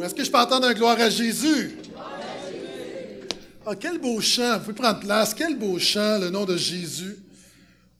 Est-ce 0.00 0.14
que 0.14 0.24
je 0.24 0.30
peux 0.30 0.38
entendre 0.38 0.66
un 0.66 0.74
gloire 0.74 0.98
à 1.00 1.10
Jésus? 1.10 1.76
Ah, 3.64 3.74
quel 3.78 3.98
beau 3.98 4.20
chant. 4.20 4.58
Vous 4.58 4.64
pouvez 4.64 4.74
prendre 4.74 5.00
place. 5.00 5.34
Quel 5.34 5.56
beau 5.56 5.78
chant, 5.78 6.18
le 6.18 6.30
nom 6.30 6.44
de 6.44 6.56
Jésus. 6.56 7.16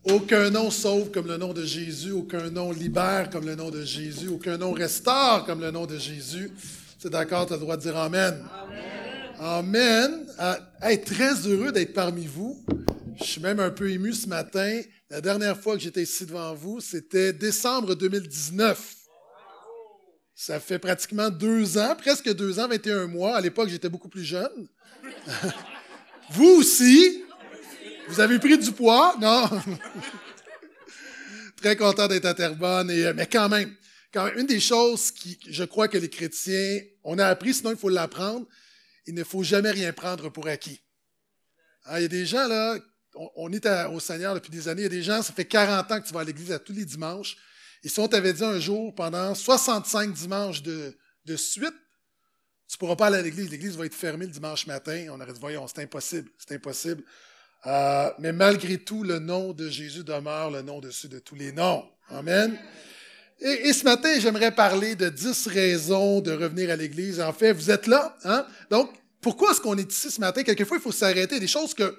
Aucun 0.05 0.51
nom 0.51 0.71
sauve 0.71 1.11
comme 1.13 1.29
le 1.29 1.37
nom 1.37 1.53
de 1.53 1.65
Jésus. 1.65 2.11
Aucun 2.11 2.51
nom 2.51 2.73
libère 2.73 3.31
comme 3.31 3.47
le 3.47 3.55
nom 3.55 3.71
de 3.71 3.85
Jésus. 3.85 4.29
Aucun 4.29 4.59
nom 4.59 4.73
restaure 4.73 5.45
comme 5.45 5.61
le 5.61 5.71
nom 5.71 5.87
de 5.87 5.97
Jésus. 5.99 6.51
C'est 6.99 7.11
d'accord, 7.11 7.47
tu 7.47 7.53
as 7.53 7.57
le 7.57 7.63
droit 7.63 7.77
de 7.77 7.83
dire 7.83 7.97
Amen. 7.97 8.45
Amen. 9.39 10.27
Amen. 10.41 11.01
très 11.05 11.47
heureux 11.47 11.71
d'être 11.71 11.95
parmi 11.95 12.27
vous. 12.27 12.61
Je 13.21 13.25
suis 13.25 13.41
même 13.41 13.61
un 13.61 13.71
peu 13.71 13.91
ému 13.91 14.13
ce 14.13 14.29
matin. 14.29 14.81
La 15.11 15.21
dernière 15.21 15.59
fois 15.59 15.77
que 15.77 15.83
j'étais 15.83 16.03
ici 16.03 16.27
devant 16.27 16.55
vous, 16.55 16.81
c'était 16.81 17.33
décembre 17.33 17.95
2019. 17.95 19.02
Ça 20.35 20.61
fait 20.61 20.79
pratiquement 20.79 21.31
deux 21.31 21.79
ans, 21.79 21.95
presque 21.97 22.33
deux 22.35 22.59
ans, 22.59 22.69
21 22.69 23.07
mois. 23.07 23.37
À 23.37 23.41
l'époque, 23.41 23.69
j'étais 23.69 23.89
beaucoup 23.89 24.09
plus 24.09 24.25
jeune. 24.25 24.67
vous 26.31 26.49
aussi? 26.59 27.25
Vous 28.09 28.21
avez 28.21 28.39
pris 28.39 28.59
du 28.59 28.73
poids, 28.73 29.15
non? 29.21 29.49
Très 31.57 31.77
content 31.77 32.09
d'être 32.09 32.25
à 32.27 32.35
Terrebonne, 32.35 32.91
euh, 32.91 33.13
mais 33.15 33.27
quand 33.27 33.49
même, 33.49 33.73
quand 34.13 34.31
une 34.37 34.47
des 34.47 34.61
choses 34.61 35.11
qui, 35.11 35.39
je 35.49 35.65
crois 35.65 35.89
que 35.89 35.97
les 35.97 36.11
chrétiens, 36.11 36.81
on 37.05 37.19
a 37.19 37.27
appris, 37.27 37.55
sinon 37.55 37.71
il 37.71 37.77
faut 37.77 37.89
l'apprendre, 37.89 38.47
il 39.07 39.15
ne 39.15 39.25
faut 39.25 39.43
jamais 39.43 39.71
rien 39.71 39.93
prendre 39.93 40.29
pour 40.31 40.49
acquis. 40.49 40.81
Ah, 41.85 42.01
il 42.01 42.03
y 42.03 42.07
a 42.07 42.09
des 42.09 42.27
gens, 42.27 42.47
là, 42.47 42.79
on, 43.15 43.53
est 43.53 43.67
au 43.87 44.01
Seigneur 44.01 44.35
depuis 44.35 44.51
des 44.51 44.69
années, 44.69 44.83
il 44.83 44.85
y 44.85 44.87
a 44.87 44.91
des 44.91 45.03
gens, 45.03 45.23
ça 45.23 45.33
fait 45.33 45.45
40 45.45 45.91
ans 45.91 46.01
que 46.01 46.07
tu 46.07 46.13
vas 46.13 46.21
à 46.21 46.25
l'église 46.25 46.53
à 46.53 46.59
tous 46.59 46.73
les 46.73 46.85
dimanches, 46.85 47.37
et 47.85 47.89
si 47.89 47.99
on 47.99 48.09
t'avait 48.09 48.33
dit 48.33 48.45
un 48.45 48.61
jour, 48.61 48.95
pendant 48.95 49.35
65 49.35 50.13
dimanches 50.13 50.63
de, 50.63 50.95
suite, 51.37 51.75
tu 52.69 52.77
ne 52.77 52.79
pourras 52.79 52.97
pas 52.97 53.09
aller 53.09 53.19
à 53.19 53.23
l'église, 53.23 53.51
l'église 53.51 53.77
va 53.77 53.87
être 53.87 53.95
fermée 53.95 54.27
le 54.27 54.31
dimanche 54.31 54.67
matin, 54.67 55.07
on 55.11 55.21
aurait 55.21 55.33
dit, 55.33 55.41
voyons, 55.41 55.67
c'est 55.67 55.83
impossible, 55.83 56.31
c'est 56.39 56.55
impossible. 56.55 57.03
Euh, 57.67 58.11
mais 58.19 58.33
malgré 58.33 58.79
tout, 58.79 59.05
le 59.05 59.19
nom 59.19 59.53
de 59.53 59.69
Jésus 59.69 60.05
demeure 60.05 60.51
le 60.51 60.63
nom 60.63 60.81
dessus 60.81 61.09
de 61.09 61.19
tous 61.19 61.35
les 61.35 61.53
noms. 61.53 61.85
Amen. 62.09 62.59
Et, 63.41 63.73
ce 63.73 63.85
matin, 63.85 64.09
j'aimerais 64.21 64.53
parler 64.53 64.95
de 64.95 65.09
dix 65.09 65.49
raisons 65.49 66.21
de 66.21 66.33
revenir 66.33 66.71
à 66.71 66.77
l'Église. 66.77 67.21
En 67.21 67.33
fait, 67.33 67.53
vous 67.53 67.71
êtes 67.71 67.89
là. 67.89 68.17
Hein? 68.25 68.47
Donc, 68.71 68.91
pourquoi 69.21 69.51
est-ce 69.51 69.61
qu'on 69.61 69.77
est 69.77 69.91
ici 69.91 70.11
ce 70.13 70.21
matin? 70.21 70.45
Quelquefois, 70.45 70.77
il 70.77 70.83
faut 70.83 70.93
s'arrêter. 70.93 71.41
Des 71.41 71.49
choses 71.49 71.75
que, 71.75 71.99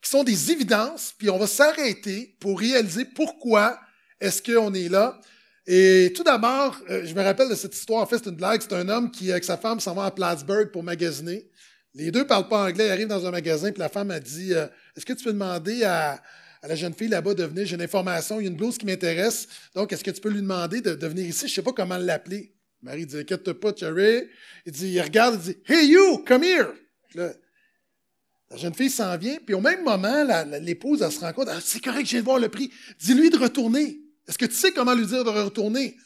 qui 0.00 0.10
sont 0.10 0.24
des 0.24 0.50
évidences, 0.50 1.14
puis 1.16 1.30
on 1.30 1.38
va 1.38 1.46
s'arrêter 1.46 2.36
pour 2.40 2.58
réaliser 2.58 3.04
pourquoi 3.04 3.78
est-ce 4.22 4.40
qu'on 4.40 4.72
est 4.72 4.88
là? 4.88 5.20
Et 5.66 6.12
tout 6.16 6.24
d'abord, 6.24 6.80
euh, 6.90 7.02
je 7.04 7.14
me 7.14 7.22
rappelle 7.22 7.48
de 7.48 7.54
cette 7.54 7.74
histoire. 7.74 8.02
En 8.02 8.06
fait, 8.06 8.18
c'est 8.18 8.30
une 8.30 8.36
blague. 8.36 8.62
C'est 8.62 8.72
un 8.72 8.88
homme 8.88 9.10
qui, 9.10 9.30
avec 9.30 9.44
sa 9.44 9.56
femme, 9.56 9.80
s'en 9.80 9.94
va 9.94 10.04
à 10.06 10.10
Plattsburgh 10.10 10.70
pour 10.70 10.82
magasiner. 10.82 11.48
Les 11.94 12.10
deux 12.10 12.26
parlent 12.26 12.48
pas 12.48 12.64
anglais. 12.64 12.86
Ils 12.86 12.90
arrivent 12.90 13.08
dans 13.08 13.26
un 13.26 13.30
magasin, 13.30 13.70
puis 13.70 13.80
la 13.80 13.88
femme 13.88 14.10
a 14.10 14.18
dit 14.18 14.54
euh, 14.54 14.66
Est-ce 14.96 15.04
que 15.04 15.12
tu 15.12 15.24
peux 15.24 15.32
demander 15.32 15.84
à, 15.84 16.20
la 16.62 16.74
jeune 16.74 16.94
fille 16.94 17.08
là-bas 17.08 17.34
de 17.34 17.44
venir? 17.44 17.66
J'ai 17.66 17.76
une 17.76 17.82
information, 17.82 18.40
il 18.40 18.44
y 18.44 18.46
a 18.46 18.50
une 18.50 18.56
blouse 18.56 18.78
qui 18.78 18.86
m'intéresse. 18.86 19.46
Donc, 19.74 19.92
est-ce 19.92 20.02
que 20.02 20.10
tu 20.10 20.20
peux 20.20 20.30
lui 20.30 20.40
demander 20.40 20.80
de, 20.80 21.06
venir 21.06 21.26
ici? 21.26 21.46
Je 21.46 21.52
ne 21.52 21.54
sais 21.56 21.62
pas 21.62 21.72
comment 21.72 21.98
l'appeler. 21.98 22.54
Marie 22.80 23.06
dit 23.06 23.18
Inquiète 23.18 23.52
pas, 23.52 23.72
Cherry. 23.76 24.28
Il 24.66 24.72
dit 24.72 24.88
Il 24.88 25.00
regarde, 25.00 25.34
il 25.34 25.52
dit 25.52 25.58
Hey, 25.66 25.88
you, 25.88 26.24
come 26.26 26.42
here. 26.42 26.68
la 27.14 28.56
jeune 28.56 28.74
fille 28.74 28.90
s'en 28.90 29.16
vient, 29.16 29.38
puis 29.44 29.54
au 29.54 29.60
même 29.60 29.84
moment, 29.84 30.24
l'épouse, 30.60 31.02
elle 31.02 31.12
se 31.12 31.20
rend 31.20 31.32
compte 31.32 31.48
ah, 31.50 31.60
C'est 31.60 31.80
correct, 31.80 32.06
je 32.06 32.12
viens 32.12 32.20
de 32.20 32.24
voir 32.24 32.38
le 32.40 32.48
prix. 32.48 32.72
Dis-lui 32.98 33.30
de 33.30 33.38
retourner. 33.38 34.02
Est-ce 34.28 34.38
que 34.38 34.46
tu 34.46 34.54
sais 34.54 34.72
comment 34.72 34.94
lui 34.94 35.06
dire 35.06 35.24
de 35.24 35.30
retourner? 35.30 35.96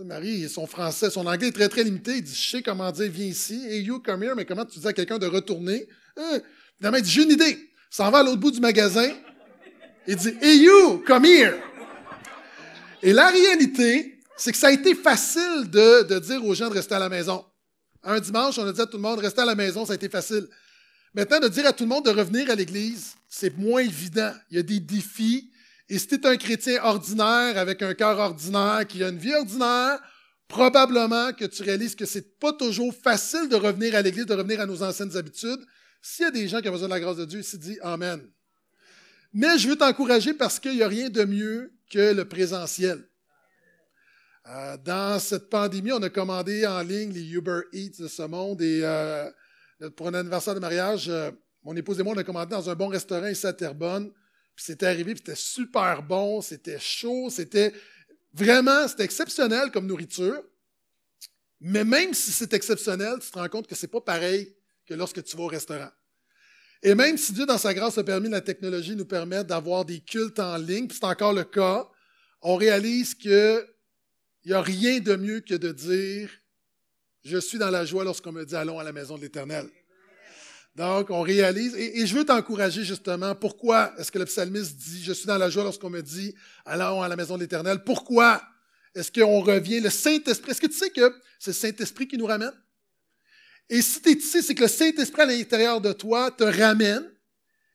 Marie, 0.00 0.48
son 0.48 0.66
français, 0.66 1.08
son 1.08 1.24
anglais 1.26 1.48
est 1.48 1.52
très, 1.52 1.68
très 1.68 1.84
limité. 1.84 2.16
Il 2.16 2.22
dit, 2.22 2.34
je 2.34 2.50
sais 2.50 2.62
comment 2.62 2.90
dire, 2.90 3.10
viens 3.10 3.26
ici. 3.26 3.64
Hey, 3.64 3.82
you, 3.82 4.00
come 4.00 4.24
here. 4.24 4.34
Mais 4.34 4.44
comment 4.44 4.64
tu 4.64 4.80
dis 4.80 4.86
à 4.86 4.92
quelqu'un 4.92 5.18
de 5.18 5.26
retourner? 5.26 5.86
Hein? 6.16 6.40
Finalement, 6.76 6.98
il 6.98 7.04
dit, 7.04 7.10
j'ai 7.10 7.22
une 7.22 7.30
idée. 7.30 7.58
Il 7.60 7.96
s'en 7.96 8.10
va 8.10 8.18
à 8.18 8.22
l'autre 8.24 8.40
bout 8.40 8.50
du 8.50 8.60
magasin. 8.60 9.08
Il 10.08 10.16
dit, 10.16 10.34
hey, 10.42 10.64
you, 10.64 11.02
come 11.06 11.24
here. 11.24 11.54
Et 13.02 13.12
la 13.12 13.28
réalité, 13.28 14.20
c'est 14.36 14.50
que 14.50 14.58
ça 14.58 14.66
a 14.68 14.72
été 14.72 14.94
facile 14.94 15.70
de, 15.70 16.02
de, 16.02 16.18
dire 16.18 16.44
aux 16.44 16.54
gens 16.54 16.68
de 16.68 16.74
rester 16.74 16.94
à 16.94 16.98
la 16.98 17.08
maison. 17.08 17.44
Un 18.02 18.18
dimanche, 18.18 18.58
on 18.58 18.66
a 18.66 18.72
dit 18.72 18.80
à 18.80 18.86
tout 18.86 18.96
le 18.96 19.02
monde, 19.02 19.20
rester 19.20 19.42
à 19.42 19.44
la 19.44 19.54
maison, 19.54 19.86
ça 19.86 19.92
a 19.92 19.96
été 19.96 20.08
facile. 20.08 20.48
Maintenant, 21.14 21.38
de 21.38 21.48
dire 21.48 21.66
à 21.66 21.72
tout 21.72 21.84
le 21.84 21.88
monde 21.88 22.04
de 22.04 22.10
revenir 22.10 22.50
à 22.50 22.56
l'église, 22.56 23.14
c'est 23.28 23.56
moins 23.56 23.80
évident. 23.80 24.32
Il 24.50 24.56
y 24.56 24.60
a 24.60 24.62
des 24.62 24.80
défis, 24.80 25.50
et 25.88 25.98
si 25.98 26.08
tu 26.08 26.14
es 26.14 26.26
un 26.26 26.36
chrétien 26.36 26.82
ordinaire, 26.82 27.58
avec 27.58 27.82
un 27.82 27.94
cœur 27.94 28.18
ordinaire, 28.18 28.86
qui 28.86 29.02
a 29.04 29.08
une 29.08 29.18
vie 29.18 29.34
ordinaire, 29.34 30.00
probablement 30.48 31.32
que 31.32 31.44
tu 31.44 31.62
réalises 31.62 31.94
que 31.94 32.06
c'est 32.06 32.38
pas 32.38 32.52
toujours 32.52 32.94
facile 32.94 33.48
de 33.48 33.56
revenir 33.56 33.94
à 33.94 34.02
l'Église, 34.02 34.26
de 34.26 34.34
revenir 34.34 34.60
à 34.60 34.66
nos 34.66 34.82
anciennes 34.82 35.16
habitudes. 35.16 35.60
S'il 36.00 36.24
y 36.24 36.28
a 36.28 36.30
des 36.30 36.48
gens 36.48 36.60
qui 36.60 36.68
ont 36.68 36.72
besoin 36.72 36.88
de 36.88 36.94
la 36.94 37.00
grâce 37.00 37.16
de 37.16 37.24
Dieu, 37.24 37.40
ici 37.40 37.58
dit 37.58 37.78
Amen. 37.82 38.20
Mais 39.32 39.58
je 39.58 39.68
veux 39.68 39.76
t'encourager 39.76 40.32
parce 40.32 40.60
qu'il 40.60 40.76
n'y 40.76 40.82
a 40.82 40.88
rien 40.88 41.10
de 41.10 41.24
mieux 41.24 41.72
que 41.90 42.14
le 42.14 42.24
présentiel. 42.24 43.08
Euh, 44.46 44.76
dans 44.84 45.18
cette 45.18 45.48
pandémie, 45.48 45.92
on 45.92 46.02
a 46.02 46.10
commandé 46.10 46.66
en 46.66 46.82
ligne 46.82 47.12
les 47.12 47.32
Uber 47.32 47.60
Eats 47.72 47.98
de 47.98 48.08
ce 48.08 48.22
monde 48.22 48.60
et 48.60 48.80
euh, 48.84 49.30
pour 49.96 50.08
un 50.08 50.14
anniversaire 50.14 50.54
de 50.54 50.60
mariage, 50.60 51.08
euh, 51.08 51.30
mon 51.62 51.74
épouse 51.74 51.98
et 51.98 52.02
moi, 52.02 52.12
on 52.14 52.18
a 52.18 52.24
commandé 52.24 52.50
dans 52.50 52.68
un 52.68 52.74
bon 52.74 52.88
restaurant 52.88 53.26
ici 53.26 53.46
à 53.46 53.52
Terrebonne. 53.52 54.12
Puis 54.54 54.66
c'était 54.66 54.86
arrivé, 54.86 55.14
puis 55.14 55.22
c'était 55.24 55.40
super 55.40 56.02
bon, 56.02 56.40
c'était 56.40 56.78
chaud, 56.78 57.28
c'était 57.30 57.72
vraiment, 58.32 58.86
c'était 58.86 59.04
exceptionnel 59.04 59.70
comme 59.70 59.86
nourriture. 59.86 60.42
Mais 61.60 61.84
même 61.84 62.14
si 62.14 62.30
c'est 62.30 62.52
exceptionnel, 62.52 63.18
tu 63.20 63.30
te 63.30 63.38
rends 63.38 63.48
compte 63.48 63.66
que 63.66 63.74
c'est 63.74 63.88
pas 63.88 64.00
pareil 64.00 64.54
que 64.86 64.94
lorsque 64.94 65.22
tu 65.24 65.36
vas 65.36 65.44
au 65.44 65.48
restaurant. 65.48 65.90
Et 66.82 66.94
même 66.94 67.16
si 67.16 67.32
Dieu, 67.32 67.46
dans 67.46 67.56
sa 67.56 67.72
grâce, 67.72 67.96
a 67.96 68.04
permis 68.04 68.28
la 68.28 68.42
technologie 68.42 68.94
nous 68.94 69.06
permettre 69.06 69.46
d'avoir 69.46 69.86
des 69.86 70.00
cultes 70.00 70.38
en 70.38 70.58
ligne, 70.58 70.86
puis 70.86 70.98
c'est 71.00 71.06
encore 71.06 71.32
le 71.32 71.44
cas, 71.44 71.88
on 72.42 72.56
réalise 72.56 73.14
qu'il 73.14 73.64
n'y 74.44 74.52
a 74.52 74.60
rien 74.60 75.00
de 75.00 75.16
mieux 75.16 75.40
que 75.40 75.54
de 75.54 75.72
dire 75.72 76.30
Je 77.24 77.38
suis 77.38 77.56
dans 77.56 77.70
la 77.70 77.86
joie 77.86 78.04
lorsqu'on 78.04 78.32
me 78.32 78.44
dit 78.44 78.54
Allons 78.54 78.78
à 78.78 78.84
la 78.84 78.92
maison 78.92 79.16
de 79.16 79.22
l'Éternel. 79.22 79.66
Donc, 80.76 81.10
on 81.10 81.20
réalise, 81.20 81.74
et, 81.76 82.04
je 82.04 82.16
veux 82.16 82.24
t'encourager 82.24 82.82
justement, 82.82 83.34
pourquoi 83.36 83.94
est-ce 83.96 84.10
que 84.10 84.18
le 84.18 84.24
psalmiste 84.24 84.76
dit, 84.76 85.04
je 85.04 85.12
suis 85.12 85.26
dans 85.26 85.38
la 85.38 85.48
joie 85.48 85.62
lorsqu'on 85.62 85.90
me 85.90 86.02
dit, 86.02 86.34
allons 86.64 87.00
à 87.00 87.08
la 87.08 87.14
maison 87.14 87.36
de 87.36 87.42
l'Éternel. 87.42 87.84
Pourquoi 87.84 88.42
est-ce 88.94 89.12
qu'on 89.12 89.40
revient, 89.40 89.80
le 89.80 89.90
Saint-Esprit, 89.90 90.50
est-ce 90.50 90.60
que 90.60 90.66
tu 90.66 90.76
sais 90.76 90.90
que 90.90 91.14
c'est 91.38 91.50
le 91.50 91.54
Saint-Esprit 91.54 92.08
qui 92.08 92.18
nous 92.18 92.26
ramène? 92.26 92.52
Et 93.70 93.82
si 93.82 94.02
tu 94.02 94.10
es 94.10 94.42
c'est 94.42 94.54
que 94.54 94.62
le 94.62 94.68
Saint-Esprit 94.68 95.22
à 95.22 95.26
l'intérieur 95.26 95.80
de 95.80 95.92
toi 95.92 96.30
te 96.30 96.44
ramène, 96.44 97.04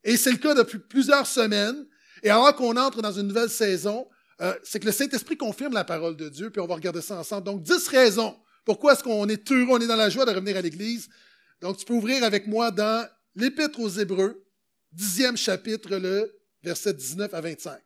et 0.04 0.18
c'est 0.18 0.32
le 0.32 0.38
cas 0.38 0.54
depuis 0.54 0.80
plusieurs 0.80 1.26
semaines, 1.26 1.86
et 2.22 2.30
alors 2.30 2.54
qu'on 2.56 2.76
entre 2.76 3.02
dans 3.02 3.14
une 3.14 3.28
nouvelle 3.28 3.50
saison, 3.50 4.08
euh, 4.42 4.54
c'est 4.64 4.80
que 4.80 4.86
le 4.86 4.92
Saint-Esprit 4.92 5.38
confirme 5.38 5.74
la 5.74 5.86
parole 5.86 6.16
de 6.16 6.28
Dieu, 6.28 6.50
puis 6.50 6.62
on 6.62 6.68
va 6.68 6.76
regarder 6.76 7.02
ça 7.02 7.18
ensemble. 7.18 7.46
Donc, 7.46 7.64
dix 7.64 7.88
raisons. 7.88 8.38
Pourquoi 8.66 8.94
est-ce 8.94 9.04
qu'on 9.04 9.28
est 9.28 9.52
heureux, 9.52 9.68
on 9.72 9.80
est 9.80 9.88
dans 9.88 9.96
la 9.96 10.10
joie 10.10 10.26
de 10.26 10.32
revenir 10.32 10.56
à 10.58 10.62
l'Église? 10.62 11.10
Donc, 11.62 11.78
tu 11.78 11.86
peux 11.86 11.94
ouvrir 11.94 12.24
avec 12.24 12.48
moi 12.48 12.72
dans 12.72 13.08
l'Épître 13.36 13.80
aux 13.80 13.90
Hébreux, 13.90 14.46
dixième 14.92 15.38
chapitre, 15.38 15.98
le 15.98 16.34
verset 16.64 16.94
19 16.94 17.34
à 17.34 17.42
25. 17.42 17.82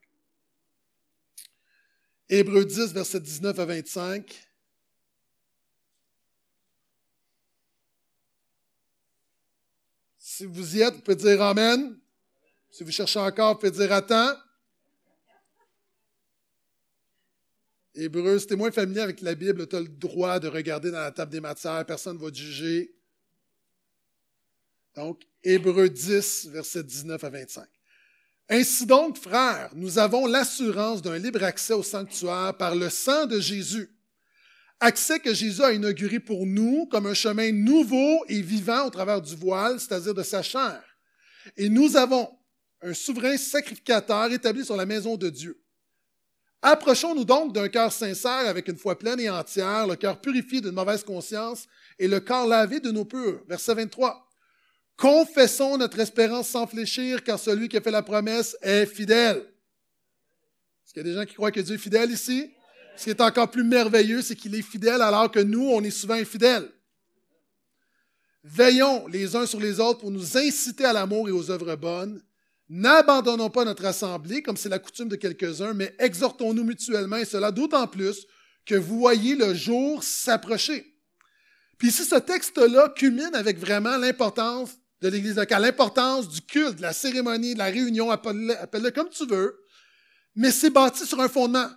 Hébreux 2.30 2.66
10, 2.66 2.94
verset 2.94 3.20
19 3.20 3.60
à 3.60 3.66
25. 3.66 4.48
Si 10.18 10.46
vous 10.46 10.78
y 10.78 10.82
êtes, 10.82 10.96
vous 10.96 11.02
pouvez 11.02 11.16
dire 11.16 11.42
Amen. 11.42 12.00
Si 12.72 12.84
vous 12.84 12.92
cherchez 12.92 13.20
encore, 13.20 13.54
vous 13.54 13.60
pouvez 13.60 13.72
dire 13.72 13.92
Attends. 13.92 14.36
Hébreu, 17.96 18.40
si 18.40 18.48
tu 18.48 18.54
es 18.54 18.56
moins 18.56 18.72
familier 18.72 19.02
avec 19.02 19.22
la 19.22 19.36
Bible, 19.36 19.68
tu 19.68 19.76
as 19.76 19.82
le 19.82 19.88
droit 19.88 20.40
de 20.40 20.48
regarder 20.48 20.90
dans 20.90 21.02
la 21.02 21.12
table 21.12 21.32
des 21.32 21.40
matières, 21.40 21.86
personne 21.86 22.18
ne 22.18 22.24
va 22.24 22.32
te 22.32 22.38
juger. 22.38 22.96
Donc, 24.96 25.22
Hébreu 25.44 25.90
10, 25.90 26.48
versets 26.52 26.84
19 26.84 27.24
à 27.24 27.30
25. 27.30 27.66
Ainsi 28.50 28.86
donc, 28.86 29.18
frères, 29.18 29.72
nous 29.74 29.98
avons 29.98 30.28
l'assurance 30.28 31.02
d'un 31.02 31.18
libre 31.18 31.44
accès 31.44 31.74
au 31.74 31.84
sanctuaire 31.84 32.56
par 32.58 32.76
le 32.76 32.90
sang 32.90 33.26
de 33.26 33.40
Jésus. 33.40 33.90
Accès 34.80 35.20
que 35.20 35.34
Jésus 35.34 35.64
a 35.64 35.72
inauguré 35.72 36.20
pour 36.20 36.46
nous 36.46 36.86
comme 36.88 37.08
un 37.08 37.14
chemin 37.14 37.52
nouveau 37.52 38.24
et 38.28 38.42
vivant 38.42 38.86
au 38.86 38.90
travers 38.90 39.22
du 39.22 39.36
voile, 39.36 39.80
c'est-à-dire 39.80 40.14
de 40.14 40.24
sa 40.24 40.42
chair. 40.42 40.84
Et 41.58 41.70
nous 41.70 41.96
avons 41.96 42.30
un 42.82 42.94
souverain 42.94 43.38
sacrificateur 43.38 44.32
établi 44.32 44.66
sur 44.66 44.76
la 44.76 44.86
maison 44.86 45.16
de 45.16 45.30
Dieu. 45.30 45.60
Approchons-nous 46.62 47.26
donc 47.26 47.54
d'un 47.54 47.70
cœur 47.70 47.92
sincère 47.92 48.48
avec 48.48 48.68
une 48.68 48.78
foi 48.78 48.98
pleine 48.98 49.20
et 49.20 49.30
entière, 49.30 49.88
le 49.88 49.96
cœur 49.96 50.20
purifié 50.22 50.62
d'une 50.62 50.72
mauvaise 50.72 51.04
conscience 51.04 51.66
et 51.98 52.08
le 52.08 52.20
corps 52.20 52.48
lavé 52.48 52.80
de 52.80 52.92
nos 52.92 53.06
purs. 53.06 53.42
Verset 53.48 53.76
23. 53.76 54.33
Confessons 54.98 55.78
notre 55.78 56.00
espérance 56.00 56.50
sans 56.50 56.68
fléchir, 56.68 57.24
car 57.24 57.40
celui 57.40 57.68
qui 57.68 57.78
a 57.78 57.82
fait 57.82 57.92
la 57.92 58.04
promesse 58.04 58.56
est 58.62 58.86
fidèle. 58.86 59.38
Est-ce 59.38 60.94
qu'il 60.94 61.06
y 61.06 61.10
a 61.10 61.10
des 61.10 61.20
gens 61.20 61.26
qui 61.26 61.34
croient 61.34 61.52
que 61.52 61.60
Dieu 61.60 61.76
est 61.76 61.80
fidèle 61.80 62.12
ici? 62.12 62.52
Ce 62.96 63.06
qui 63.06 63.10
est 63.10 63.22
encore 63.22 63.50
plus 63.50 63.64
merveilleux, 63.64 64.22
c'est 64.22 64.36
qu'il 64.36 64.54
est 64.56 64.62
fidèle 64.62 65.02
alors 65.02 65.32
que 65.32 65.40
nous, 65.40 65.68
on 65.68 65.84
est 65.84 65.92
souvent 65.92 66.14
infidèles. 66.14 66.70
Veillons 68.44 69.08
les 69.08 69.36
uns 69.36 69.46
sur 69.46 69.60
les 69.60 69.80
autres 69.80 70.00
pour 70.00 70.12
nous 70.12 70.38
inciter 70.38 70.86
à 70.86 70.94
l'amour 70.94 71.30
et 71.30 71.32
aux 71.32 71.50
œuvres 71.50 71.76
bonnes. 71.76 72.22
N'abandonnons 72.70 73.50
pas 73.50 73.66
notre 73.66 73.86
assemblée, 73.86 74.42
comme 74.42 74.58
c'est 74.58 74.70
la 74.70 74.80
coutume 74.80 75.10
de 75.10 75.16
quelques-uns, 75.16 75.74
mais 75.74 75.96
exhortons-nous 76.00 76.64
mutuellement, 76.64 77.18
et 77.18 77.26
cela 77.26 77.52
d'autant 77.52 77.88
plus 77.88 78.26
que 78.66 78.76
vous 78.76 79.00
voyez 79.00 79.36
le 79.36 79.54
jour 79.54 80.04
s'approcher. 80.04 80.86
Puis 81.78 81.90
ici, 81.90 82.04
ce 82.04 82.16
texte-là 82.16 82.90
culmine 82.96 83.34
avec 83.34 83.58
vraiment 83.58 83.98
l'importance 83.98 84.72
de 85.04 85.10
l'Église 85.10 85.36
locale, 85.36 85.64
l'importance 85.64 86.30
du 86.30 86.42
culte, 86.42 86.78
de 86.78 86.82
la 86.82 86.94
cérémonie, 86.94 87.56
de 87.56 87.60
la 87.60 87.66
réunion, 87.66 88.10
appelle-le 88.10 88.92
comme 88.92 89.10
tu 89.10 89.26
veux, 89.26 89.60
mais 90.34 90.50
c'est 90.50 90.70
bâti 90.70 91.06
sur 91.06 91.20
un 91.20 91.28
fondement. 91.28 91.70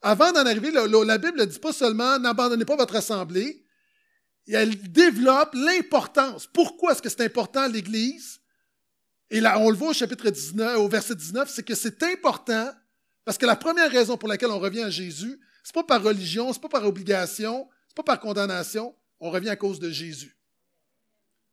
Avant 0.00 0.32
d'en 0.32 0.46
arriver, 0.46 0.70
la 0.70 1.18
Bible 1.18 1.40
ne 1.40 1.44
dit 1.44 1.58
pas 1.58 1.74
seulement 1.74 2.18
n'abandonnez 2.18 2.64
pas 2.64 2.76
votre 2.76 2.96
assemblée, 2.96 3.66
elle 4.48 4.90
développe 4.90 5.50
l'importance. 5.52 6.46
Pourquoi 6.46 6.92
est-ce 6.92 7.02
que 7.02 7.10
c'est 7.10 7.20
important 7.20 7.68
l'Église? 7.68 8.40
Et 9.28 9.40
là, 9.40 9.58
on 9.58 9.68
le 9.68 9.76
voit 9.76 9.90
au 9.90 9.92
chapitre 9.92 10.30
19, 10.30 10.78
au 10.78 10.88
verset 10.88 11.14
19, 11.14 11.50
c'est 11.50 11.62
que 11.62 11.74
c'est 11.74 12.02
important 12.02 12.72
parce 13.26 13.36
que 13.36 13.44
la 13.44 13.56
première 13.56 13.90
raison 13.90 14.16
pour 14.16 14.28
laquelle 14.30 14.50
on 14.50 14.58
revient 14.58 14.84
à 14.84 14.90
Jésus, 14.90 15.38
c'est 15.62 15.74
pas 15.74 15.84
par 15.84 16.02
religion, 16.02 16.50
c'est 16.54 16.62
pas 16.62 16.70
par 16.70 16.86
obligation, 16.86 17.68
c'est 17.88 17.96
pas 17.96 18.02
par 18.02 18.20
condamnation, 18.20 18.96
on 19.20 19.30
revient 19.30 19.50
à 19.50 19.56
cause 19.56 19.78
de 19.78 19.90
Jésus. 19.90 20.34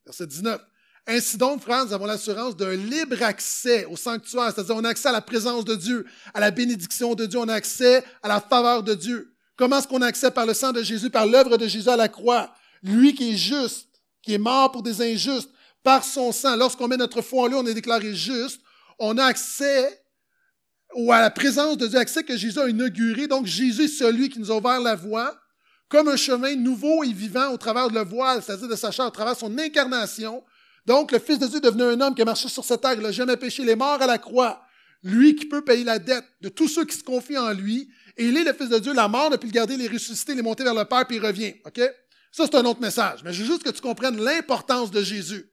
Verset 0.06 0.28
19. 0.28 0.62
Ainsi 1.10 1.38
donc, 1.38 1.62
frères, 1.62 1.86
nous 1.86 1.94
avons 1.94 2.06
l'assurance 2.06 2.58
d'un 2.58 2.76
libre 2.76 3.24
accès 3.24 3.86
au 3.86 3.96
sanctuaire, 3.96 4.52
c'est-à-dire 4.54 4.76
on 4.76 4.84
a 4.84 4.90
accès 4.90 5.08
à 5.08 5.14
la 5.14 5.22
présence 5.22 5.64
de 5.64 5.76
Dieu, 5.76 6.06
à 6.34 6.42
la 6.42 6.52
bénédiction 6.52 7.16
de 7.16 7.26
Dieu, 7.26 7.40
on 7.40 7.48
a 7.48 7.54
accès 7.54 8.04
à 8.22 8.28
la 8.28 8.42
faveur 8.42 8.84
de 8.84 8.94
Dieu. 8.94 9.34
Comment 9.56 9.80
est-ce 9.80 9.88
qu'on 9.88 10.02
a 10.02 10.08
accès? 10.08 10.32
Par 10.32 10.46
le 10.46 10.54
sang 10.54 10.74
de 10.74 10.84
Jésus, 10.84 11.10
par 11.10 11.26
l'œuvre 11.26 11.58
de 11.58 11.66
Jésus 11.66 11.90
à 11.90 11.96
la 11.96 12.10
croix? 12.10 12.54
Lui 12.84 13.16
qui 13.16 13.32
est 13.32 13.38
juste, 13.38 13.88
qui 14.22 14.34
est 14.34 14.38
mort 14.38 14.72
pour 14.72 14.84
des 14.84 15.02
injustes, 15.02 15.50
par 15.82 16.04
son 16.04 16.34
sang. 16.34 16.58
Lorsqu'on 16.58 16.90
met 16.90 16.98
notre 16.98 17.22
foi 17.22 17.44
en 17.44 17.48
lui, 17.48 17.56
on 17.56 17.66
est 17.66 17.74
déclaré 17.74 18.14
juste. 18.14 18.60
On 19.00 19.18
a 19.18 19.24
accès 19.24 20.04
ou 20.94 21.12
à 21.14 21.22
la 21.22 21.30
présence 21.30 21.78
de 21.78 21.88
Dieu, 21.88 21.98
accès 21.98 22.24
que 22.24 22.36
Jésus 22.36 22.60
a 22.60 22.68
inauguré. 22.68 23.28
Donc 23.28 23.46
Jésus 23.46 23.86
est 23.86 23.88
celui 23.88 24.30
qui 24.30 24.40
nous 24.40 24.52
a 24.52 24.58
ouvert 24.58 24.82
la 24.82 24.96
voie 24.96 25.36
comme 25.90 26.10
un 26.10 26.18
chemin 26.18 26.56
nouveau 26.56 27.04
et 27.04 27.14
vivant 27.14 27.52
au 27.52 27.58
travers 27.58 27.90
de 27.90 27.96
le 27.96 28.04
voile, 28.04 28.44
c'est-à-dire 28.44 28.68
de 28.68 28.76
sa 28.76 28.92
chair, 28.92 29.06
au 29.06 29.12
travers 29.12 29.36
de 29.36 29.40
son 29.40 29.58
incarnation, 29.58 30.44
donc, 30.88 31.12
le 31.12 31.20
Fils 31.20 31.38
de 31.38 31.48
Dieu 31.48 31.58
est 31.58 31.62
devenu 31.62 31.84
un 31.84 32.00
homme 32.00 32.16
qui 32.16 32.22
a 32.22 32.26
marché 32.26 32.48
sur 32.48 32.64
cette 32.64 32.80
terre, 32.80 32.94
il 32.94 33.02
n'a 33.02 33.12
jamais 33.12 33.36
péché, 33.36 33.62
il 33.62 33.68
est 33.68 33.76
mort 33.76 34.02
à 34.02 34.08
la 34.08 34.18
croix. 34.18 34.64
Lui 35.04 35.36
qui 35.36 35.46
peut 35.46 35.64
payer 35.64 35.84
la 35.84 36.00
dette 36.00 36.24
de 36.40 36.48
tous 36.48 36.70
ceux 36.70 36.86
qui 36.86 36.96
se 36.96 37.04
confient 37.04 37.38
en 37.38 37.52
lui. 37.52 37.90
Et 38.16 38.26
il 38.26 38.38
est 38.38 38.46
le 38.46 38.54
Fils 38.54 38.70
de 38.70 38.80
Dieu, 38.80 38.94
la 38.94 39.10
mort, 39.10 39.30
depuis 39.30 39.48
le 39.48 39.52
garder, 39.52 39.76
ressuscité, 39.88 40.32
il 40.32 40.40
est 40.40 40.44
monté 40.44 40.64
vers 40.64 40.74
le 40.74 40.86
Père, 40.86 41.06
puis 41.06 41.18
il 41.18 41.26
revient. 41.26 41.56
OK? 41.66 41.82
Ça, 42.32 42.46
c'est 42.46 42.56
un 42.56 42.64
autre 42.64 42.80
message. 42.80 43.22
Mais 43.26 43.34
je 43.34 43.44
veux 43.44 43.48
juste 43.48 43.64
que 43.64 43.70
tu 43.70 43.82
comprennes 43.82 44.18
l'importance 44.18 44.90
de 44.90 45.04
Jésus. 45.04 45.52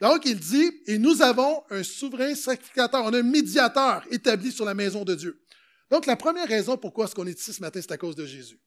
Donc, 0.00 0.24
il 0.24 0.38
dit, 0.38 0.72
et 0.86 0.96
nous 0.96 1.20
avons 1.20 1.62
un 1.68 1.82
souverain 1.82 2.34
sacrificateur, 2.34 3.04
on 3.04 3.12
a 3.12 3.18
un 3.18 3.22
médiateur 3.22 4.02
établi 4.10 4.50
sur 4.50 4.64
la 4.64 4.74
maison 4.74 5.04
de 5.04 5.14
Dieu. 5.14 5.42
Donc, 5.90 6.06
la 6.06 6.16
première 6.16 6.48
raison 6.48 6.78
pourquoi 6.78 7.04
est-ce 7.04 7.14
qu'on 7.14 7.26
est 7.26 7.38
ici 7.38 7.52
ce 7.52 7.60
matin, 7.60 7.80
c'est 7.82 7.92
à 7.92 7.98
cause 7.98 8.16
de 8.16 8.24
Jésus. 8.24 8.58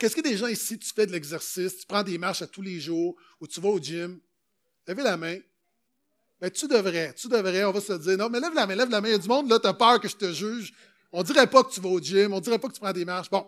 Est-ce 0.00 0.18
a 0.18 0.22
des 0.22 0.36
gens 0.36 0.46
ici, 0.46 0.78
tu 0.78 0.90
fais 0.94 1.06
de 1.06 1.12
l'exercice, 1.12 1.76
tu 1.76 1.86
prends 1.86 2.02
des 2.02 2.16
marches 2.16 2.42
à 2.42 2.46
tous 2.46 2.62
les 2.62 2.80
jours, 2.80 3.16
ou 3.38 3.46
tu 3.46 3.60
vas 3.60 3.68
au 3.68 3.78
gym, 3.78 4.18
Levez 4.86 5.02
la 5.02 5.16
main. 5.16 5.38
Mais 6.40 6.50
tu 6.50 6.66
devrais, 6.66 7.12
tu 7.14 7.28
devrais, 7.28 7.64
on 7.64 7.72
va 7.72 7.80
se 7.80 7.92
dire, 7.92 8.16
non, 8.16 8.30
mais 8.30 8.40
lève 8.40 8.54
la 8.54 8.66
main, 8.66 8.74
lève 8.74 8.90
la 8.90 9.00
main. 9.00 9.08
Il 9.08 9.12
y 9.12 9.14
a 9.14 9.18
du 9.18 9.28
monde, 9.28 9.50
là, 9.50 9.58
tu 9.58 9.66
as 9.66 9.74
peur 9.74 10.00
que 10.00 10.08
je 10.08 10.16
te 10.16 10.32
juge. 10.32 10.72
On 11.12 11.22
dirait 11.22 11.46
pas 11.46 11.62
que 11.64 11.72
tu 11.72 11.80
vas 11.80 11.88
au 11.88 12.00
gym, 12.00 12.32
on 12.32 12.40
dirait 12.40 12.58
pas 12.58 12.68
que 12.68 12.72
tu 12.72 12.80
prends 12.80 12.92
des 12.92 13.04
marches. 13.04 13.30
Bon, 13.30 13.46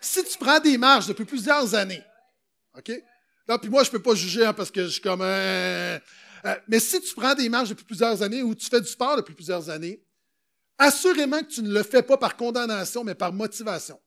si 0.00 0.24
tu 0.24 0.38
prends 0.38 0.58
des 0.58 0.76
marches 0.76 1.06
depuis 1.06 1.24
plusieurs 1.24 1.74
années, 1.74 2.02
OK? 2.76 2.90
Là, 3.46 3.58
puis 3.58 3.68
moi, 3.68 3.84
je 3.84 3.90
peux 3.90 4.02
pas 4.02 4.14
juger 4.14 4.44
hein, 4.44 4.52
parce 4.52 4.70
que 4.70 4.84
je 4.84 4.88
suis 4.88 5.00
comme 5.00 5.22
un... 5.22 5.24
Euh, 6.44 6.56
mais 6.66 6.80
si 6.80 7.00
tu 7.00 7.14
prends 7.14 7.34
des 7.34 7.48
marches 7.48 7.68
depuis 7.68 7.84
plusieurs 7.84 8.22
années 8.22 8.42
ou 8.42 8.54
tu 8.54 8.66
fais 8.66 8.80
du 8.80 8.88
sport 8.88 9.16
depuis 9.16 9.34
plusieurs 9.34 9.70
années, 9.70 10.02
assurément 10.78 11.40
que 11.40 11.46
tu 11.46 11.62
ne 11.62 11.72
le 11.72 11.82
fais 11.82 12.02
pas 12.02 12.16
par 12.16 12.36
condamnation, 12.36 13.04
mais 13.04 13.14
par 13.14 13.32
motivation. 13.32 14.00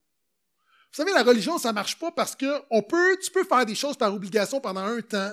Vous 0.91 1.03
savez, 1.03 1.13
la 1.13 1.23
religion, 1.23 1.57
ça 1.57 1.71
marche 1.71 1.97
pas 1.97 2.11
parce 2.11 2.35
que 2.35 2.61
on 2.69 2.81
peut, 2.81 3.17
tu 3.23 3.31
peux 3.31 3.43
faire 3.43 3.65
des 3.65 3.75
choses 3.75 3.97
par 3.97 4.13
obligation 4.13 4.59
pendant 4.59 4.81
un 4.81 5.01
temps, 5.01 5.31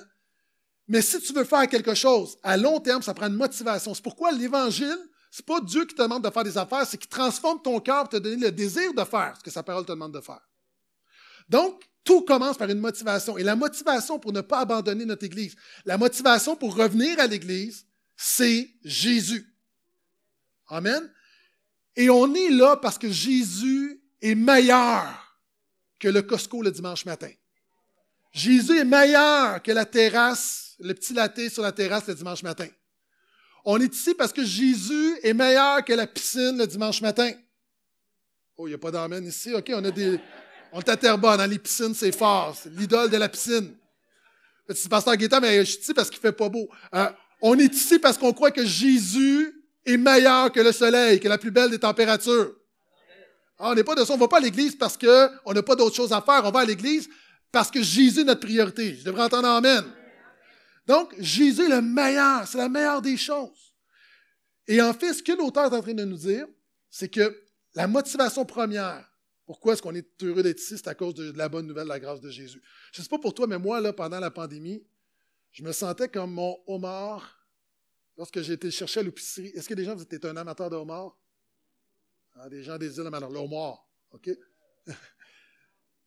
mais 0.89 1.03
si 1.03 1.21
tu 1.21 1.33
veux 1.33 1.45
faire 1.45 1.67
quelque 1.69 1.95
chose 1.95 2.37
à 2.43 2.57
long 2.57 2.81
terme, 2.81 3.03
ça 3.03 3.15
prend 3.15 3.29
une 3.29 3.35
motivation. 3.35 3.95
C'est 3.95 4.03
pourquoi 4.03 4.33
l'Évangile, 4.33 4.99
c'est 5.31 5.47
pas 5.47 5.61
Dieu 5.61 5.87
qui 5.87 5.95
te 5.95 6.03
demande 6.03 6.25
de 6.25 6.31
faire 6.31 6.45
des 6.45 6.59
affaires, 6.59 6.87
c'est 6.87 6.99
qu'il 6.99 7.09
transforme 7.09 7.63
ton 7.63 7.81
cœur 7.81 8.03
pour 8.03 8.11
te 8.11 8.17
donner 8.17 8.37
le 8.37 8.53
désir 8.53 8.93
de 8.93 9.05
faire 9.05 9.35
ce 9.39 9.43
que 9.43 9.51
sa 9.51 9.63
parole 9.63 9.85
te 9.85 9.93
demande 9.93 10.13
de 10.13 10.21
faire. 10.21 10.41
Donc, 11.49 11.83
tout 12.05 12.23
commence 12.23 12.59
par 12.59 12.69
une 12.69 12.81
motivation. 12.81 13.39
Et 13.39 13.43
la 13.43 13.57
motivation 13.57 14.19
pour 14.19 14.33
ne 14.33 14.41
pas 14.41 14.61
abandonner 14.61 15.05
notre 15.05 15.25
Église, 15.25 15.55
la 15.85 15.99
motivation 15.99 16.57
pour 16.57 16.77
revenir 16.77 17.19
à 17.21 17.27
l'Église, 17.27 17.87
c'est 18.17 18.69
Jésus. 18.85 19.47
Amen. 20.69 21.11
Et 21.97 22.11
on 22.11 22.35
est 22.35 22.51
là 22.51 22.77
parce 22.77 22.99
que 22.99 23.11
Jésus 23.11 24.03
est 24.21 24.35
meilleur 24.35 25.39
que 25.99 26.09
le 26.09 26.23
Costco 26.23 26.63
le 26.63 26.71
dimanche 26.71 27.05
matin. 27.05 27.31
Jésus 28.33 28.79
est 28.79 28.85
meilleur 28.85 29.63
que 29.63 29.73
la 29.73 29.85
terrasse 29.85 30.72
le 30.83 30.95
petit 30.95 31.15
latte 31.15 31.49
sur 31.49 31.63
la 31.63 31.73
terrasse 31.73 32.07
le 32.09 32.15
dimanche 32.15 32.43
matin. 32.43 32.67
On 33.65 33.81
est 33.81 33.95
ici 33.95 34.15
parce 34.15 34.33
que 34.33 34.45
Jésus 34.45 35.17
est 35.23 35.33
meilleur 35.33 35.85
que 35.85 35.93
la 35.93 36.07
piscine 36.07 36.59
le 36.59 36.67
dimanche 36.67 37.01
matin. 37.01 37.31
Oh, 38.57 38.67
il 38.67 38.71
n'y 38.71 38.75
a 38.75 38.79
pas 38.79 38.91
d'amène 38.91 39.25
ici. 39.27 39.55
OK, 39.55 39.71
on 39.75 39.85
a 39.85 39.91
des. 39.91 40.19
On 40.73 40.81
est. 40.81 41.07
Dans 41.07 41.51
les 41.51 41.59
piscines, 41.59 41.95
c'est 41.95 42.13
fort. 42.13 42.59
C'est 42.61 42.71
l'idole 42.71 43.09
de 43.11 43.17
la 43.17 43.29
piscine. 43.29 43.75
C'est 44.69 44.89
pasteur 44.89 45.17
Guetta, 45.17 45.39
mais 45.39 45.61
je 45.61 45.71
suis 45.71 45.81
ici 45.81 45.95
parce 45.95 46.11
qu'il 46.11 46.21
fait 46.21 46.33
pas 46.33 46.49
beau. 46.49 46.69
Euh, 46.95 47.09
on 47.41 47.59
est 47.59 47.73
ici 47.73 47.99
parce 47.99 48.19
qu'on 48.19 48.33
croit 48.33 48.51
que 48.51 48.65
Jésus 48.65 49.53
est 49.85 49.97
meilleur 49.97 50.51
que 50.51 50.61
le 50.61 50.73
soleil, 50.73 51.21
que 51.21 51.29
la 51.29 51.39
plus 51.39 51.51
belle 51.51 51.71
des 51.71 51.79
températures. 51.79 52.55
Ah, 53.59 53.71
on 53.71 53.75
n'est 53.75 53.85
pas 53.85 53.95
de 53.95 54.05
ça. 54.05 54.13
On 54.13 54.17
ne 54.17 54.21
va 54.21 54.29
pas 54.29 54.39
à 54.39 54.41
l'église 54.41 54.77
parce 54.77 54.97
qu'on 54.97 55.53
n'a 55.53 55.63
pas 55.63 55.77
d'autre 55.77 55.95
chose 55.95 56.13
à 56.13 56.21
faire. 56.21 56.43
On 56.45 56.51
va 56.51 56.61
à 56.61 56.65
l'église 56.65 57.09
parce 57.53 57.71
que 57.71 57.83
Jésus 57.83 58.21
est 58.21 58.25
notre 58.25 58.41
priorité. 58.41 58.97
Je 58.99 59.05
devrais 59.05 59.25
entendre 59.25 59.49
Amen. 59.49 59.85
Donc, 60.87 61.15
Jésus 61.19 61.65
est 61.65 61.69
le 61.69 61.81
meilleur, 61.81 62.47
c'est 62.47 62.59
la 62.59 62.69
meilleure 62.69 63.03
des 63.03 63.17
choses. 63.17 63.73
Et 64.67 64.81
en 64.81 64.93
fait, 64.93 65.13
ce 65.15 65.23
que 65.23 65.33
l'auteur 65.33 65.73
est 65.73 65.77
en 65.77 65.83
train 65.83 65.95
de 65.95 66.05
nous 66.05 66.17
dire, 66.17 66.47
c'est 66.91 67.09
que 67.09 67.45
la 67.75 67.87
motivation 67.87 68.45
première, 68.45 69.09
pourquoi 69.47 69.73
est-ce 69.73 69.83
qu'on 69.83 69.95
est 69.95 70.23
heureux 70.23 70.43
d'être 70.43 70.61
ici, 70.61 70.77
c'est 70.77 70.89
à 70.89 70.95
cause 70.95 71.15
de, 71.15 71.33
la 71.37 71.49
bonne 71.49 71.67
nouvelle, 71.67 71.85
de 71.85 71.89
la 71.89 72.01
grâce 72.01 72.21
de 72.21 72.31
Jésus. 72.31 72.63
Je 72.93 73.01
ne 73.01 73.05
sais 73.05 73.09
pas 73.09 73.19
pour 73.19 73.35
toi, 73.35 73.47
mais 73.47 73.59
moi, 73.59 73.81
là, 73.81 73.93
pendant 73.93 74.21
la 74.21 74.31
pandémie, 74.31 74.85
je 75.51 75.63
me 75.63 75.73
sentais 75.73 76.09
comme 76.09 76.33
mon 76.33 76.59
homard 76.67 77.39
lorsque 78.17 78.41
j'ai 78.41 78.55
été 78.55 78.71
chercher 78.71 79.01
à 79.01 79.03
l'épicerie. 79.03 79.49
Est-ce 79.49 79.69
que 79.69 79.75
des 79.75 79.85
gens, 79.85 79.95
vous 79.95 80.03
êtes 80.03 80.25
un 80.25 80.37
amateur 80.37 80.71
de 80.71 80.77
homard? 80.77 81.17
Ah, 82.35 82.49
des 82.49 82.63
gens 82.63 82.79
des 82.79 82.97
îles, 82.97 83.11
alors 83.13 83.31
le 83.31 83.39
OK? 83.39 84.31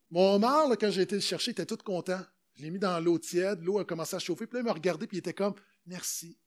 mon 0.10 0.36
homard, 0.36 0.70
quand 0.80 0.90
j'ai 0.90 1.04
été 1.04 1.16
le 1.16 1.22
chercher, 1.22 1.52
était 1.52 1.66
tout 1.66 1.78
content. 1.78 2.22
Je 2.56 2.64
l'ai 2.64 2.70
mis 2.70 2.80
dans 2.80 3.00
l'eau 3.00 3.20
tiède, 3.20 3.62
l'eau 3.64 3.80
a 3.80 3.86
commencé 3.86 4.16
à 4.16 4.20
chauffer, 4.20 4.48
puis 4.48 4.56
là, 4.56 4.60
il 4.62 4.66
m'a 4.66 4.74
regardé, 4.74 5.08
puis 5.08 5.18
il 5.18 5.20
était 5.20 5.34
comme 5.34 5.56
Merci. 5.86 6.38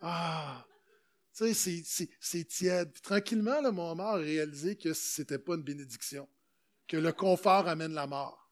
Ah, 0.00 0.64
tu 1.34 1.52
sais, 1.52 2.08
c'est 2.20 2.44
tiède. 2.44 2.92
Puis 2.92 3.02
tranquillement, 3.02 3.60
là, 3.60 3.72
mon 3.72 3.94
mort 3.94 4.14
a 4.14 4.18
réalisé 4.18 4.76
que 4.76 4.92
ce 4.92 5.20
n'était 5.20 5.38
pas 5.38 5.54
une 5.54 5.62
bénédiction, 5.62 6.28
que 6.86 6.96
le 6.96 7.12
confort 7.12 7.68
amène 7.68 7.92
la 7.92 8.06
mort. 8.06 8.50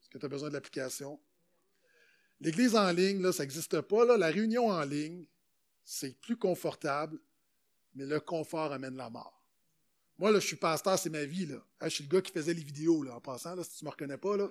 Est-ce 0.00 0.10
que 0.10 0.18
tu 0.18 0.26
as 0.26 0.28
besoin 0.28 0.48
de 0.48 0.54
l'application? 0.54 1.20
L'église 2.40 2.76
en 2.76 2.90
ligne, 2.92 3.20
là, 3.20 3.32
ça 3.32 3.42
n'existe 3.42 3.80
pas. 3.80 4.04
Là. 4.04 4.16
La 4.16 4.28
réunion 4.28 4.68
en 4.68 4.82
ligne, 4.82 5.26
c'est 5.82 6.18
plus 6.20 6.36
confortable, 6.36 7.18
mais 7.94 8.06
le 8.06 8.20
confort 8.20 8.72
amène 8.72 8.96
la 8.96 9.10
mort. 9.10 9.42
Moi, 10.18 10.30
là, 10.30 10.38
je 10.38 10.46
suis 10.46 10.56
pasteur, 10.56 10.98
c'est 10.98 11.10
ma 11.10 11.24
vie. 11.24 11.46
Là. 11.46 11.62
je 11.82 11.88
suis 11.88 12.04
le 12.04 12.10
gars 12.10 12.22
qui 12.22 12.32
faisait 12.32 12.54
les 12.54 12.62
vidéos, 12.62 13.02
là, 13.02 13.16
en 13.16 13.20
passant, 13.20 13.54
là, 13.54 13.64
si 13.64 13.78
tu 13.78 13.84
ne 13.84 13.88
me 13.88 13.90
reconnais 13.90 14.18
pas. 14.18 14.36
Là 14.36 14.48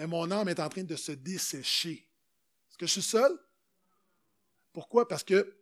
mais 0.00 0.06
mon 0.06 0.30
âme 0.30 0.48
est 0.48 0.60
en 0.60 0.68
train 0.70 0.82
de 0.82 0.96
se 0.96 1.12
dessécher. 1.12 2.08
Est-ce 2.70 2.78
que 2.78 2.86
je 2.86 2.92
suis 2.92 3.02
seul? 3.02 3.30
Pourquoi? 4.72 5.06
Parce 5.06 5.22
que 5.22 5.58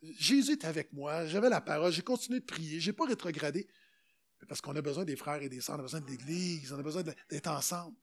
Jésus 0.00 0.52
est 0.52 0.64
avec 0.64 0.92
moi, 0.92 1.26
j'avais 1.26 1.48
la 1.48 1.60
parole, 1.60 1.90
j'ai 1.90 2.02
continué 2.02 2.38
de 2.38 2.44
prier, 2.44 2.78
je 2.78 2.88
n'ai 2.88 2.92
pas 2.92 3.06
rétrogradé. 3.06 3.66
Parce 4.46 4.60
qu'on 4.60 4.76
a 4.76 4.80
besoin 4.80 5.04
des 5.04 5.16
frères 5.16 5.42
et 5.42 5.48
des 5.48 5.60
sœurs, 5.60 5.74
on 5.74 5.80
a 5.80 5.82
besoin 5.82 6.00
de 6.02 6.06
l'Église, 6.08 6.72
on 6.72 6.78
a 6.78 6.84
besoin 6.84 7.02
d'être 7.02 7.48
ensemble. 7.48 7.96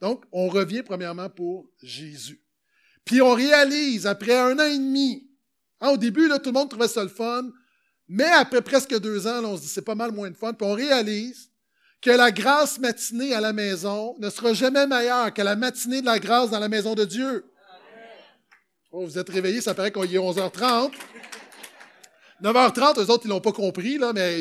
Donc, 0.00 0.24
on 0.30 0.46
revient 0.48 0.84
premièrement 0.84 1.28
pour 1.28 1.68
Jésus. 1.82 2.40
Puis 3.04 3.20
on 3.20 3.34
réalise, 3.34 4.06
après 4.06 4.38
un 4.38 4.56
an 4.60 4.68
et 4.68 4.78
demi, 4.78 5.28
hein, 5.80 5.90
au 5.90 5.96
début, 5.96 6.28
tout 6.28 6.40
le 6.46 6.52
monde 6.52 6.70
trouvait 6.70 6.86
ça 6.86 7.02
le 7.02 7.08
fun, 7.08 7.50
mais 8.06 8.22
après 8.22 8.62
presque 8.62 8.96
deux 9.00 9.26
ans, 9.26 9.42
on 9.44 9.56
se 9.56 9.62
dit 9.62 9.68
c'est 9.68 9.82
pas 9.82 9.96
mal 9.96 10.12
moins 10.12 10.30
de 10.30 10.36
fun, 10.36 10.54
puis 10.54 10.64
on 10.64 10.74
réalise 10.74 11.50
que 12.04 12.10
la 12.10 12.30
grâce 12.30 12.78
matinée 12.78 13.34
à 13.34 13.40
la 13.40 13.52
maison 13.52 14.14
ne 14.18 14.30
sera 14.30 14.52
jamais 14.52 14.86
meilleure 14.86 15.32
que 15.34 15.42
la 15.42 15.56
matinée 15.56 16.02
de 16.02 16.06
la 16.06 16.18
grâce 16.18 16.50
dans 16.50 16.60
la 16.60 16.68
maison 16.68 16.94
de 16.94 17.04
Dieu. 17.04 17.50
Oh, 18.92 19.04
vous 19.04 19.18
êtes 19.18 19.28
réveillés, 19.28 19.60
ça 19.60 19.74
paraît 19.74 19.90
qu'il 19.90 20.14
est 20.14 20.18
11h30. 20.18 20.92
9h30, 22.42 23.00
eux 23.00 23.10
autres, 23.10 23.24
ils 23.24 23.30
l'ont 23.30 23.40
pas 23.40 23.52
compris, 23.52 23.98
là, 23.98 24.12
mais 24.12 24.38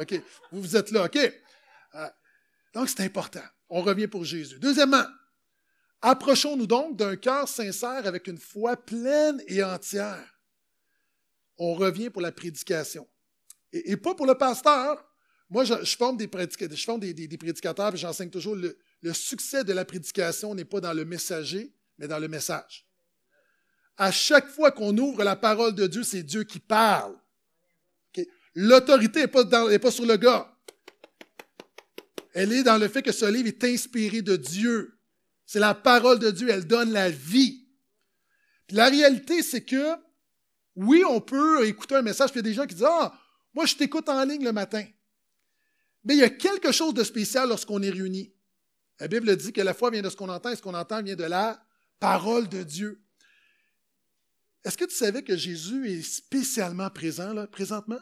OK, 0.00 0.20
vous, 0.52 0.60
vous 0.60 0.76
êtes 0.76 0.90
là, 0.90 1.06
OK. 1.06 1.16
Euh, 1.16 2.06
donc, 2.74 2.88
c'est 2.88 3.02
important. 3.02 3.42
On 3.70 3.80
revient 3.80 4.06
pour 4.06 4.24
Jésus. 4.24 4.58
Deuxièmement, 4.60 5.04
Approchons-nous 6.02 6.66
donc 6.66 6.96
d'un 6.96 7.16
cœur 7.16 7.48
sincère 7.48 8.06
avec 8.06 8.26
une 8.26 8.38
foi 8.38 8.76
pleine 8.76 9.42
et 9.48 9.62
entière. 9.62 10.38
On 11.58 11.74
revient 11.74 12.10
pour 12.10 12.22
la 12.22 12.32
prédication. 12.32 13.08
Et, 13.72 13.96
pas 13.96 14.14
pour 14.14 14.26
le 14.26 14.36
pasteur. 14.36 15.04
Moi, 15.48 15.64
je, 15.64 15.96
forme, 15.96 16.16
des, 16.16 16.26
prédicateurs, 16.26 16.76
je 16.76 17.36
prédicateurs 17.36 17.94
et 17.94 17.96
j'enseigne 17.96 18.30
toujours 18.30 18.56
le, 18.56 18.76
succès 19.12 19.62
de 19.62 19.72
la 19.72 19.84
prédication 19.84 20.54
n'est 20.54 20.64
pas 20.64 20.80
dans 20.80 20.92
le 20.92 21.04
messager, 21.04 21.72
mais 21.98 22.08
dans 22.08 22.18
le 22.18 22.26
message. 22.26 22.86
À 23.96 24.10
chaque 24.10 24.48
fois 24.48 24.72
qu'on 24.72 24.96
ouvre 24.98 25.22
la 25.22 25.36
parole 25.36 25.74
de 25.74 25.86
Dieu, 25.86 26.02
c'est 26.02 26.22
Dieu 26.22 26.44
qui 26.44 26.58
parle. 26.58 27.16
L'autorité 28.54 29.20
n'est 29.20 29.28
pas, 29.28 29.44
pas 29.44 29.90
sur 29.90 30.06
le 30.06 30.16
gars. 30.16 30.50
Elle 32.32 32.52
est 32.52 32.62
dans 32.62 32.78
le 32.78 32.88
fait 32.88 33.02
que 33.02 33.12
ce 33.12 33.26
livre 33.26 33.48
est 33.48 33.64
inspiré 33.64 34.22
de 34.22 34.36
Dieu. 34.36 34.98
C'est 35.44 35.60
la 35.60 35.74
parole 35.74 36.18
de 36.18 36.30
Dieu, 36.30 36.48
elle 36.50 36.66
donne 36.66 36.90
la 36.90 37.08
vie. 37.08 37.68
la 38.70 38.88
réalité, 38.88 39.42
c'est 39.42 39.62
que, 39.62 39.94
oui, 40.74 41.04
on 41.08 41.20
peut 41.20 41.66
écouter 41.66 41.94
un 41.94 42.02
message, 42.02 42.30
puis 42.30 42.40
il 42.40 42.44
y 42.44 42.48
a 42.48 42.50
des 42.50 42.54
gens 42.54 42.66
qui 42.66 42.74
disent, 42.74 42.84
ah, 42.88 43.14
moi, 43.54 43.64
je 43.64 43.76
t'écoute 43.76 44.08
en 44.08 44.24
ligne 44.24 44.44
le 44.44 44.52
matin. 44.52 44.84
Mais 46.06 46.14
il 46.14 46.20
y 46.20 46.24
a 46.24 46.30
quelque 46.30 46.70
chose 46.70 46.94
de 46.94 47.02
spécial 47.02 47.48
lorsqu'on 47.48 47.82
est 47.82 47.90
réunis. 47.90 48.32
La 49.00 49.08
Bible 49.08 49.36
dit 49.36 49.52
que 49.52 49.60
la 49.60 49.74
foi 49.74 49.90
vient 49.90 50.02
de 50.02 50.08
ce 50.08 50.16
qu'on 50.16 50.28
entend 50.28 50.50
et 50.50 50.56
ce 50.56 50.62
qu'on 50.62 50.72
entend 50.72 51.02
vient 51.02 51.16
de 51.16 51.24
la 51.24 51.60
parole 51.98 52.48
de 52.48 52.62
Dieu. 52.62 53.02
Est-ce 54.64 54.78
que 54.78 54.84
tu 54.84 54.94
savais 54.94 55.22
que 55.22 55.36
Jésus 55.36 55.90
est 55.90 56.02
spécialement 56.02 56.88
présent 56.90 57.32
là, 57.32 57.48
présentement? 57.48 57.98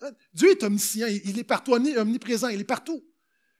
Hein? 0.00 0.10
Dieu 0.32 0.50
est 0.50 0.62
omniscient, 0.62 1.06
il 1.06 1.38
est 1.38 1.44
partout, 1.44 1.72
omniprésent, 1.72 2.48
il 2.48 2.60
est 2.60 2.64
partout. 2.64 3.04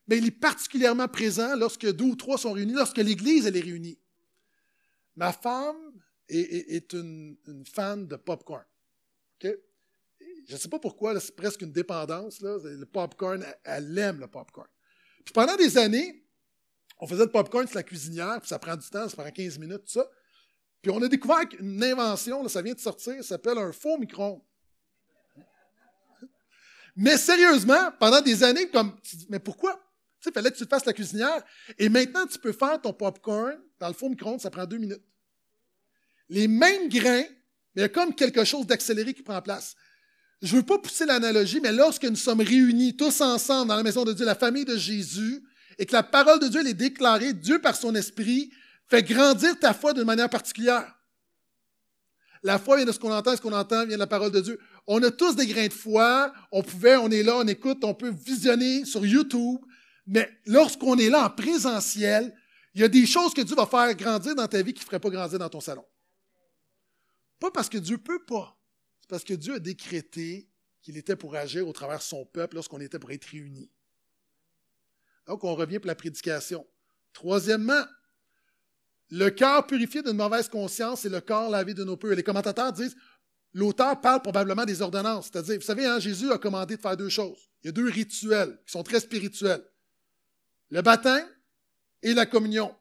Mais 0.08 0.16
il 0.16 0.26
est 0.26 0.30
particulièrement 0.30 1.08
présent 1.08 1.56
lorsque 1.56 1.90
deux 1.92 2.04
ou 2.04 2.16
trois 2.16 2.38
sont 2.38 2.52
réunis, 2.52 2.72
lorsque 2.72 2.98
l'Église 2.98 3.46
elle 3.46 3.56
est 3.56 3.60
réunie. 3.60 3.98
Ma 5.14 5.32
femme 5.32 5.76
est, 6.28 6.92
une, 6.94 7.36
fan 7.70 8.06
de 8.06 8.16
popcorn. 8.16 8.64
Je 10.46 10.54
ne 10.54 10.58
sais 10.58 10.68
pas 10.68 10.78
pourquoi, 10.78 11.18
c'est 11.18 11.34
presque 11.34 11.62
une 11.62 11.72
dépendance. 11.72 12.40
Le 12.40 12.84
popcorn, 12.84 13.44
elle, 13.64 13.98
aime 13.98 14.20
le 14.20 14.28
popcorn. 14.28 14.68
Puis 15.24 15.32
pendant 15.32 15.56
des 15.56 15.76
années, 15.76 16.24
on 17.00 17.06
faisait 17.06 17.24
le 17.24 17.30
popcorn 17.30 17.66
sur 17.66 17.76
la 17.76 17.82
cuisinière, 17.82 18.38
puis 18.40 18.48
ça 18.48 18.58
prend 18.58 18.76
du 18.76 18.88
temps, 18.88 19.08
ça 19.08 19.16
prend 19.16 19.30
15 19.30 19.58
minutes, 19.58 19.82
tout 19.84 20.00
ça. 20.00 20.08
Puis 20.80 20.90
on 20.92 21.02
a 21.02 21.08
découvert 21.08 21.48
qu'une 21.48 21.82
invention, 21.82 22.46
ça 22.48 22.62
vient 22.62 22.74
de 22.74 22.80
sortir, 22.80 23.16
ça 23.16 23.30
s'appelle 23.30 23.58
un 23.58 23.72
faux 23.72 23.98
micro-ondes. 23.98 24.40
Mais 26.94 27.18
sérieusement, 27.18 27.92
pendant 27.98 28.22
des 28.22 28.42
années, 28.42 28.70
comme, 28.70 28.96
mais 29.28 29.40
pourquoi? 29.40 29.74
Tu 30.20 30.28
sais, 30.28 30.32
fallait 30.32 30.50
que 30.50 30.56
tu 30.56 30.64
fasses 30.64 30.86
la 30.86 30.94
cuisinière. 30.94 31.42
Et 31.76 31.88
maintenant, 31.88 32.24
tu 32.26 32.38
peux 32.38 32.52
faire 32.52 32.80
ton 32.80 32.92
popcorn 32.92 33.60
dans 33.78 33.88
le 33.88 33.94
faux 33.94 34.08
micro-ondes, 34.08 34.40
ça 34.40 34.50
prend 34.50 34.64
deux 34.64 34.78
minutes. 34.78 35.02
Les 36.28 36.48
mêmes 36.48 36.88
grains, 36.88 37.24
mais 37.74 37.76
il 37.76 37.80
y 37.82 37.84
a 37.84 37.88
comme 37.88 38.14
quelque 38.14 38.44
chose 38.44 38.66
d'accéléré 38.66 39.12
qui 39.12 39.22
prend 39.22 39.42
place. 39.42 39.76
Je 40.42 40.54
ne 40.54 40.60
veux 40.60 40.66
pas 40.66 40.78
pousser 40.78 41.06
l'analogie, 41.06 41.60
mais 41.60 41.72
lorsque 41.72 42.04
nous 42.04 42.16
sommes 42.16 42.40
réunis 42.40 42.96
tous 42.96 43.20
ensemble 43.20 43.68
dans 43.68 43.76
la 43.76 43.82
maison 43.82 44.04
de 44.04 44.12
Dieu, 44.12 44.24
la 44.24 44.34
famille 44.34 44.64
de 44.64 44.76
Jésus, 44.76 45.42
et 45.78 45.86
que 45.86 45.92
la 45.92 46.02
parole 46.02 46.38
de 46.40 46.48
Dieu 46.48 46.66
est 46.66 46.74
déclarée, 46.74 47.32
Dieu 47.32 47.60
par 47.60 47.76
son 47.76 47.94
esprit 47.94 48.50
fait 48.88 49.02
grandir 49.02 49.58
ta 49.58 49.74
foi 49.74 49.92
d'une 49.92 50.04
manière 50.04 50.30
particulière. 50.30 50.96
La 52.42 52.58
foi 52.58 52.76
vient 52.76 52.84
de 52.84 52.92
ce 52.92 52.98
qu'on 52.98 53.12
entend, 53.12 53.34
ce 53.34 53.40
qu'on 53.40 53.52
entend 53.52 53.86
vient 53.86 53.96
de 53.96 54.00
la 54.00 54.06
parole 54.06 54.30
de 54.30 54.40
Dieu. 54.40 54.60
On 54.86 55.02
a 55.02 55.10
tous 55.10 55.34
des 55.34 55.46
grains 55.46 55.66
de 55.66 55.72
foi. 55.72 56.32
On 56.52 56.62
pouvait, 56.62 56.96
on 56.96 57.10
est 57.10 57.22
là, 57.22 57.38
on 57.38 57.46
écoute, 57.46 57.78
on 57.82 57.94
peut 57.94 58.10
visionner 58.10 58.84
sur 58.84 59.04
YouTube. 59.04 59.58
Mais 60.06 60.30
lorsqu'on 60.44 60.96
est 60.96 61.10
là 61.10 61.26
en 61.26 61.30
présentiel, 61.30 62.32
il 62.74 62.82
y 62.82 62.84
a 62.84 62.88
des 62.88 63.06
choses 63.06 63.34
que 63.34 63.40
Dieu 63.40 63.56
va 63.56 63.66
faire 63.66 63.92
grandir 63.94 64.34
dans 64.34 64.46
ta 64.46 64.62
vie 64.62 64.74
qui 64.74 64.80
ne 64.80 64.84
feraient 64.84 65.00
pas 65.00 65.10
grandir 65.10 65.38
dans 65.38 65.48
ton 65.48 65.60
salon. 65.60 65.84
Pas 67.40 67.50
parce 67.50 67.68
que 67.68 67.78
Dieu 67.78 67.98
peut 67.98 68.24
pas. 68.24 68.55
Parce 69.08 69.24
que 69.24 69.34
Dieu 69.34 69.54
a 69.54 69.58
décrété 69.58 70.48
qu'il 70.82 70.96
était 70.96 71.16
pour 71.16 71.34
agir 71.34 71.66
au 71.66 71.72
travers 71.72 71.98
de 71.98 72.02
son 72.02 72.24
peuple 72.24 72.56
lorsqu'on 72.56 72.80
était 72.80 72.98
pour 72.98 73.10
être 73.10 73.24
réunis. 73.24 73.70
Donc, 75.26 75.42
on 75.44 75.54
revient 75.54 75.78
pour 75.78 75.88
la 75.88 75.94
prédication. 75.94 76.66
Troisièmement, 77.12 77.84
le 79.10 79.30
cœur 79.30 79.66
purifié 79.66 80.02
d'une 80.02 80.16
mauvaise 80.16 80.48
conscience 80.48 81.04
et 81.04 81.08
le 81.08 81.20
corps 81.20 81.50
lavé 81.50 81.74
de 81.74 81.84
nos 81.84 81.96
peurs. 81.96 82.14
Les 82.14 82.22
commentateurs 82.22 82.72
disent 82.72 82.96
l'auteur 83.52 84.00
parle 84.00 84.22
probablement 84.22 84.64
des 84.64 84.82
ordonnances. 84.82 85.30
C'est-à-dire, 85.32 85.56
vous 85.56 85.62
savez, 85.62 85.86
hein, 85.86 85.98
Jésus 85.98 86.30
a 86.30 86.38
commandé 86.38 86.76
de 86.76 86.80
faire 86.80 86.96
deux 86.96 87.08
choses. 87.08 87.50
Il 87.62 87.66
y 87.66 87.68
a 87.70 87.72
deux 87.72 87.88
rituels 87.88 88.60
qui 88.66 88.72
sont 88.72 88.82
très 88.82 89.00
spirituels. 89.00 89.64
Le 90.70 90.82
baptême 90.82 91.26
et 92.02 92.14
la 92.14 92.26
communion. 92.26 92.74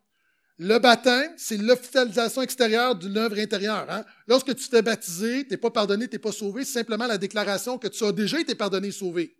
Le 0.58 0.80
baptême, 0.80 1.34
c'est 1.36 1.58
l'officialisation 1.58 2.42
extérieure 2.42 2.96
d'une 2.96 3.18
œuvre 3.18 3.38
intérieure. 3.38 3.86
Hein. 3.90 4.06
Lorsque 4.26 4.56
tu 4.56 4.70
t'es 4.70 4.82
baptisé, 4.82 5.44
tu 5.44 5.52
n'es 5.52 5.58
pas 5.58 5.70
pardonné, 5.70 6.08
tu 6.08 6.16
n'es 6.16 6.20
pas 6.20 6.32
sauvé, 6.32 6.64
c'est 6.64 6.80
simplement 6.80 7.08
la 7.08 7.18
déclaration 7.18 7.78
que 7.78 7.90
tu 7.90 8.04
as 8.06 8.14
déjà 8.14 8.40
été 8.40 8.56
pardonné 8.56 8.88
et 8.88 8.92
sauvé. 8.92 9.36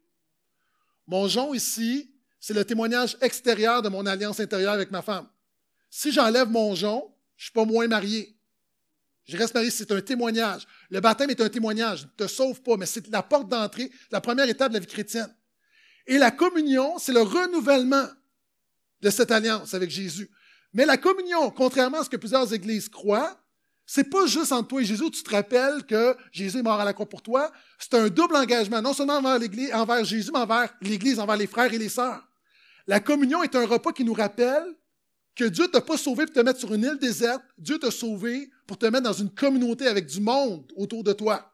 Mon 1.08 1.28
jon 1.28 1.54
ici, 1.54 2.12
c'est 2.40 2.54
le 2.54 2.66
témoignage 2.66 3.18
extérieur 3.22 3.82
de 3.82 3.88
mon 3.88 4.06
alliance 4.06 4.42
intérieure 4.42 4.74
avec 4.74 4.92
ma 4.92 5.02
femme. 5.02 5.28
Si 5.90 6.12
j'enlève 6.12 6.50
mon 6.50 6.76
jon, 6.76 7.14
je 7.38 7.44
ne 7.44 7.46
suis 7.46 7.54
pas 7.54 7.66
moins 7.66 7.88
marié. 7.88 8.38
Je 9.24 9.38
reste 9.38 9.54
marié, 9.54 9.72
c'est 9.72 9.92
un 9.92 10.02
témoignage. 10.02 10.68
Le 10.90 11.00
baptême 11.00 11.30
est 11.30 11.42
un 11.42 11.50
témoignage, 11.50 12.04
ne 12.04 12.26
te 12.26 12.28
sauve 12.28 12.62
pas, 12.62 12.76
mais 12.76 12.86
c'est 12.86 13.08
la 13.08 13.24
porte 13.24 13.48
d'entrée, 13.48 13.90
la 14.12 14.20
première 14.20 14.50
étape 14.50 14.70
de 14.70 14.76
la 14.76 14.80
vie 14.82 14.88
chrétienne. 14.88 15.34
Et 16.08 16.18
la 16.18 16.32
communion, 16.32 16.98
c'est 17.00 17.14
le 17.14 17.22
renouvellement 17.22 18.08
de 19.02 19.10
cette 19.10 19.32
alliance 19.32 19.74
avec 19.74 19.90
Jésus. 19.90 20.30
Mais 20.76 20.86
la 20.86 20.98
communion, 20.98 21.50
contrairement 21.52 22.02
à 22.02 22.04
ce 22.04 22.10
que 22.10 22.18
plusieurs 22.18 22.54
églises 22.54 22.90
croient, 22.90 23.40
c'est 23.86 24.10
pas 24.10 24.26
juste 24.26 24.52
entre 24.52 24.68
toi 24.68 24.82
et 24.82 24.86
Jésus, 24.86 25.10
tu 25.10 25.24
te 25.24 25.30
rappelles 25.30 25.86
que 25.86 26.18
Jésus 26.34 26.58
est 26.58 26.64
mort 26.64 26.82
à 26.82 26.84
la 26.84 26.92
croix 26.92 27.08
pour 27.08 27.22
toi. 27.22 27.50
C'est 27.80 27.94
un 27.94 28.10
double 28.10 28.36
engagement, 28.36 28.82
non 28.82 28.92
seulement 28.92 29.16
envers, 29.16 29.40
l'Église, 29.40 29.74
envers 29.74 30.04
Jésus, 30.04 30.32
mais 30.34 30.40
envers 30.40 30.76
l'Église, 30.82 31.18
envers 31.18 31.38
les 31.38 31.48
frères 31.48 31.74
et 31.74 31.78
les 31.78 31.88
sœurs. 31.88 32.28
La 32.88 33.00
communion 33.00 33.42
est 33.42 33.56
un 33.56 33.66
repas 33.66 33.94
qui 33.94 34.04
nous 34.04 34.14
rappelle 34.14 34.66
que 35.34 35.46
Dieu 35.46 35.70
t'a 35.70 35.80
pas 35.80 35.96
sauvé 35.96 36.26
pour 36.26 36.36
te 36.36 36.40
mettre 36.42 36.60
sur 36.60 36.74
une 36.74 36.84
île 36.84 37.00
déserte, 37.00 37.44
Dieu 37.58 37.80
t'a 37.80 37.90
sauvé 37.90 38.52
pour 38.68 38.78
te 38.78 38.86
mettre 38.86 39.04
dans 39.04 39.14
une 39.14 39.34
communauté 39.34 39.88
avec 39.88 40.08
du 40.08 40.20
monde 40.20 40.70
autour 40.76 41.06
de 41.06 41.14
toi. 41.14 41.54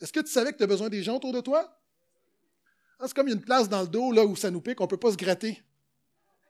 Est-ce 0.00 0.12
que 0.12 0.20
tu 0.20 0.30
savais 0.30 0.52
que 0.52 0.58
tu 0.58 0.64
as 0.64 0.68
besoin 0.68 0.88
des 0.88 1.02
gens 1.02 1.16
autour 1.16 1.32
de 1.32 1.40
toi? 1.40 1.80
Ah, 3.00 3.08
c'est 3.08 3.14
comme 3.14 3.26
il 3.26 3.30
y 3.30 3.34
a 3.34 3.36
une 3.36 3.44
place 3.44 3.68
dans 3.68 3.82
le 3.82 3.88
dos 3.88 4.12
là 4.12 4.24
où 4.24 4.36
ça 4.36 4.52
nous 4.52 4.60
pique, 4.60 4.80
on 4.80 4.84
ne 4.84 4.88
peut 4.88 4.98
pas 4.98 5.10
se 5.10 5.16
gratter. 5.16 5.60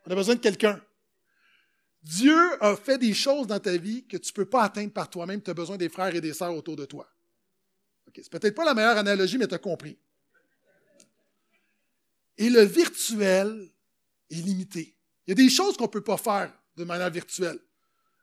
On 0.06 0.10
a 0.10 0.14
besoin 0.14 0.34
de 0.34 0.40
quelqu'un. 0.40 0.78
Dieu 2.04 2.62
a 2.62 2.76
fait 2.76 2.98
des 2.98 3.14
choses 3.14 3.46
dans 3.46 3.58
ta 3.58 3.76
vie 3.78 4.06
que 4.06 4.18
tu 4.18 4.30
ne 4.30 4.34
peux 4.34 4.44
pas 4.44 4.64
atteindre 4.64 4.92
par 4.92 5.08
toi-même. 5.08 5.40
Tu 5.40 5.50
as 5.50 5.54
besoin 5.54 5.78
des 5.78 5.88
frères 5.88 6.14
et 6.14 6.20
des 6.20 6.34
sœurs 6.34 6.54
autour 6.54 6.76
de 6.76 6.84
toi. 6.84 7.08
Ce 8.14 8.22
c'est 8.22 8.30
peut-être 8.30 8.54
pas 8.54 8.66
la 8.66 8.74
meilleure 8.74 8.98
analogie, 8.98 9.38
mais 9.38 9.48
tu 9.48 9.54
as 9.54 9.58
compris. 9.58 9.98
Et 12.36 12.50
le 12.50 12.62
virtuel 12.62 13.70
est 14.30 14.34
limité. 14.34 14.98
Il 15.26 15.30
y 15.30 15.32
a 15.32 15.34
des 15.34 15.48
choses 15.48 15.78
qu'on 15.78 15.84
ne 15.84 15.88
peut 15.88 16.04
pas 16.04 16.18
faire 16.18 16.52
de 16.76 16.84
manière 16.84 17.10
virtuelle. 17.10 17.58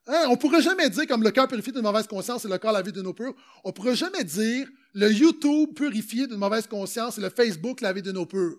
Hein? 0.06 0.26
On 0.28 0.32
ne 0.32 0.36
pourrait 0.36 0.62
jamais 0.62 0.90
dire, 0.90 1.08
comme 1.08 1.24
le 1.24 1.32
cœur 1.32 1.48
purifié 1.48 1.74
d'une 1.74 1.82
mauvaise 1.82 2.06
conscience 2.06 2.46
et 2.46 2.50
le 2.50 2.60
corps 2.60 2.74
lavé 2.74 2.92
de 2.92 3.02
nos 3.02 3.14
purs, 3.14 3.34
on 3.64 3.70
ne 3.70 3.74
pourrait 3.74 3.96
jamais 3.96 4.24
dire 4.24 4.68
le 4.94 5.12
YouTube 5.12 5.74
purifié 5.74 6.28
d'une 6.28 6.38
mauvaise 6.38 6.68
conscience 6.68 7.18
et 7.18 7.22
le 7.22 7.32
Facebook 7.32 7.82
lavé 7.82 8.04
de 8.04 8.12
nos 8.12 8.28
purs. 8.28 8.58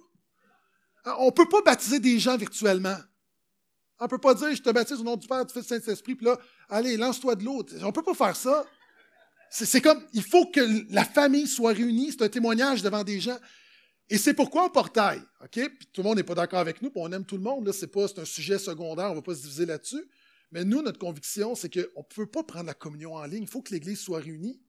Hein? 1.05 1.15
On 1.19 1.27
ne 1.27 1.31
peut 1.31 1.49
pas 1.49 1.63
baptiser 1.63 2.01
des 2.01 2.19
gens 2.19 2.37
virtuellement. 2.37 2.97
On 4.03 4.07
ne 4.07 4.09
peut 4.09 4.19
pas 4.19 4.35
dire, 4.35 4.53
je 4.53 4.61
te 4.61 4.71
baptise 4.71 4.99
au 4.99 5.05
nom 5.05 5.17
du 5.17 5.29
Père, 5.29 5.47
du 5.47 5.53
Fils, 5.53 5.63
du 5.63 5.69
Saint-Esprit, 5.69 6.17
puis 6.17 6.27
là, 6.27 6.37
allez, 6.69 6.97
lance-toi 6.97 7.37
de 7.37 7.45
l'autre. 7.45 7.73
On 7.83 7.87
ne 7.87 7.93
peut 7.93 8.03
pas 8.03 8.15
faire 8.15 8.35
ça. 8.35 8.67
C'est 9.49 9.81
comme, 9.81 10.03
il 10.13 10.25
faut 10.25 10.47
que 10.47 10.61
la 10.93 11.05
famille 11.05 11.47
soit 11.47 11.73
réunie, 11.73 12.11
c'est 12.11 12.23
un 12.23 12.29
témoignage 12.29 12.83
devant 12.83 13.05
des 13.05 13.21
gens. 13.21 13.39
Et 14.11 14.19
c'est 14.19 14.35
pourquoi 14.35 14.65
on 14.65 14.71
portail, 14.71 15.23
OK? 15.41 15.53
Puis 15.53 15.89
tout 15.93 16.03
le 16.03 16.09
monde 16.09 16.17
n'est 16.17 16.25
pas 16.25 16.35
d'accord 16.35 16.59
avec 16.59 16.83
nous, 16.83 16.91
puis 16.91 17.01
on 17.01 17.13
aime 17.13 17.25
tout 17.25 17.37
le 17.37 17.45
monde, 17.45 17.65
là, 17.65 17.73
c'est 17.73 17.87
pas, 17.87 18.09
c'est 18.09 18.19
un 18.19 18.25
sujet 18.25 18.59
secondaire, 18.59 19.07
on 19.07 19.11
ne 19.11 19.15
va 19.15 19.23
pas 19.23 19.37
se 19.37 19.43
diviser 19.43 19.67
là-dessus. 19.67 20.05
Mais 20.51 20.65
nous, 20.65 20.83
notre 20.83 20.99
conviction, 20.99 21.55
c'est 21.55 21.73
qu'on 21.73 22.01
ne 22.01 22.15
peut 22.15 22.27
pas 22.27 22.43
prendre 22.43 22.67
la 22.67 22.75
communion 22.75 23.15
en 23.15 23.25
ligne, 23.25 23.45
il 23.45 23.49
faut 23.49 23.63
que 23.63 23.73
l'Église 23.73 24.01
soit 24.01 24.19
réunie. 24.19 24.61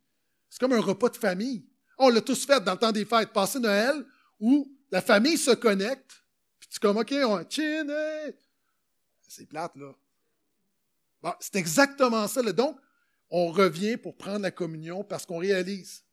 C'est 0.47 0.59
comme 0.59 0.73
un 0.73 0.79
repas 0.79 1.09
de 1.09 1.17
famille. 1.17 1.65
On 1.97 2.09
l'a 2.09 2.21
tous 2.21 2.45
fait 2.45 2.63
dans 2.63 2.73
le 2.73 2.77
temps 2.77 2.91
des 2.91 3.05
fêtes, 3.05 3.33
passer 3.33 3.59
Noël, 3.59 4.05
où 4.39 4.71
la 4.91 5.01
famille 5.01 5.39
se 5.39 5.51
connecte, 5.51 6.23
puis 6.59 6.69
tu 6.69 6.75
es 6.75 6.79
comme, 6.79 6.97
OK, 6.97 7.11
on 7.25 7.43
chin, 7.49 7.87
c'est 9.33 9.45
plate, 9.45 9.75
là. 9.75 9.93
C'est 11.39 11.55
exactement 11.55 12.27
ça. 12.27 12.41
Donc, 12.51 12.77
on 13.29 13.51
revient 13.51 13.97
pour 13.97 14.15
prendre 14.15 14.41
la 14.41 14.51
communion 14.51 15.03
parce 15.03 15.25
qu'on 15.25 15.37
réalise 15.37 16.03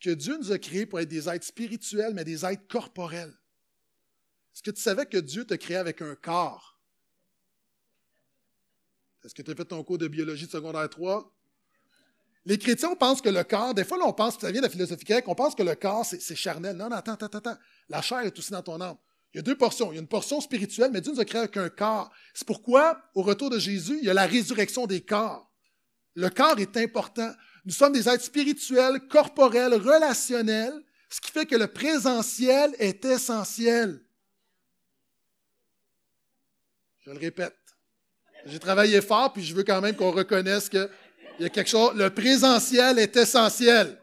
que 0.00 0.10
Dieu 0.10 0.38
nous 0.38 0.50
a 0.52 0.58
créés 0.58 0.86
pour 0.86 0.98
être 1.00 1.08
des 1.08 1.28
êtres 1.28 1.46
spirituels, 1.46 2.14
mais 2.14 2.24
des 2.24 2.44
êtres 2.44 2.66
corporels. 2.68 3.34
Est-ce 4.54 4.62
que 4.62 4.70
tu 4.70 4.80
savais 4.80 5.06
que 5.06 5.18
Dieu 5.18 5.44
t'a 5.44 5.58
créé 5.58 5.76
avec 5.76 6.00
un 6.02 6.14
corps? 6.14 6.78
Est-ce 9.22 9.34
que 9.34 9.42
tu 9.42 9.50
as 9.50 9.54
fait 9.54 9.66
ton 9.66 9.84
cours 9.84 9.98
de 9.98 10.08
biologie 10.08 10.46
de 10.46 10.50
secondaire 10.50 10.88
3? 10.88 11.30
Les 12.46 12.58
chrétiens 12.58 12.94
pensent 12.96 13.20
que 13.20 13.28
le 13.28 13.44
corps, 13.44 13.74
des 13.74 13.84
fois, 13.84 13.98
on 14.02 14.14
pense, 14.14 14.38
ça 14.38 14.50
vient 14.50 14.62
de 14.62 14.66
la 14.66 14.70
philosophie 14.70 15.04
grecque, 15.04 15.28
on 15.28 15.34
pense 15.34 15.54
que 15.54 15.62
le 15.62 15.74
corps, 15.74 16.06
c'est 16.06 16.34
charnel. 16.34 16.74
Non, 16.74 16.88
non, 16.88 16.96
attends, 16.96 17.12
attends, 17.12 17.38
attends. 17.38 17.58
La 17.90 18.00
chair 18.00 18.20
est 18.20 18.36
aussi 18.38 18.50
dans 18.50 18.62
ton 18.62 18.80
âme. 18.80 18.96
Il 19.32 19.36
y 19.36 19.40
a 19.40 19.42
deux 19.42 19.56
portions. 19.56 19.92
Il 19.92 19.94
y 19.94 19.98
a 19.98 20.00
une 20.00 20.08
portion 20.08 20.40
spirituelle, 20.40 20.90
mais 20.92 21.00
Dieu 21.00 21.12
nous 21.12 21.20
a 21.20 21.24
créé 21.24 21.40
avec 21.40 21.56
un 21.56 21.68
corps. 21.68 22.10
C'est 22.34 22.46
pourquoi, 22.46 23.00
au 23.14 23.22
retour 23.22 23.50
de 23.50 23.58
Jésus, 23.58 23.98
il 24.00 24.04
y 24.04 24.10
a 24.10 24.14
la 24.14 24.26
résurrection 24.26 24.86
des 24.86 25.02
corps. 25.02 25.48
Le 26.14 26.28
corps 26.30 26.58
est 26.58 26.76
important. 26.76 27.32
Nous 27.64 27.72
sommes 27.72 27.92
des 27.92 28.08
êtres 28.08 28.24
spirituels, 28.24 29.06
corporels, 29.08 29.74
relationnels, 29.74 30.74
ce 31.08 31.20
qui 31.20 31.30
fait 31.30 31.46
que 31.46 31.56
le 31.56 31.68
présentiel 31.68 32.74
est 32.78 33.04
essentiel. 33.04 34.00
Je 37.00 37.10
le 37.10 37.18
répète. 37.18 37.56
J'ai 38.46 38.58
travaillé 38.58 39.00
fort, 39.00 39.32
puis 39.32 39.44
je 39.44 39.54
veux 39.54 39.64
quand 39.64 39.80
même 39.80 39.94
qu'on 39.94 40.10
reconnaisse 40.10 40.68
qu'il 40.68 40.88
y 41.38 41.44
a 41.44 41.48
quelque 41.48 41.68
chose. 41.68 41.94
Le 41.94 42.10
présentiel 42.10 42.98
est 42.98 43.16
essentiel. 43.16 43.98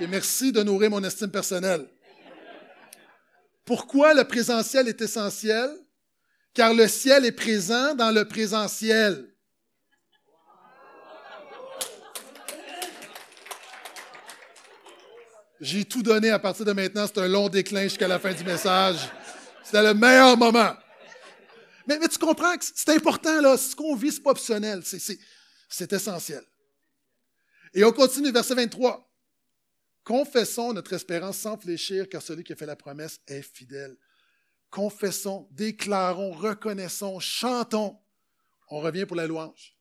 Et 0.00 0.06
merci 0.06 0.52
de 0.52 0.62
nourrir 0.62 0.90
mon 0.90 1.02
estime 1.02 1.30
personnelle. 1.30 1.88
Pourquoi 3.68 4.14
le 4.14 4.24
présentiel 4.24 4.88
est 4.88 5.02
essentiel? 5.02 5.70
Car 6.54 6.72
le 6.72 6.88
ciel 6.88 7.26
est 7.26 7.32
présent 7.32 7.94
dans 7.94 8.10
le 8.10 8.26
présentiel. 8.26 9.30
J'ai 15.60 15.84
tout 15.84 16.02
donné 16.02 16.30
à 16.30 16.38
partir 16.38 16.64
de 16.64 16.72
maintenant. 16.72 17.06
C'est 17.06 17.18
un 17.18 17.28
long 17.28 17.50
déclin 17.50 17.82
jusqu'à 17.82 18.08
la 18.08 18.18
fin 18.18 18.32
du 18.32 18.42
message. 18.42 19.00
C'était 19.62 19.82
le 19.82 19.92
meilleur 19.92 20.38
moment. 20.38 20.72
Mais, 21.86 21.98
tu 22.08 22.16
comprends 22.16 22.56
que 22.56 22.64
c'est 22.74 22.88
important, 22.88 23.38
là. 23.42 23.58
Ce 23.58 23.76
qu'on 23.76 23.94
vit, 23.94 24.10
ce 24.10 24.16
n'est 24.16 24.22
pas 24.22 24.30
optionnel. 24.30 24.82
C'est 25.68 25.92
essentiel. 25.92 26.42
Et 27.74 27.84
on 27.84 27.92
continue, 27.92 28.32
verset 28.32 28.54
23. 28.54 29.07
Confessons 30.08 30.72
notre 30.72 30.94
espérance 30.94 31.36
sans 31.36 31.58
fléchir, 31.58 32.08
car 32.08 32.22
celui 32.22 32.42
qui 32.42 32.54
a 32.54 32.56
fait 32.56 32.64
la 32.64 32.76
promesse 32.76 33.20
est 33.26 33.42
fidèle. 33.42 33.94
Confessons, 34.70 35.46
déclarons, 35.50 36.32
reconnaissons, 36.32 37.20
chantons. 37.20 37.98
On 38.70 38.80
revient 38.80 39.04
pour 39.04 39.16
la 39.16 39.26
louange. 39.26 39.76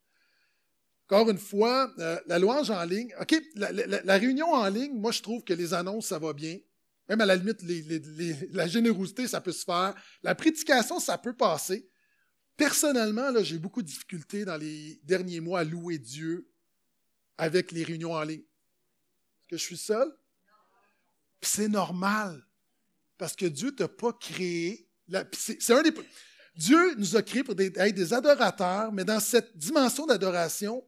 Encore 1.06 1.30
une 1.30 1.38
fois, 1.38 1.94
euh, 2.00 2.20
la 2.28 2.40
louange 2.40 2.70
en 2.72 2.84
ligne. 2.84 3.16
OK, 3.22 3.42
la, 3.56 4.18
réunion 4.18 4.52
en 4.52 4.68
ligne, 4.68 5.00
moi, 5.00 5.14
je 5.14 5.22
trouve 5.22 5.46
que 5.46 5.54
les 5.54 5.74
annonces, 5.74 6.08
ça 6.08 6.20
va 6.20 6.34
bien. 6.34 6.58
Même 7.08 7.22
à 7.22 7.26
la 7.26 7.38
limite, 7.38 7.62
la 8.52 8.68
générosité, 8.68 9.30
ça 9.30 9.40
peut 9.40 9.54
se 9.54 9.64
faire. 9.64 9.96
La 10.24 10.36
prédication, 10.36 11.00
ça 11.00 11.18
peut 11.18 11.38
passer. 11.38 11.90
Personnellement, 12.58 13.32
j'ai 13.44 13.60
beaucoup 13.60 13.82
de 13.82 13.88
difficultés 13.88 14.44
dans 14.44 14.58
les 14.58 15.00
derniers 15.04 15.40
mois 15.40 15.62
à 15.62 15.64
louer 15.64 16.00
Dieu 16.00 16.52
avec 17.38 17.72
les 17.72 17.86
réunions 17.86 18.12
en 18.12 18.24
ligne 18.24 18.44
que 19.48 19.58
je 19.58 19.64
suis 19.64 19.78
seul? 19.78 20.12
c'est 21.42 21.68
normal. 21.68 22.44
Parce 23.18 23.36
que 23.36 23.46
Dieu 23.46 23.68
ne 23.68 23.72
t'a 23.72 23.88
pas 23.88 24.14
créé. 24.14 24.88
C'est 25.34 25.74
un 25.74 25.82
des. 25.82 25.94
Dieu 26.56 26.96
nous 26.96 27.16
a 27.16 27.22
créés 27.22 27.44
pour 27.44 27.56
être 27.60 27.96
des 27.96 28.14
adorateurs, 28.14 28.92
mais 28.92 29.04
dans 29.04 29.20
cette 29.20 29.56
dimension 29.58 30.06
d'adoration, 30.06 30.84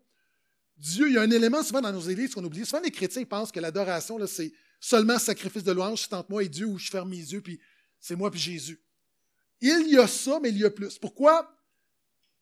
Dieu, 0.78 1.10
il 1.10 1.16
y 1.16 1.18
a 1.18 1.22
un 1.22 1.32
élément 1.32 1.64
souvent 1.64 1.82
dans 1.82 1.92
nos 1.92 2.02
églises 2.02 2.34
qu'on 2.34 2.44
oublie. 2.44 2.66
Souvent, 2.66 2.82
les 2.82 2.92
chrétiens 2.92 3.24
pensent 3.26 3.52
que 3.52 3.60
l'adoration, 3.60 4.20
c'est 4.28 4.52
seulement 4.80 5.20
sacrifice 5.20 5.64
de 5.64 5.72
louange, 5.72 6.02
c'est 6.04 6.14
entre 6.14 6.32
moi 6.32 6.44
et 6.44 6.50
Dieu, 6.50 6.66
où 6.66 6.78
je 6.78 6.90
ferme 6.90 7.10
mes 7.10 7.18
yeux, 7.18 7.42
puis 7.42 7.60
c'est 8.00 8.16
moi 8.16 8.32
puis 8.32 8.40
Jésus. 8.40 8.82
Il 9.62 9.90
y 9.90 9.98
a 9.98 10.08
ça, 10.08 10.40
mais 10.42 10.50
il 10.50 10.58
y 10.58 10.66
a 10.66 10.72
plus. 10.72 10.98
Pourquoi? 10.98 11.54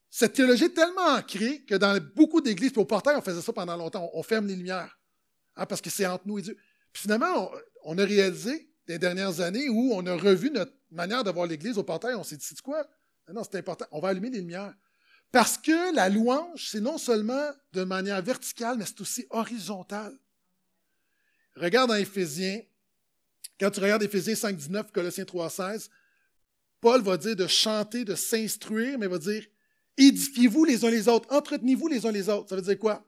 Cette 0.10 0.34
théologie 0.34 0.66
est 0.66 0.74
tellement 0.74 1.08
ancrée 1.08 1.64
que 1.64 1.76
dans 1.76 2.00
beaucoup 2.16 2.40
d'églises, 2.40 2.72
puis 2.72 2.82
au 2.82 2.86
portail, 2.86 3.16
on 3.18 3.22
faisait 3.22 3.42
ça 3.42 3.52
pendant 3.52 3.76
longtemps, 3.76 4.10
on 4.14 4.24
ferme 4.24 4.48
les 4.48 4.56
lumières. 4.56 4.97
Hein, 5.58 5.66
parce 5.66 5.82
que 5.82 5.90
c'est 5.90 6.06
entre 6.06 6.28
nous 6.28 6.40
et 6.40 6.42
Dieu. 6.42 6.58
Puis 6.94 7.04
finalement, 7.04 7.52
on, 7.84 7.98
a 7.98 8.06
réalisé 8.06 8.70
des 8.88 8.98
dernières 8.98 9.42
années 9.42 9.70
où 9.70 9.92
on 9.94 10.06
a 10.06 10.16
revu 10.16 10.50
notre 10.52 10.74
manière 10.92 11.24
de 11.24 11.32
voir 11.32 11.48
l'Église 11.48 11.78
au 11.78 11.84
portail. 11.84 12.16
On 12.16 12.24
s'est 12.24 12.38
dit, 12.38 12.46
c'est 12.46 12.62
quoi? 12.62 12.88
Non, 13.34 13.44
c'est 13.44 13.58
important. 13.58 13.86
On 13.92 14.00
va 14.00 14.10
allumer 14.10 14.30
les 14.30 14.40
lumières. 14.40 14.74
Parce 15.32 15.58
que 15.58 15.94
la 15.94 16.08
louange, 16.08 16.70
c'est 16.72 16.80
non 16.80 16.98
seulement 16.98 17.52
de 17.74 17.84
manière 17.84 18.22
verticale, 18.22 18.78
mais 18.78 18.86
c'est 18.86 19.02
aussi 19.02 19.26
horizontale. 19.30 20.18
Regarde 21.56 21.90
dans 21.90 21.96
Éphésiens, 21.96 22.62
quand 23.60 23.72
tu 23.72 23.80
regardes 23.80 24.04
Éphésiens 24.04 24.36
5, 24.36 24.56
19, 24.56 24.92
Colossiens 24.92 25.26
3, 25.26 25.50
16, 25.50 25.90
Paul 26.80 27.02
va 27.02 27.18
dire 27.18 27.36
de 27.36 27.48
chanter, 27.48 28.06
de 28.06 28.16
s'instruire, 28.16 28.98
mais 29.00 29.08
va 29.08 29.18
dire 29.18 29.44
édifiez-vous 29.98 30.64
les 30.64 30.86
uns 30.86 30.92
les 30.92 31.08
autres, 31.08 31.28
entretenez-vous 31.34 31.88
les 31.88 32.06
uns 32.06 32.12
les 32.12 32.30
autres. 32.30 32.50
Ça 32.50 32.56
veut 32.56 32.62
dire 32.62 32.80
quoi? 32.80 33.04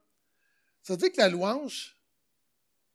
Ça 0.82 0.94
veut 0.94 0.98
dire 0.98 1.12
que 1.12 1.18
la 1.18 1.30
louange, 1.30 1.99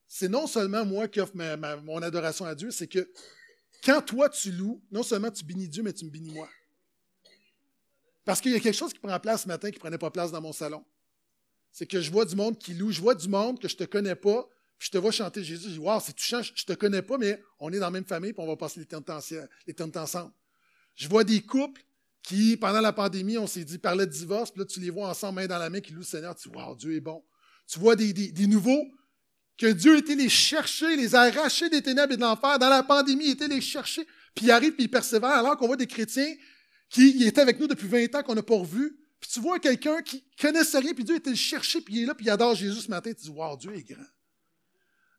c'est 0.06 0.28
non 0.28 0.46
seulement 0.46 0.84
moi 0.84 1.08
qui 1.08 1.20
offre 1.20 1.34
mon 1.82 2.02
adoration 2.02 2.44
à 2.44 2.54
Dieu, 2.54 2.70
c'est 2.70 2.86
que 2.86 3.10
quand 3.84 4.00
toi 4.02 4.28
tu 4.28 4.52
loues, 4.52 4.82
non 4.90 5.02
seulement 5.02 5.30
tu 5.30 5.44
bénis 5.44 5.68
Dieu, 5.68 5.82
mais 5.82 5.92
tu 5.92 6.04
me 6.04 6.10
bénis 6.10 6.30
moi. 6.30 6.48
Parce 8.24 8.40
qu'il 8.40 8.52
y 8.52 8.54
a 8.54 8.60
quelque 8.60 8.76
chose 8.76 8.92
qui 8.92 9.00
prend 9.00 9.18
place 9.20 9.42
ce 9.42 9.48
matin 9.48 9.70
qui 9.70 9.76
ne 9.76 9.80
prenait 9.80 9.98
pas 9.98 10.10
place 10.10 10.30
dans 10.30 10.40
mon 10.40 10.52
salon. 10.52 10.84
C'est 11.72 11.86
que 11.86 12.00
je 12.00 12.10
vois 12.10 12.24
du 12.24 12.36
monde 12.36 12.58
qui 12.58 12.72
loue, 12.72 12.90
je 12.90 13.00
vois 13.00 13.14
du 13.14 13.28
monde 13.28 13.60
que 13.60 13.68
je 13.68 13.74
ne 13.74 13.78
te 13.78 13.84
connais 13.84 14.14
pas, 14.14 14.48
puis 14.78 14.86
je 14.86 14.90
te 14.92 14.98
vois 14.98 15.10
chanter 15.10 15.44
Jésus. 15.44 15.68
Je 15.68 15.74
dis, 15.74 15.78
wow, 15.78 16.00
c'est 16.00 16.14
touchant, 16.14 16.40
je 16.40 16.52
ne 16.52 16.74
te 16.74 16.78
connais 16.78 17.02
pas, 17.02 17.18
mais 17.18 17.42
on 17.58 17.72
est 17.72 17.78
dans 17.78 17.86
la 17.86 17.90
même 17.90 18.04
famille, 18.04 18.32
puis 18.32 18.42
on 18.42 18.46
va 18.46 18.56
passer 18.56 18.80
l'éternité 18.80 19.98
ensemble. 19.98 20.32
Je 20.94 21.08
vois 21.08 21.24
des 21.24 21.42
couples 21.42 21.82
qui, 22.22 22.56
pendant 22.56 22.80
la 22.80 22.92
pandémie, 22.92 23.36
on 23.36 23.46
s'est 23.46 23.64
dit, 23.64 23.76
parlaient 23.78 24.06
de 24.06 24.12
divorce, 24.12 24.50
puis 24.50 24.60
là, 24.60 24.66
tu 24.66 24.80
les 24.80 24.90
vois 24.90 25.08
ensemble, 25.08 25.40
main 25.40 25.46
dans 25.46 25.58
la 25.58 25.68
main, 25.68 25.80
qui 25.80 25.92
louent 25.92 25.98
le 25.98 26.06
Seigneur. 26.06 26.34
Tu 26.36 26.48
dis, 26.48 26.56
wow, 26.56 26.74
Dieu 26.76 26.94
est 26.94 27.00
bon. 27.00 27.22
Tu 27.66 27.78
vois 27.78 27.96
des 27.96 28.46
nouveaux 28.46 28.86
que 29.58 29.66
Dieu 29.66 29.98
était 29.98 30.14
les 30.14 30.28
chercher, 30.28 30.96
les 30.96 31.14
arracher 31.14 31.68
des 31.68 31.82
ténèbres 31.82 32.12
et 32.12 32.16
de 32.16 32.20
l'enfer. 32.20 32.58
Dans 32.58 32.68
la 32.68 32.82
pandémie, 32.82 33.26
il 33.26 33.30
était 33.32 33.48
les 33.48 33.60
chercher, 33.60 34.06
puis 34.34 34.46
il 34.46 34.50
arrive, 34.50 34.72
puis 34.72 34.84
il 34.84 34.90
persévère, 34.90 35.30
alors 35.30 35.56
qu'on 35.56 35.66
voit 35.66 35.76
des 35.76 35.86
chrétiens 35.86 36.34
qui 36.88 37.24
étaient 37.24 37.40
avec 37.40 37.58
nous 37.58 37.66
depuis 37.66 37.88
20 37.88 38.14
ans, 38.14 38.22
qu'on 38.22 38.34
n'a 38.34 38.42
pas 38.42 38.56
revus. 38.56 38.96
Puis 39.20 39.30
tu 39.32 39.40
vois 39.40 39.58
quelqu'un 39.58 40.02
qui 40.02 40.22
connaissait 40.40 40.78
rien, 40.78 40.92
puis 40.92 41.04
Dieu 41.04 41.16
était 41.16 41.30
le 41.30 41.36
chercher, 41.36 41.80
puis 41.80 41.94
il 41.94 42.02
est 42.02 42.06
là, 42.06 42.14
puis 42.14 42.26
il 42.26 42.30
adore 42.30 42.54
Jésus 42.54 42.82
ce 42.82 42.90
matin. 42.90 43.10
Tu 43.12 43.22
dis, 43.22 43.30
wow, 43.30 43.56
Dieu 43.56 43.74
est 43.74 43.82
grand. 43.82 44.04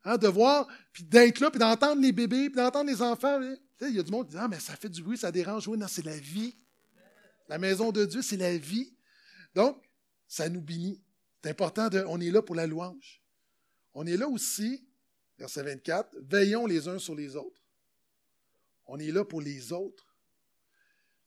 Hein, 0.04 0.16
de 0.18 0.28
voir, 0.28 0.68
puis 0.92 1.02
d'être 1.02 1.40
là, 1.40 1.50
puis 1.50 1.58
d'entendre 1.58 2.00
les 2.00 2.12
bébés, 2.12 2.48
puis 2.48 2.56
d'entendre 2.56 2.88
les 2.88 3.02
enfants. 3.02 3.40
Il 3.80 3.96
y 3.96 3.98
a 3.98 4.02
du 4.02 4.10
monde 4.10 4.26
qui 4.26 4.32
dit, 4.32 4.38
ah, 4.40 4.48
mais 4.48 4.60
ça 4.60 4.76
fait 4.76 4.88
du 4.88 5.02
bruit, 5.02 5.18
ça 5.18 5.32
dérange. 5.32 5.66
Oui, 5.66 5.76
non, 5.76 5.88
c'est 5.88 6.04
la 6.04 6.16
vie. 6.16 6.54
La 7.48 7.58
maison 7.58 7.90
de 7.90 8.04
Dieu, 8.04 8.22
c'est 8.22 8.36
la 8.36 8.56
vie. 8.56 8.94
Donc, 9.54 9.82
ça 10.28 10.48
nous 10.48 10.60
bénit. 10.60 11.02
C'est 11.42 11.50
important, 11.50 11.88
de, 11.88 12.04
on 12.06 12.20
est 12.20 12.30
là 12.30 12.42
pour 12.42 12.54
la 12.54 12.66
louange. 12.66 13.22
On 13.98 14.06
est 14.06 14.18
là 14.18 14.28
aussi, 14.28 14.86
verset 15.38 15.62
24, 15.62 16.18
veillons 16.20 16.66
les 16.66 16.86
uns 16.86 16.98
sur 16.98 17.14
les 17.14 17.34
autres. 17.34 17.62
On 18.84 18.98
est 18.98 19.10
là 19.10 19.24
pour 19.24 19.40
les 19.40 19.72
autres. 19.72 20.14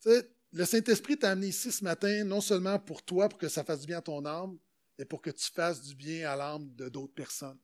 le 0.05 0.65
Saint-Esprit 0.65 1.17
t'a 1.17 1.31
amené 1.31 1.47
ici 1.47 1.71
ce 1.71 1.83
matin, 1.83 2.23
non 2.25 2.41
seulement 2.41 2.77
pour 2.77 3.01
toi, 3.01 3.27
pour 3.27 3.39
que 3.39 3.49
ça 3.49 3.63
fasse 3.63 3.81
du 3.81 3.87
bien 3.87 3.97
à 3.97 4.01
ton 4.03 4.23
âme, 4.23 4.55
mais 4.99 5.05
pour 5.05 5.19
que 5.19 5.31
tu 5.31 5.49
fasses 5.49 5.81
du 5.81 5.95
bien 5.95 6.29
à 6.29 6.35
l'âme 6.35 6.71
de 6.75 6.89
d'autres 6.89 7.15
personnes. 7.15 7.57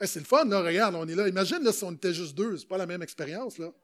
c'est 0.00 0.20
le 0.20 0.24
fun, 0.24 0.46
là, 0.46 0.62
regarde, 0.62 0.94
on 0.94 1.06
est 1.06 1.14
là. 1.14 1.28
Imagine 1.28 1.70
si 1.70 1.84
on 1.84 1.92
était 1.92 2.14
juste 2.14 2.34
deux, 2.34 2.56
c'est 2.56 2.68
pas 2.68 2.78
la 2.78 2.86
même 2.86 3.02
expérience. 3.02 3.58
là. 3.58 3.74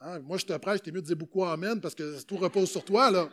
Hein, 0.00 0.18
moi, 0.18 0.36
je 0.36 0.44
te 0.44 0.52
prêche, 0.58 0.82
t'es 0.82 0.92
mieux 0.92 1.00
de 1.00 1.06
dire 1.06 1.16
beaucoup 1.16 1.42
Amen 1.44 1.80
parce 1.80 1.94
que 1.94 2.20
tout 2.24 2.36
repose 2.36 2.70
sur 2.70 2.84
toi. 2.84 3.10
là. 3.10 3.30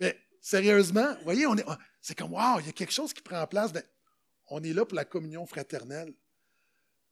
Mais 0.00 0.18
sérieusement, 0.40 1.16
voyez, 1.22 1.44
est, 1.44 1.64
c'est 2.00 2.18
comme, 2.18 2.32
wow, 2.32 2.58
il 2.58 2.66
y 2.66 2.68
a 2.68 2.72
quelque 2.72 2.92
chose 2.92 3.12
qui 3.12 3.22
prend 3.22 3.46
place. 3.46 3.72
Ben, 3.72 3.84
on 4.48 4.62
est 4.62 4.72
là 4.72 4.84
pour 4.84 4.96
la 4.96 5.04
communion 5.04 5.46
fraternelle. 5.46 6.12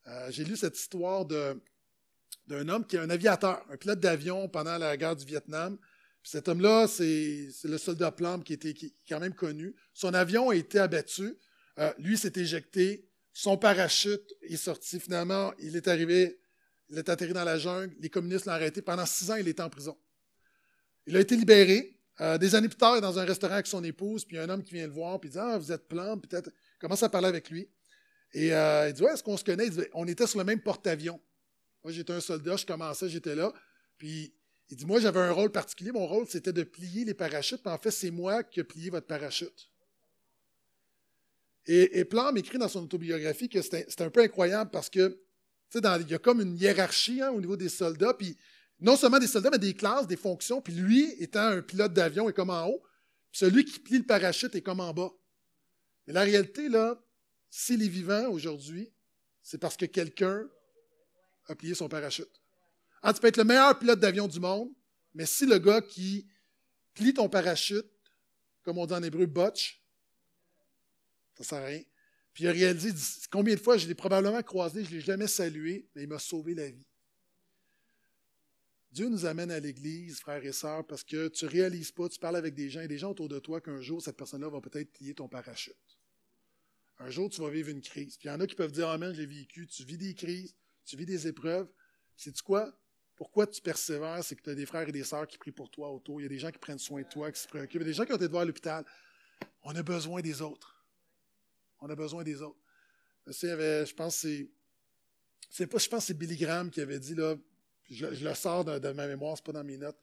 Euh, 0.07 0.31
j'ai 0.31 0.45
lu 0.45 0.57
cette 0.57 0.79
histoire 0.79 1.25
d'un 1.25 2.69
homme 2.69 2.87
qui 2.87 2.97
est 2.97 3.01
un 3.01 3.11
aviateur, 3.11 3.65
un 3.71 3.77
pilote 3.77 4.01
d'avion 4.01 4.49
pendant 4.49 4.77
la 4.77 4.97
guerre 4.97 5.17
du 5.17 5.25
Vietnam. 5.25 5.79
cet 6.23 6.49
homme-là, 6.49 6.87
c'est 6.89 7.49
le 7.65 7.79
soldat 7.79 8.13
Plum 8.13 8.43
qui 8.43 8.53
était 8.53 8.75
quand 9.09 9.21
même 9.21 9.35
connu. 9.35 9.75
Son 9.93 10.15
avion 10.15 10.51
a 10.51 10.57
été 10.57 10.79
abattu. 10.79 11.37
Euh, 11.79 11.93
lui 11.99 12.17
s'est 12.17 12.33
éjecté. 12.37 13.09
Son 13.33 13.57
parachute 13.57 14.33
est 14.43 14.57
sorti. 14.57 15.01
Finalement, 15.01 15.53
il 15.59 15.77
est 15.77 15.89
arrivé, 15.89 16.39
il 16.89 16.99
est 16.99 17.09
atterri 17.09 17.33
dans 17.33 17.45
la 17.45 17.59
jungle. 17.59 17.95
Les 17.99 18.11
communistes 18.11 18.47
l'ont 18.47 18.53
arrêté. 18.53 18.81
Pendant 18.81 19.07
six 19.07 19.31
ans, 19.31 19.37
il 19.37 19.49
était 19.49 19.63
en 19.63 19.71
prison. 19.71 19.97
Il 21.07 21.17
a 21.17 21.21
été 21.21 21.37
libéré. 21.37 21.99
Euh, 22.21 22.39
des 22.39 22.55
années 22.55 22.69
plus 22.69 22.79
tard, 22.79 22.95
il 22.95 22.99
est 22.99 23.01
dans 23.01 23.19
un 23.19 23.25
restaurant 23.25 23.55
avec 23.55 23.67
son 23.67 23.83
épouse, 23.83 24.25
puis 24.25 24.37
il 24.37 24.39
y 24.39 24.41
a 24.41 24.45
un 24.45 24.49
homme 24.49 24.63
qui 24.63 24.75
vient 24.75 24.87
le 24.87 24.93
voir, 24.93 25.19
puis 25.19 25.31
il 25.31 25.33
dit 25.33 25.39
Ah, 25.39 25.59
vous 25.59 25.73
êtes 25.73 25.89
Plum, 25.89 26.21
peut-être 26.21 26.49
commence 26.85 27.03
à 27.03 27.09
parler 27.09 27.29
avec 27.29 27.49
lui. 27.49 27.67
Et 28.35 28.53
euh, 28.53 28.89
il 28.89 28.93
dit 28.93 29.03
Ouais, 29.03 29.13
est-ce 29.13 29.23
qu'on 29.23 29.39
se 29.39 29.45
connaît? 29.45 29.71
On 29.95 30.07
était 30.07 30.27
sur 30.27 30.39
le 30.39 30.45
même 30.45 30.61
porte-avions. 30.61 31.19
Moi, 31.83 31.93
j'étais 31.93 32.13
un 32.13 32.21
soldat, 32.21 32.57
je 32.57 32.67
commençais, 32.67 33.09
j'étais 33.09 33.35
là. 33.35 33.55
Puis 33.97 34.35
il 34.69 34.77
dit 34.77 34.85
Moi, 34.85 35.01
j'avais 35.01 35.21
un 35.21 35.33
rôle 35.33 35.51
particulier. 35.51 35.93
Mon 35.93 36.07
rôle, 36.07 36.27
c'était 36.29 36.53
de 36.53 36.63
plier 36.63 37.07
les 37.07 37.15
parachutes. 37.15 37.63
Puis 37.63 37.73
en 37.73 37.79
fait, 37.79 37.91
c'est 37.91 38.11
moi 38.11 38.43
qui 38.43 38.61
ai 38.61 38.65
plié 38.65 38.91
votre 38.91 39.07
parachute. 39.07 39.71
Et, 41.67 42.01
et 42.01 42.05
Plan 42.05 42.33
m'écrit 42.33 42.59
dans 42.59 42.69
son 42.69 42.83
autobiographie 42.83 43.49
que 43.49 43.63
c'est 43.63 44.01
un 44.03 44.11
peu 44.11 44.21
incroyable 44.21 44.71
parce 44.71 44.91
que 44.91 45.19
il 45.75 46.11
y 46.11 46.15
a 46.15 46.19
comme 46.19 46.41
une 46.41 46.57
hiérarchie 46.57 47.21
hein, 47.21 47.31
au 47.31 47.41
niveau 47.41 47.57
des 47.57 47.71
soldats. 47.71 48.13
Puis 48.13 48.37
non 48.79 48.95
seulement 48.97 49.19
des 49.19 49.27
soldats, 49.27 49.51
mais 49.51 49.59
des 49.59 49.75
classes, 49.75 50.07
des 50.07 50.17
fonctions. 50.17 50.61
Puis 50.61 50.75
lui, 50.75 51.11
étant 51.19 51.47
un 51.47 51.63
pilote 51.63 51.95
d'avion, 51.95 52.29
est 52.29 52.35
comme 52.35 52.51
en 52.51 52.67
haut. 52.67 52.83
Puis 53.33 53.39
celui 53.39 53.65
qui 53.65 53.81
plie 53.81 53.99
le 53.99 54.05
parachute 54.05 54.55
est 54.55 54.61
comme 54.61 54.81
en 54.81 54.93
bas. 54.93 55.11
Mais 56.07 56.13
la 56.13 56.23
réalité, 56.23 56.69
là, 56.69 57.01
s'il 57.51 57.83
est 57.83 57.89
vivant 57.89 58.29
aujourd'hui, 58.29 58.93
c'est 59.43 59.59
parce 59.59 59.77
que 59.77 59.87
quelqu'un 59.87 60.49
a 61.47 61.55
plié 61.55 61.75
son 61.75 61.89
parachute. 61.89 62.41
Ah, 63.03 63.13
tu 63.13 63.21
peux 63.21 63.29
être 63.29 63.37
le 63.37 63.45
meilleur 63.45 63.79
pilote 63.79 64.01
d'avion 64.01 64.27
du 64.27 64.41
monde, 64.41 64.73
mais 65.15 65.27
si 65.27 65.47
le 65.47 65.59
gars 65.59 65.83
qui 65.83 66.27
plie 66.95 67.13
ton 67.13 67.29
parachute, 67.29 67.87
comme 68.63 68.79
on 68.79 68.87
dit 68.87 68.95
en 68.95 69.03
hébreu, 69.03 69.27
botch, 69.27 69.83
ça 71.35 71.43
ne 71.43 71.45
sert 71.45 71.59
à 71.59 71.67
rien. 71.67 71.83
Puis 72.33 72.45
il 72.45 72.49
a 72.49 72.53
réalisé 72.53 72.93
combien 73.31 73.55
de 73.55 73.61
fois 73.61 73.77
je 73.77 73.87
l'ai 73.87 73.95
probablement 73.95 74.43
croisé, 74.43 74.85
je 74.85 74.91
ne 74.91 74.95
l'ai 74.97 75.01
jamais 75.01 75.27
salué, 75.27 75.89
mais 75.95 76.03
il 76.03 76.09
m'a 76.09 76.19
sauvé 76.19 76.55
la 76.55 76.71
vie. 76.71 76.87
Dieu 78.91 79.09
nous 79.09 79.27
amène 79.27 79.51
à 79.51 79.59
l'Église, 79.61 80.21
frères 80.21 80.45
et 80.45 80.53
sœurs, 80.53 80.87
parce 80.87 81.03
que 81.03 81.29
tu 81.29 81.45
ne 81.45 81.51
réalises 81.51 81.91
pas, 81.91 82.09
tu 82.09 82.19
parles 82.19 82.37
avec 82.37 82.55
des 82.55 82.71
gens 82.71 82.81
et 82.81 82.89
des 82.89 82.99
gens 82.99 83.11
autour 83.11 83.29
de 83.29 83.39
toi 83.39 83.61
qu'un 83.61 83.81
jour, 83.81 84.01
cette 84.01 84.17
personne-là 84.17 84.49
va 84.49 84.61
peut-être 84.61 84.93
plier 84.93 85.15
ton 85.15 85.29
parachute. 85.29 85.94
Un 86.99 87.11
jour, 87.11 87.29
tu 87.29 87.41
vas 87.41 87.51
vivre 87.51 87.71
une 87.71 87.81
crise. 87.81 88.17
Puis 88.17 88.29
il 88.29 88.33
y 88.33 88.35
en 88.35 88.41
a 88.41 88.47
qui 88.47 88.55
peuvent 88.55 88.73
dire 88.73 88.89
Amen, 88.89 89.13
j'ai 89.15 89.27
vécu. 89.27 89.67
Tu 89.67 89.85
vis 89.85 89.99
des 89.99 90.15
crises, 90.15 90.55
tu 90.85 90.97
vis 90.97 91.07
des 91.07 91.27
épreuves. 91.27 91.69
Sais-tu 92.17 92.43
quoi? 92.43 92.73
Pourquoi 93.17 93.47
tu 93.47 93.61
persévères? 93.61 94.23
C'est 94.25 94.37
que 94.37 94.43
tu 94.43 94.51
as 94.51 94.55
des 94.55 94.67
frères 94.67 94.89
et 94.89 94.93
des 94.93 95.05
sœurs 95.05 95.27
qui 95.27 95.39
prient 95.39 95.53
pour 95.53 95.71
toi 95.71 95.91
autour. 95.91 96.21
Il 96.21 96.25
y 96.25 96.27
a 96.27 96.29
des 96.29 96.39
gens 96.39 96.51
qui 96.51 96.59
prennent 96.59 96.79
soin 96.79 97.03
de 97.03 97.09
toi, 97.09 97.31
qui 97.31 97.41
se 97.41 97.49
préoccupent. 97.49 97.81
Il 97.81 97.85
y 97.85 97.89
a 97.89 97.93
des 97.93 97.95
gens 97.95 98.05
qui 98.05 98.13
ont 98.13 98.17
été 98.17 98.37
à 98.37 98.45
l'hôpital. 98.45 98.85
On 99.63 99.75
a 99.75 99.83
besoin 99.83 100.21
des 100.21 100.43
autres. 100.43 100.85
On 101.81 101.89
a 101.89 101.95
besoin 101.95 102.25
des 102.25 102.43
autres. 102.43 102.59
Je, 103.27 103.95
pense 103.95 104.23
que 104.23 104.29
c'est. 105.51 105.69
je 105.71 105.89
pense 105.89 106.05
c'est 106.07 106.15
Billy 106.15 106.37
Graham 106.37 106.71
qui 106.71 106.81
avait 106.81 106.99
dit, 106.99 107.15
là, 107.15 107.37
je, 107.91 108.07
le 108.07 108.35
sors 108.35 108.65
de, 108.65 108.93
ma 108.93 109.07
mémoire, 109.07 109.37
c'est 109.37 109.45
pas 109.45 109.53
dans 109.53 109.65
mes 109.65 109.79
notes. 109.79 109.99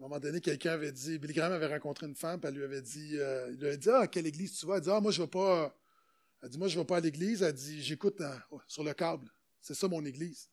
À 0.00 0.04
un 0.04 0.08
moment 0.08 0.20
donné, 0.20 0.40
quelqu'un 0.40 0.72
avait 0.72 0.92
dit, 0.92 1.18
Billy 1.18 1.34
Graham 1.34 1.52
avait 1.52 1.66
rencontré 1.66 2.06
une 2.06 2.16
femme, 2.16 2.40
puis 2.40 2.48
elle 2.48 2.56
lui 2.56 2.64
avait 2.64 2.82
dit, 2.82 3.16
euh, 3.18 3.50
il 3.52 3.58
lui 3.58 3.66
avait 3.68 3.78
dit, 3.78 3.88
ah, 3.90 4.06
quelle 4.06 4.26
église 4.26 4.58
tu 4.58 4.66
vas? 4.66 4.76
Elle 4.76 4.82
dit, 4.82 4.90
ah, 4.90 5.00
moi, 5.00 5.12
je 5.12 5.20
ne 5.20 5.26
vais 5.26 5.30
pas, 5.30 5.76
elle 6.44 6.50
dit, 6.50 6.58
moi, 6.58 6.68
je 6.68 6.76
ne 6.76 6.82
vais 6.82 6.86
pas 6.86 6.98
à 6.98 7.00
l'église. 7.00 7.42
Elle 7.42 7.54
dit, 7.54 7.82
j'écoute 7.82 8.20
sur 8.68 8.84
le 8.84 8.92
câble. 8.92 9.32
C'est 9.62 9.72
ça 9.72 9.88
mon 9.88 10.04
église. 10.04 10.50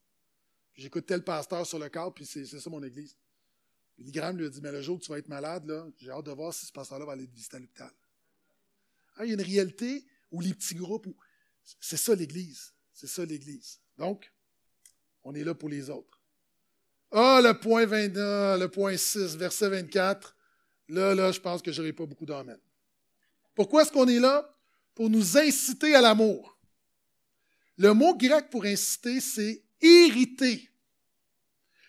J'écoute 0.74 1.06
tel 1.06 1.22
pasteur 1.22 1.68
sur 1.68 1.80
le 1.80 1.90
câble, 1.90 2.14
puis 2.14 2.26
c'est 2.26 2.46
ça 2.46 2.70
mon 2.70 2.82
église. 2.82 3.18
Billy 3.98 4.14
Graham 4.14 4.38
lui 4.38 4.46
a 4.46 4.50
dit, 4.50 4.62
mais 4.62 4.72
le 4.72 4.82
jour 4.82 4.96
où 4.96 5.00
tu 5.00 5.12
vas 5.12 5.18
être 5.18 5.28
malade, 5.28 5.66
là, 5.66 5.86
j'ai 6.00 6.10
hâte 6.10 6.26
de 6.26 6.32
voir 6.32 6.54
si 6.54 6.66
ce 6.66 6.72
pasteur-là 6.72 7.04
va 7.04 7.12
aller 7.12 7.28
te 7.28 7.36
visiter 7.36 7.58
à 7.58 7.60
l'hôpital. 7.60 7.92
Hein, 9.18 9.26
il 9.26 9.28
y 9.28 9.32
a 9.32 9.34
une 9.34 9.42
réalité 9.42 10.06
où 10.32 10.40
les 10.40 10.54
petits 10.54 10.76
groupes, 10.76 11.08
c'est 11.82 11.98
ça 11.98 12.16
l'Église. 12.16 12.74
C'est 12.94 13.08
ça 13.08 13.26
l'Église. 13.26 13.82
Donc, 13.98 14.32
on 15.26 15.36
est 15.36 15.44
là 15.44 15.54
pour 15.54 15.68
les 15.68 15.90
autres. 15.90 16.22
Ah, 17.12 17.42
le 17.44 17.60
point 17.60 17.86
29, 17.86 18.62
le 18.62 18.68
point 18.70 18.96
6, 18.96 19.36
verset 19.36 19.68
24. 19.68 20.38
Là, 20.88 21.14
là, 21.14 21.34
je 21.34 21.42
pense 21.42 21.62
que 21.62 21.74
je 21.74 21.82
n'aurai 21.82 21.92
pas 21.92 22.06
beaucoup 22.06 22.26
d'amen. 22.26 22.58
Pourquoi 23.54 23.82
est-ce 23.82 23.92
qu'on 23.92 24.08
est 24.08 24.20
là? 24.22 24.58
Pour 24.94 25.10
nous 25.10 25.38
inciter 25.38 25.96
à 25.96 26.02
l'amour. 26.02 26.58
Le 27.78 27.94
mot 27.94 28.16
grec 28.16 28.50
pour 28.50 28.66
inciter, 28.66 29.20
c'est 29.20 29.64
irriter. 29.82 30.70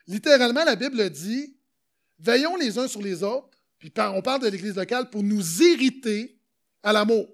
Littéralement, 0.07 0.65
la 0.65 0.77
Bible 0.77 1.11
dit 1.11 1.57
Veillons 2.19 2.57
les 2.57 2.79
uns 2.79 2.89
sur 2.89 3.03
les 3.03 3.23
autres, 3.23 3.59
puis 3.79 3.93
on 3.97 4.23
parle 4.23 4.43
de 4.43 4.49
l'Église 4.49 4.77
locale, 4.77 5.11
pour 5.11 5.23
nous 5.23 5.63
irriter 5.63 6.39
à 6.83 6.93
l'amour. 6.93 7.29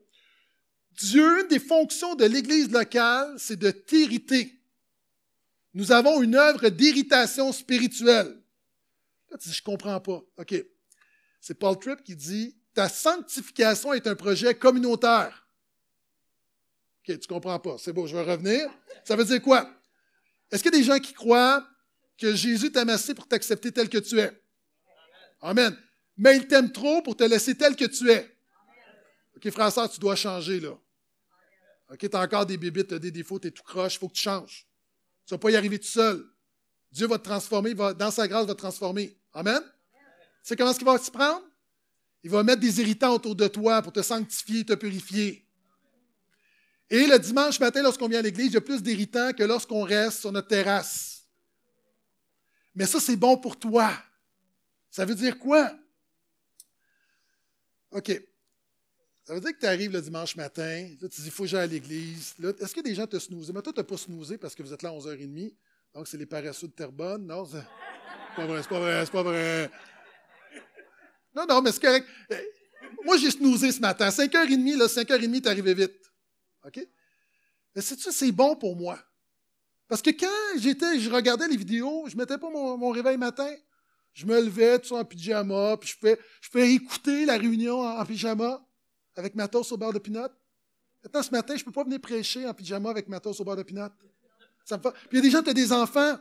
Dieu, 0.92 1.42
une 1.42 1.48
des 1.48 1.58
fonctions 1.58 2.14
de 2.14 2.24
l'Église 2.24 2.70
locale, 2.70 3.34
c'est 3.38 3.58
de 3.58 3.70
t'irriter. 3.70 4.58
Nous 5.74 5.92
avons 5.92 6.22
une 6.22 6.34
œuvre 6.34 6.70
d'irritation 6.70 7.52
spirituelle. 7.52 8.40
Là, 9.30 9.38
tu 9.38 9.48
dis, 9.48 9.54
je 9.54 9.62
comprends 9.62 10.00
pas. 10.00 10.22
OK. 10.38 10.54
C'est 11.40 11.54
Paul 11.54 11.78
Tripp 11.78 12.02
qui 12.02 12.16
dit, 12.16 12.56
ta 12.74 12.88
sanctification 12.88 13.92
est 13.92 14.06
un 14.06 14.14
projet 14.14 14.54
communautaire. 14.54 15.46
OK, 17.08 17.18
tu 17.18 17.28
comprends 17.28 17.58
pas. 17.58 17.76
C'est 17.78 17.92
beau, 17.92 18.06
je 18.06 18.16
vais 18.16 18.22
revenir. 18.22 18.68
Ça 19.04 19.16
veut 19.16 19.24
dire 19.24 19.40
quoi? 19.40 19.68
Est-ce 20.50 20.62
qu'il 20.62 20.72
y 20.72 20.76
a 20.76 20.78
des 20.78 20.84
gens 20.84 20.98
qui 20.98 21.12
croient 21.12 21.66
que 22.18 22.34
Jésus 22.34 22.70
t'a 22.70 22.82
amassé 22.82 23.14
pour 23.14 23.26
t'accepter 23.26 23.72
tel 23.72 23.88
que 23.88 23.98
tu 23.98 24.18
es? 24.18 24.32
Amen. 25.40 25.76
Mais 26.16 26.36
il 26.36 26.46
t'aime 26.46 26.72
trop 26.72 27.00
pour 27.02 27.16
te 27.16 27.24
laisser 27.24 27.54
tel 27.54 27.76
que 27.76 27.84
tu 27.84 28.10
es. 28.10 28.36
OK, 29.36 29.50
frère, 29.50 29.90
tu 29.90 30.00
dois 30.00 30.16
changer, 30.16 30.60
là. 30.60 30.76
OK, 31.90 31.98
tu 31.98 32.16
as 32.16 32.20
encore 32.20 32.44
des 32.44 32.56
bébites, 32.56 32.88
tu 32.88 32.94
as 32.94 32.98
des 32.98 33.10
défauts, 33.10 33.38
tu 33.38 33.48
es 33.48 33.50
tout 33.50 33.62
croche, 33.62 33.94
il 33.94 33.98
faut 33.98 34.08
que 34.08 34.14
tu 34.14 34.22
changes. 34.22 34.66
Tu 35.26 35.32
ne 35.32 35.36
vas 35.36 35.40
pas 35.40 35.50
y 35.50 35.56
arriver 35.56 35.78
tout 35.78 35.88
seul. 35.88 36.24
Dieu 36.90 37.06
va 37.06 37.18
te 37.18 37.24
transformer, 37.24 37.72
va, 37.74 37.94
dans 37.94 38.10
sa 38.10 38.26
grâce, 38.26 38.46
va 38.46 38.54
te 38.54 38.58
transformer. 38.58 39.16
Amen? 39.32 39.62
Tu 39.62 40.00
sais 40.42 40.56
comment 40.56 40.70
est-ce 40.70 40.78
qu'il 40.78 40.86
va 40.86 40.98
s'y 40.98 41.10
prendre? 41.10 41.42
Il 42.24 42.30
va 42.30 42.42
mettre 42.42 42.60
des 42.60 42.80
irritants 42.80 43.14
autour 43.14 43.36
de 43.36 43.46
toi 43.46 43.80
pour 43.80 43.92
te 43.92 44.02
sanctifier, 44.02 44.64
te 44.64 44.74
purifier. 44.74 45.47
Et 46.90 47.06
le 47.06 47.18
dimanche 47.18 47.60
matin, 47.60 47.82
lorsqu'on 47.82 48.08
vient 48.08 48.20
à 48.20 48.22
l'église, 48.22 48.46
il 48.46 48.54
y 48.54 48.56
a 48.56 48.62
plus 48.62 48.82
d'irritants 48.82 49.32
que 49.32 49.42
lorsqu'on 49.42 49.82
reste 49.82 50.20
sur 50.20 50.32
notre 50.32 50.48
terrasse. 50.48 51.26
Mais 52.74 52.86
ça, 52.86 52.98
c'est 53.00 53.16
bon 53.16 53.36
pour 53.36 53.58
toi. 53.58 53.90
Ça 54.90 55.04
veut 55.04 55.14
dire 55.14 55.38
quoi? 55.38 55.70
OK. 57.90 58.22
Ça 59.24 59.34
veut 59.34 59.40
dire 59.40 59.52
que 59.52 59.60
tu 59.60 59.66
arrives 59.66 59.92
le 59.92 60.00
dimanche 60.00 60.36
matin, 60.36 60.88
là, 61.02 61.08
tu 61.08 61.20
dis, 61.20 61.26
il 61.26 61.30
faut 61.30 61.42
que 61.42 61.50
j'aille 61.50 61.64
à 61.64 61.66
l'église. 61.66 62.34
Est-ce 62.60 62.74
que 62.74 62.80
des 62.80 62.94
gens 62.94 63.06
te 63.06 63.18
snoozent? 63.18 63.52
Mais 63.52 63.60
toi, 63.60 63.74
tu 63.74 63.80
n'as 63.80 63.84
pas 63.84 63.98
snoozé 63.98 64.38
parce 64.38 64.54
que 64.54 64.62
vous 64.62 64.72
êtes 64.72 64.82
là 64.82 64.88
à 64.88 64.92
11h30. 64.92 65.52
Donc, 65.94 66.08
c'est 66.08 66.16
les 66.16 66.24
paresseux 66.24 66.68
de 66.68 66.72
Terrebonne. 66.72 67.26
Non, 67.26 67.44
c'est 67.44 67.62
pas 68.34 68.46
vrai, 68.46 68.62
c'est 68.62 68.68
pas 68.68 68.80
vrai, 68.80 69.04
c'est 69.04 69.12
pas 69.12 69.22
vrai. 69.22 69.70
Non, 71.36 71.44
non, 71.46 71.60
mais 71.60 71.72
c'est 71.72 71.82
correct. 71.82 72.06
Euh, 72.32 72.40
moi, 73.04 73.18
j'ai 73.18 73.30
snoozé 73.30 73.70
ce 73.70 73.80
matin. 73.80 74.08
5h30, 74.08 74.78
là, 74.78 74.86
5h30, 74.86 75.44
es 75.44 75.48
arrivé 75.48 75.74
vite. 75.74 75.97
OK? 76.68 76.86
Mais 77.74 77.82
c'est 77.82 78.32
bon 78.32 78.56
pour 78.56 78.76
moi. 78.76 78.98
Parce 79.88 80.02
que 80.02 80.10
quand 80.10 80.58
j'étais, 80.58 81.00
je 81.00 81.10
regardais 81.10 81.48
les 81.48 81.56
vidéos, 81.56 82.04
je 82.08 82.14
ne 82.14 82.20
mettais 82.20 82.38
pas 82.38 82.50
mon, 82.50 82.90
réveil 82.90 83.16
matin. 83.16 83.50
Je 84.12 84.26
me 84.26 84.40
levais, 84.40 84.78
tout 84.78 84.94
en 84.94 85.04
pyjama, 85.04 85.76
puis 85.76 85.90
je 85.90 86.50
pouvais 86.50 86.72
écouter 86.72 87.24
la 87.24 87.38
réunion 87.38 87.80
en 87.80 88.04
pyjama 88.04 88.60
avec 89.16 89.34
ma 89.34 89.48
toast 89.48 89.72
au 89.72 89.76
beurre 89.76 89.92
de 89.92 89.98
pinot. 89.98 90.28
Maintenant, 91.02 91.22
ce 91.22 91.30
matin, 91.30 91.54
je 91.56 91.62
ne 91.62 91.64
peux 91.64 91.72
pas 91.72 91.84
venir 91.84 92.00
prêcher 92.00 92.46
en 92.46 92.54
pyjama 92.54 92.90
avec 92.90 93.08
ma 93.08 93.20
toast 93.20 93.40
au 93.40 93.44
beurre 93.44 93.56
de 93.56 93.62
pinot. 93.62 93.88
Puis 94.66 94.90
il 95.12 95.16
y 95.16 95.18
a 95.18 95.22
des 95.22 95.30
gens 95.30 95.42
qui 95.42 95.50
ont 95.50 95.54
des 95.54 95.72
enfants. 95.72 96.18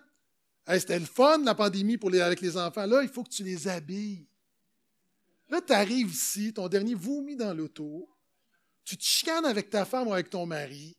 C'était 0.68 1.00
le 1.00 1.06
fun, 1.06 1.40
la 1.44 1.56
pandémie, 1.56 1.98
pour 1.98 2.10
les, 2.10 2.22
avec 2.22 2.42
les 2.42 2.58
enfants. 2.58 2.86
Là, 2.86 3.02
il 3.02 3.10
faut 3.10 3.24
que 3.24 3.30
tu 3.30 3.44
les 3.44 3.68
habilles. 3.68 4.28
Là, 5.50 5.62
tu 5.62 5.74
arrives 5.74 6.12
ici, 6.12 6.54
ton 6.54 6.68
dernier 6.68 6.94
vomi 6.94 7.36
dans 7.36 7.54
l'auto. 7.54 8.10
Tu 8.88 8.96
te 8.96 9.04
chicanes 9.04 9.46
avec 9.46 9.70
ta 9.70 9.84
femme 9.84 10.08
ou 10.08 10.14
avec 10.14 10.30
ton 10.30 10.46
mari. 10.46 10.98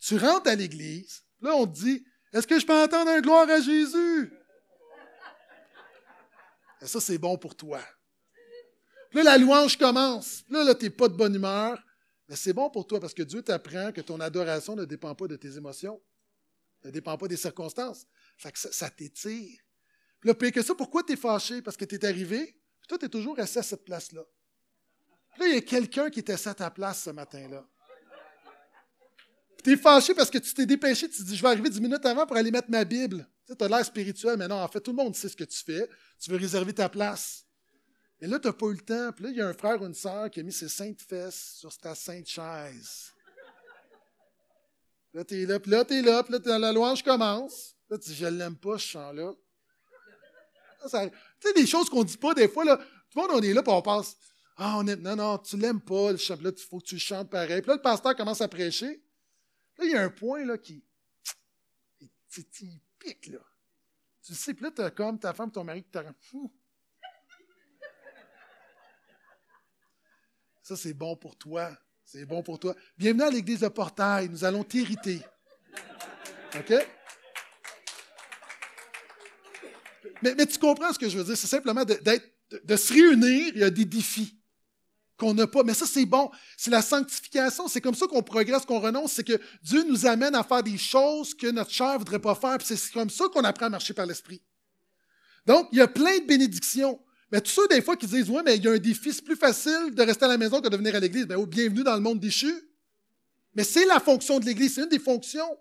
Tu 0.00 0.18
rentres 0.18 0.50
à 0.50 0.54
l'église. 0.56 1.22
Là, 1.40 1.54
on 1.54 1.66
te 1.66 1.78
dit 1.78 2.04
Est-ce 2.32 2.46
que 2.46 2.58
je 2.58 2.66
peux 2.66 2.74
entendre 2.74 3.10
un 3.10 3.20
gloire 3.20 3.48
à 3.48 3.60
Jésus? 3.60 4.32
Et 6.82 6.86
ça, 6.86 7.00
c'est 7.00 7.18
bon 7.18 7.38
pour 7.38 7.54
toi 7.54 7.80
là, 9.12 9.22
la 9.22 9.38
louange 9.38 9.76
commence. 9.76 10.44
Là, 10.48 10.64
là 10.64 10.74
tu 10.74 10.84
n'es 10.84 10.90
pas 10.90 11.08
de 11.08 11.14
bonne 11.14 11.34
humeur. 11.34 11.82
Mais 12.28 12.36
c'est 12.36 12.52
bon 12.52 12.70
pour 12.70 12.86
toi 12.86 13.00
parce 13.00 13.14
que 13.14 13.22
Dieu 13.22 13.42
t'apprend 13.42 13.90
que 13.92 14.00
ton 14.00 14.20
adoration 14.20 14.76
ne 14.76 14.84
dépend 14.84 15.14
pas 15.14 15.26
de 15.26 15.34
tes 15.34 15.56
émotions, 15.56 16.00
ne 16.84 16.90
dépend 16.90 17.18
pas 17.18 17.26
des 17.26 17.36
circonstances. 17.36 18.06
ça, 18.38 18.50
ça 18.54 18.90
t'étire. 18.90 19.58
Puis 20.20 20.28
là, 20.28 20.34
pire 20.34 20.52
que 20.52 20.62
ça, 20.62 20.74
pourquoi 20.74 21.02
tu 21.02 21.14
es 21.14 21.16
fâché? 21.16 21.60
Parce 21.60 21.76
que 21.76 21.84
tu 21.84 21.96
es 21.96 22.04
arrivé, 22.04 22.56
puis 22.80 22.88
toi, 22.88 22.98
tu 22.98 23.06
es 23.06 23.08
toujours 23.08 23.38
assis 23.40 23.58
à 23.58 23.62
cette 23.62 23.84
place-là. 23.84 24.22
Là, 25.38 25.46
il 25.46 25.54
y 25.54 25.56
a 25.56 25.60
quelqu'un 25.60 26.10
qui 26.10 26.24
assis 26.30 26.48
à 26.48 26.54
ta 26.54 26.70
place 26.70 27.04
ce 27.04 27.10
matin-là. 27.10 27.64
Tu 29.62 29.72
es 29.72 29.76
fâché 29.76 30.14
parce 30.14 30.30
que 30.30 30.38
tu 30.38 30.54
t'es 30.54 30.66
dépêché, 30.66 31.08
tu 31.08 31.18
te 31.18 31.22
dis, 31.22 31.36
je 31.36 31.42
vais 31.42 31.48
arriver 31.48 31.68
dix 31.68 31.80
minutes 31.80 32.04
avant 32.06 32.26
pour 32.26 32.36
aller 32.36 32.50
mettre 32.50 32.70
ma 32.70 32.84
Bible. 32.84 33.28
Tu 33.46 33.64
as 33.64 33.68
l'air 33.68 33.84
spirituel, 33.84 34.36
mais 34.36 34.48
non, 34.48 34.56
en 34.56 34.68
fait, 34.68 34.80
tout 34.80 34.92
le 34.92 34.96
monde 34.96 35.14
sait 35.14 35.28
ce 35.28 35.36
que 35.36 35.44
tu 35.44 35.62
fais. 35.62 35.88
Tu 36.20 36.30
veux 36.30 36.36
réserver 36.36 36.72
ta 36.72 36.88
place. 36.88 37.44
Et 38.20 38.26
là, 38.26 38.38
tu 38.38 38.46
n'as 38.46 38.52
pas 38.52 38.66
eu 38.66 38.74
le 38.74 38.80
temps. 38.80 39.12
Puis 39.12 39.24
là, 39.24 39.30
il 39.30 39.36
y 39.36 39.40
a 39.40 39.48
un 39.48 39.54
frère 39.54 39.80
ou 39.80 39.86
une 39.86 39.94
sœur 39.94 40.30
qui 40.30 40.40
a 40.40 40.42
mis 40.42 40.52
ses 40.52 40.68
saintes 40.68 41.00
fesses 41.00 41.56
sur 41.58 41.76
ta 41.76 41.94
sainte 41.94 42.26
chaise. 42.26 43.12
Là, 45.12 45.24
tu 45.24 45.42
es 45.42 45.46
là, 45.46 45.58
puis 45.58 45.70
là, 45.70 45.84
tu 45.84 45.94
es 45.94 46.02
là, 46.02 46.22
puis 46.22 46.38
là, 46.44 46.58
la 46.58 46.72
louange 46.72 47.02
commence. 47.02 47.74
Là, 47.88 47.98
tu 47.98 48.10
dis, 48.10 48.14
je 48.14 48.26
l'aime 48.26 48.56
pas, 48.56 48.78
ce 48.78 48.86
chant-là. 48.86 49.32
Tu 50.82 50.88
sais, 50.88 51.52
des 51.54 51.66
choses 51.66 51.90
qu'on 51.90 52.04
dit 52.04 52.16
pas 52.16 52.32
des 52.32 52.48
fois, 52.48 52.64
là. 52.64 52.76
Tout 52.76 53.18
le 53.18 53.22
monde, 53.22 53.30
on 53.34 53.42
est 53.42 53.52
là, 53.52 53.62
puis 53.62 53.72
on 53.72 53.82
pense, 53.82 54.16
ah, 54.62 54.82
non, 54.84 55.16
non, 55.16 55.38
tu 55.38 55.56
l'aimes 55.56 55.80
pas, 55.80 56.12
le 56.12 56.18
chant, 56.18 56.36
là, 56.42 56.50
il 56.54 56.62
faut 56.62 56.80
que 56.80 56.84
tu 56.84 56.96
le 56.96 57.00
chantes 57.00 57.30
pareil. 57.30 57.62
Puis 57.62 57.68
là, 57.68 57.76
le 57.76 57.80
pasteur 57.80 58.14
commence 58.14 58.42
à 58.42 58.48
prêcher. 58.48 59.02
Là, 59.78 59.84
il 59.86 59.90
y 59.90 59.94
a 59.96 60.02
un 60.02 60.10
point, 60.10 60.44
là, 60.44 60.58
qui, 60.58 60.84
il, 62.36 62.80
pique, 62.98 63.28
là. 63.28 63.38
Tu 64.22 64.34
sais, 64.34 64.52
puis 64.52 64.64
là, 64.64 64.70
tu 64.70 64.82
as 64.82 64.90
comme 64.90 65.18
ta 65.18 65.32
femme, 65.32 65.50
ton 65.50 65.64
mari 65.64 65.82
qui 65.82 65.88
t'a 65.88 66.04
Ça, 70.62 70.76
c'est 70.76 70.92
bon 70.92 71.16
pour 71.16 71.38
toi. 71.38 71.70
C'est 72.04 72.26
bon 72.26 72.42
pour 72.42 72.58
toi. 72.58 72.76
Bienvenue 72.98 73.22
à 73.22 73.30
l'église 73.30 73.60
de 73.60 73.68
Portail. 73.68 74.28
Nous 74.28 74.44
allons 74.44 74.62
t'irriter. 74.62 75.22
OK? 76.54 76.74
Mais, 80.20 80.34
tu 80.44 80.58
comprends 80.58 80.92
ce 80.92 80.98
que 80.98 81.08
je 81.08 81.16
veux 81.16 81.24
dire? 81.24 81.36
C'est 81.38 81.46
simplement 81.46 81.86
de, 81.86 81.98
de 82.62 82.76
se 82.76 82.92
réunir. 82.92 83.52
Il 83.54 83.60
y 83.60 83.64
a 83.64 83.70
des 83.70 83.86
défis 83.86 84.36
qu'on 85.20 85.34
n'a 85.34 85.46
pas. 85.46 85.62
Mais 85.62 85.74
ça, 85.74 85.86
c'est 85.86 86.06
bon. 86.06 86.30
C'est 86.56 86.70
la 86.70 86.82
sanctification. 86.82 87.68
C'est 87.68 87.80
comme 87.80 87.94
ça 87.94 88.06
qu'on 88.06 88.22
progresse, 88.22 88.64
qu'on 88.64 88.80
renonce. 88.80 89.12
C'est 89.12 89.24
que 89.24 89.38
Dieu 89.62 89.84
nous 89.84 90.06
amène 90.06 90.34
à 90.34 90.42
faire 90.42 90.62
des 90.62 90.78
choses 90.78 91.34
que 91.34 91.46
notre 91.48 91.70
chair 91.70 91.92
ne 91.92 91.98
voudrait 91.98 92.18
pas 92.18 92.34
faire. 92.34 92.56
c'est 92.64 92.92
comme 92.92 93.10
ça 93.10 93.26
qu'on 93.32 93.44
apprend 93.44 93.66
à 93.66 93.70
marcher 93.70 93.94
par 93.94 94.06
l'esprit. 94.06 94.42
Donc, 95.46 95.68
il 95.72 95.78
y 95.78 95.80
a 95.80 95.88
plein 95.88 96.18
de 96.18 96.26
bénédictions. 96.26 96.98
Mais 97.30 97.40
tous 97.40 97.50
ceux, 97.50 97.68
des 97.68 97.80
fois, 97.82 97.96
qui 97.96 98.06
disent, 98.06 98.28
oui, 98.28 98.42
mais 98.44 98.56
il 98.56 98.64
y 98.64 98.68
a 98.68 98.72
un 98.72 98.78
défi, 98.78 99.12
c'est 99.12 99.24
plus 99.24 99.36
facile 99.36 99.94
de 99.94 100.02
rester 100.02 100.24
à 100.24 100.28
la 100.28 100.38
maison 100.38 100.60
que 100.60 100.68
de 100.68 100.76
venir 100.76 100.94
à 100.94 101.00
l'Église. 101.00 101.26
Bien, 101.26 101.38
bienvenue 101.38 101.84
dans 101.84 101.94
le 101.94 102.00
monde 102.00 102.18
déchu. 102.18 102.52
Mais 103.54 103.64
c'est 103.64 103.86
la 103.86 104.00
fonction 104.00 104.40
de 104.40 104.46
l'Église, 104.46 104.74
c'est 104.74 104.82
une 104.82 104.88
des 104.88 104.98
fonctions. 104.98 105.58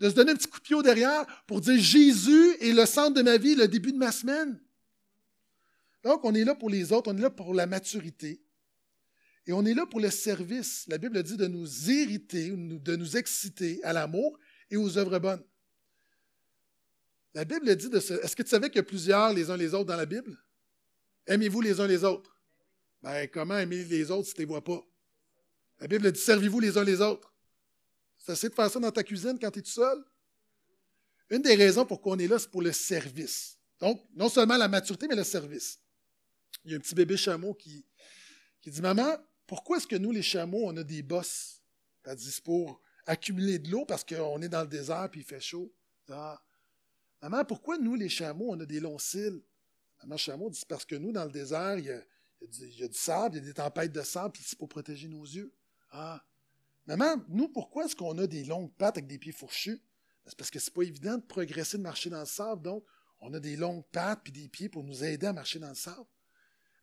De 0.00 0.08
se 0.08 0.14
donner 0.14 0.32
un 0.32 0.36
petit 0.36 0.48
coup 0.48 0.58
de 0.58 0.64
pied 0.64 0.74
au 0.74 0.82
derrière 0.82 1.24
pour 1.46 1.60
dire 1.60 1.78
Jésus 1.78 2.56
est 2.60 2.72
le 2.72 2.84
centre 2.86 3.14
de 3.14 3.22
ma 3.22 3.36
vie, 3.36 3.54
le 3.54 3.68
début 3.68 3.92
de 3.92 3.98
ma 3.98 4.12
semaine. 4.12 4.60
Donc, 6.02 6.24
on 6.24 6.34
est 6.34 6.44
là 6.44 6.54
pour 6.54 6.68
les 6.68 6.92
autres, 6.92 7.10
on 7.12 7.16
est 7.16 7.22
là 7.22 7.30
pour 7.30 7.54
la 7.54 7.66
maturité. 7.66 8.43
Et 9.46 9.52
on 9.52 9.64
est 9.64 9.74
là 9.74 9.86
pour 9.86 10.00
le 10.00 10.10
service. 10.10 10.84
La 10.88 10.98
Bible 10.98 11.22
dit 11.22 11.36
de 11.36 11.46
nous 11.46 11.90
irriter, 11.90 12.50
de 12.50 12.96
nous 12.96 13.16
exciter 13.16 13.82
à 13.84 13.92
l'amour 13.92 14.38
et 14.70 14.76
aux 14.76 14.96
œuvres 14.96 15.18
bonnes. 15.18 15.44
La 17.34 17.44
Bible 17.44 17.74
dit 17.76 17.90
de 17.90 18.00
se... 18.00 18.14
Est-ce 18.14 18.34
que 18.36 18.42
tu 18.42 18.48
savais 18.48 18.68
qu'il 18.68 18.76
y 18.76 18.80
a 18.80 18.84
plusieurs 18.84 19.32
les 19.32 19.50
uns 19.50 19.56
les 19.56 19.74
autres 19.74 19.86
dans 19.86 19.96
la 19.96 20.06
Bible? 20.06 20.38
Aimez-vous 21.26 21.60
les 21.60 21.80
uns 21.80 21.86
les 21.86 22.04
autres? 22.04 22.38
Ben, 23.02 23.28
comment 23.28 23.58
aimer 23.58 23.84
les 23.84 24.10
autres 24.10 24.28
si 24.28 24.34
tu 24.34 24.40
ne 24.40 24.42
les 24.44 24.48
vois 24.48 24.64
pas? 24.64 24.80
La 25.80 25.88
Bible 25.88 26.10
dit 26.10 26.20
servez-vous 26.20 26.60
les 26.60 26.78
uns 26.78 26.84
les 26.84 27.00
autres. 27.00 27.34
C'est 28.16 28.32
assez 28.32 28.48
de 28.48 28.54
faire 28.54 28.70
ça 28.70 28.78
dans 28.78 28.92
ta 28.92 29.02
cuisine 29.02 29.38
quand 29.38 29.50
tu 29.50 29.58
es 29.58 29.62
tout 29.62 29.70
seul? 29.70 30.02
Une 31.28 31.42
des 31.42 31.54
raisons 31.54 31.84
pour 31.84 32.00
qu'on 32.00 32.18
est 32.18 32.28
là, 32.28 32.38
c'est 32.38 32.50
pour 32.50 32.62
le 32.62 32.72
service. 32.72 33.58
Donc, 33.80 34.00
non 34.14 34.28
seulement 34.28 34.56
la 34.56 34.68
maturité, 34.68 35.08
mais 35.08 35.16
le 35.16 35.24
service. 35.24 35.80
Il 36.64 36.70
y 36.70 36.74
a 36.74 36.76
un 36.76 36.80
petit 36.80 36.94
bébé 36.94 37.16
chameau 37.16 37.52
qui, 37.54 37.84
qui 38.62 38.70
dit 38.70 38.80
Maman, 38.80 39.16
pourquoi 39.54 39.76
est-ce 39.76 39.86
que 39.86 39.94
nous, 39.94 40.10
les 40.10 40.20
chameaux, 40.20 40.62
on 40.64 40.76
a 40.76 40.82
des 40.82 41.04
bosses? 41.04 41.62
Dit 42.04 42.40
pour 42.42 42.82
accumuler 43.06 43.60
de 43.60 43.70
l'eau 43.70 43.84
parce 43.84 44.02
qu'on 44.02 44.42
est 44.42 44.48
dans 44.48 44.62
le 44.62 44.66
désert 44.66 45.08
et 45.14 45.18
il 45.18 45.22
fait 45.22 45.38
chaud? 45.38 45.72
Ah. 46.10 46.42
Maman, 47.22 47.44
pourquoi 47.44 47.78
nous, 47.78 47.94
les 47.94 48.08
chameaux, 48.08 48.48
on 48.50 48.58
a 48.58 48.66
des 48.66 48.80
longs 48.80 48.98
cils? 48.98 49.44
Maman 50.02 50.16
chameau 50.16 50.50
dit 50.50 50.64
parce 50.68 50.84
que 50.84 50.96
nous, 50.96 51.12
dans 51.12 51.24
le 51.24 51.30
désert, 51.30 51.78
il 51.78 51.84
y, 51.84 51.90
a, 51.92 52.88
du, 52.88 52.94
sable, 52.94 53.36
il 53.36 53.38
y 53.38 53.42
a 53.42 53.46
des 53.46 53.54
tempêtes 53.54 53.92
de 53.92 54.02
sable, 54.02 54.32
puis 54.32 54.42
c'est 54.44 54.58
pour 54.58 54.68
protéger 54.68 55.06
nos 55.06 55.22
yeux. 55.22 55.54
Ah. 55.92 56.20
Maman, 56.86 57.22
nous, 57.28 57.46
pourquoi 57.46 57.84
est-ce 57.84 57.94
qu'on 57.94 58.18
a 58.18 58.26
des 58.26 58.42
longues 58.42 58.74
pattes 58.74 58.96
avec 58.96 59.06
des 59.06 59.18
pieds 59.18 59.30
fourchus? 59.30 59.80
C'est 60.26 60.36
parce 60.36 60.50
que 60.50 60.58
c'est 60.58 60.74
pas 60.74 60.82
évident 60.82 61.16
de 61.16 61.22
progresser, 61.22 61.78
de 61.78 61.82
marcher 61.84 62.10
dans 62.10 62.18
le 62.18 62.26
sable, 62.26 62.62
donc 62.62 62.84
on 63.20 63.32
a 63.32 63.38
des 63.38 63.54
longues 63.54 63.84
pattes 63.92 64.18
puis 64.24 64.32
des 64.32 64.48
pieds 64.48 64.68
pour 64.68 64.82
nous 64.82 65.04
aider 65.04 65.28
à 65.28 65.32
marcher 65.32 65.60
dans 65.60 65.68
le 65.68 65.76
sable. 65.76 66.08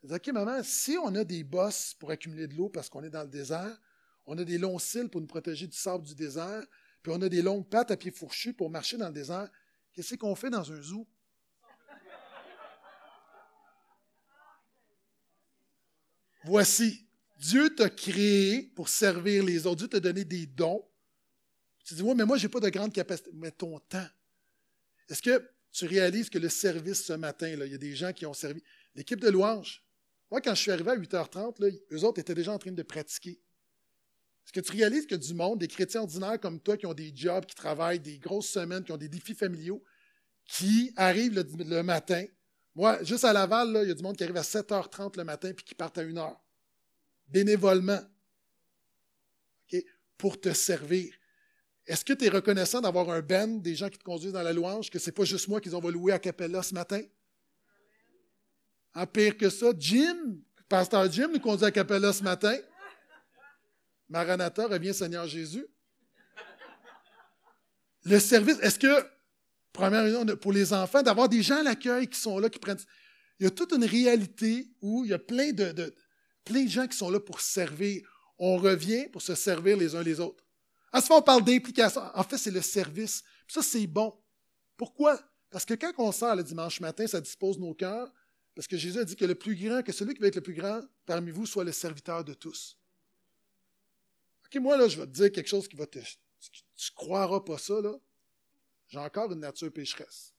OK, 0.10 0.28
maman, 0.30 0.64
si 0.64 0.98
on 0.98 1.14
a 1.16 1.24
des 1.24 1.44
bosses 1.44 1.94
pour 1.94 2.10
accumuler 2.10 2.48
de 2.48 2.56
l'eau 2.56 2.70
parce 2.70 2.90
qu'on 2.90 3.04
est 3.04 3.10
dans 3.10 3.22
le 3.24 3.30
désert, 3.30 3.80
on 4.26 4.38
a 4.38 4.44
des 4.44 4.58
longs 4.58 4.80
cils 4.80 5.10
pour 5.10 5.22
nous 5.22 5.28
protéger 5.28 5.68
du 5.68 5.78
sable 5.78 6.06
du 6.06 6.16
désert, 6.16 6.66
puis 7.04 7.12
on 7.16 7.22
a 7.22 7.30
des 7.30 7.42
longues 7.42 7.68
pattes 7.68 7.92
à 7.92 7.98
pieds 7.98 8.12
fourchus 8.12 8.54
pour 8.54 8.70
marcher 8.70 8.98
dans 8.98 9.08
le 9.08 9.14
désert, 9.14 9.50
qu'est-ce 9.94 10.16
qu'on 10.16 10.36
fait 10.36 10.50
dans 10.50 10.72
un 10.72 10.82
zoo? 10.82 11.08
Voici, 16.44 17.06
Dieu 17.38 17.76
t'a 17.76 17.90
créé 17.90 18.64
pour 18.76 18.90
servir 18.90 19.44
les 19.44 19.68
autres. 19.68 19.78
Dieu 19.78 19.88
t'a 19.88 20.00
donné 20.00 20.26
des 20.26 20.48
dons. 20.48 20.84
Tu 21.84 21.94
dis, 21.94 22.02
oui, 22.02 22.14
mais 22.16 22.26
moi, 22.26 22.38
je 22.38 22.44
n'ai 22.46 22.50
pas 22.50 22.60
de 22.60 22.70
grande 22.70 22.94
capacité. 22.94 23.30
Mais 23.34 23.52
ton 23.52 23.80
temps. 23.80 24.08
Est-ce 25.10 25.22
que 25.22 25.48
tu 25.72 25.86
réalises 25.86 26.30
que 26.30 26.40
le 26.40 26.50
service 26.50 27.06
ce 27.06 27.14
matin, 27.14 27.48
il 27.48 27.72
y 27.72 27.76
a 27.76 27.78
des 27.78 27.96
gens 27.96 28.12
qui 28.12 28.26
ont 28.26 28.34
servi. 28.34 28.64
L'équipe 28.96 29.20
de 29.20 29.30
louange, 29.30 29.84
moi, 30.32 30.40
quand 30.40 30.56
je 30.56 30.62
suis 30.62 30.72
arrivé 30.72 30.90
à 30.90 30.96
8h30, 30.96 31.62
là, 31.62 31.68
eux 31.92 32.04
autres 32.06 32.20
étaient 32.20 32.34
déjà 32.34 32.54
en 32.54 32.58
train 32.58 32.72
de 32.72 32.84
pratiquer. 32.84 33.42
Est-ce 34.46 34.54
que 34.54 34.62
tu 34.62 34.72
réalises 34.72 35.06
que 35.06 35.16
du 35.16 35.34
monde, 35.34 35.60
des 35.60 35.68
chrétiens 35.68 36.02
ordinaires 36.02 36.40
comme 36.40 36.60
toi, 36.62 36.78
qui 36.78 36.86
ont 36.86 36.94
des 36.94 37.12
jobs, 37.14 37.46
qui 37.46 37.54
travaillent 37.54 38.00
des 38.00 38.18
grosses 38.18 38.48
semaines, 38.48 38.84
qui 38.84 38.94
ont 38.94 38.98
des 38.98 39.10
défis 39.10 39.36
familiaux, 39.36 39.84
qui 40.46 40.94
arrivent 40.96 41.46
le, 41.58 41.84
matin? 41.84 42.26
Moi, 42.76 43.04
juste 43.04 43.26
à 43.26 43.34
Laval, 43.34 43.82
il 43.84 43.90
y 43.90 43.92
a 43.92 43.94
du 43.94 44.02
monde 44.02 44.16
qui 44.16 44.24
arrive 44.24 44.38
à 44.38 44.42
7h30 44.42 45.18
le 45.18 45.26
matin 45.26 45.52
puis 45.54 45.66
qui 45.66 45.76
partent 45.76 45.98
à 45.98 46.04
1h. 46.04 46.38
Bénévolement. 47.28 48.00
Pour 50.18 50.40
te 50.40 50.54
servir. 50.54 51.14
Est-ce 51.88 52.06
que 52.06 52.14
tu 52.14 52.26
es 52.26 52.30
reconnaissant 52.30 52.80
d'avoir 52.80 53.10
un 53.10 53.22
ben, 53.22 53.62
des 53.62 53.76
gens 53.76 53.90
qui 53.90 53.98
te 53.98 54.04
conduisent 54.04 54.34
dans 54.34 54.44
la 54.44 54.54
louange, 54.54 54.90
que 54.90 55.00
ce 55.00 55.08
n'est 55.08 55.14
pas 55.14 55.24
juste 55.24 55.48
moi 55.48 55.60
qu'ils 55.60 55.76
ont 55.76 55.82
louer 55.82 56.14
à 56.14 56.20
Capella 56.20 56.62
ce 56.62 56.74
matin? 56.74 57.02
En 58.94 59.06
pire 59.06 59.38
que 59.38 59.50
ça, 59.50 59.68
Jim, 59.78 60.38
pasteur 60.68 61.12
Jim 61.12 61.30
nous 61.32 61.40
conduit 61.40 61.66
à 61.66 61.72
Capella 61.72 62.12
ce 62.12 62.24
matin. 62.24 62.56
Maranatha, 64.10 64.68
revient 64.68 64.94
Seigneur 64.94 65.26
Jésus. 65.28 65.66
Le 68.04 68.20
service, 68.20 68.58
est-ce 68.62 68.78
que, 68.78 69.06
première 69.72 70.04
raison, 70.04 70.26
pour 70.38 70.52
les 70.52 70.74
enfants, 70.74 71.02
d'avoir 71.02 71.30
des 71.30 71.42
gens 71.42 71.60
à 71.60 71.64
l'accueil 71.64 72.08
qui 72.08 72.20
sont 72.20 72.38
là, 72.40 72.50
qui 72.50 72.60
prennent. 72.60 72.80
Il 73.40 73.46
y 73.46 73.48
a 73.48 73.52
toute 73.52 73.72
une 73.72 73.86
réalité 73.86 74.68
où 74.82 75.06
il 75.06 75.12
y 75.12 75.14
a 75.14 75.20
plein 75.20 75.52
de, 75.52 75.94
plein 76.44 76.66
de 76.66 76.70
gens 76.70 76.88
qui 76.88 76.98
sont 76.98 77.10
là 77.10 77.20
pour 77.20 77.40
servir. 77.40 78.02
On 78.38 78.58
revient 78.58 79.08
pour 79.08 79.22
se 79.22 79.36
servir 79.36 79.78
les 79.78 79.96
uns 79.96 80.04
les 80.04 80.20
autres. 80.20 80.44
À 80.92 81.00
ce 81.00 81.08
moment, 81.08 81.20
on 81.20 81.24
parle 81.24 81.44
d'implication. 81.44 82.02
En 82.14 82.24
fait, 82.24 82.38
c'est 82.38 82.52
le 82.52 82.62
service. 82.62 83.24
ça, 83.48 83.62
c'est 83.62 83.88
bon. 83.88 84.14
Pourquoi? 84.76 85.20
Parce 85.50 85.64
que 85.64 85.76
quand 85.76 85.94
on 85.98 86.12
sort 86.12 86.36
le 86.36 86.44
dimanche 86.44 86.80
matin, 86.82 87.08
ça 87.08 87.22
dispose 87.22 87.58
nos 87.58 87.74
cœurs. 87.74 88.12
Parce 88.62 88.68
que 88.68 88.78
Jésus 88.78 89.00
a 89.00 89.04
dit 89.04 89.16
que 89.16 89.26
le 89.26 89.34
plus 89.34 89.56
grand, 89.56 89.82
que 89.82 89.92
celui 89.92 90.14
qui 90.14 90.22
va 90.22 90.28
être 90.28 90.36
le 90.36 90.42
plus 90.42 90.54
grand 90.54 90.82
parmi 91.08 91.32
vous 91.32 91.48
soit 91.48 91.64
le 91.64 91.72
serviteur 91.72 92.24
de 92.24 92.36
tous. 92.36 92.78
OK, 94.46 94.62
moi, 94.62 94.78
là, 94.78 94.88
je 94.88 95.00
vais 95.00 95.08
te 95.08 95.12
dire 95.14 95.32
quelque 95.32 95.48
chose 95.48 95.68
qui 95.68 95.76
va 95.76 95.88
te. 95.88 95.98
Tu 95.98 96.92
ne 96.92 96.96
croiras 96.96 97.40
pas 97.40 97.58
ça, 97.58 97.82
là. 97.82 97.96
J'ai 98.88 99.00
encore 99.00 99.32
une 99.32 99.40
nature 99.40 99.74
pécheresse. 99.74 100.36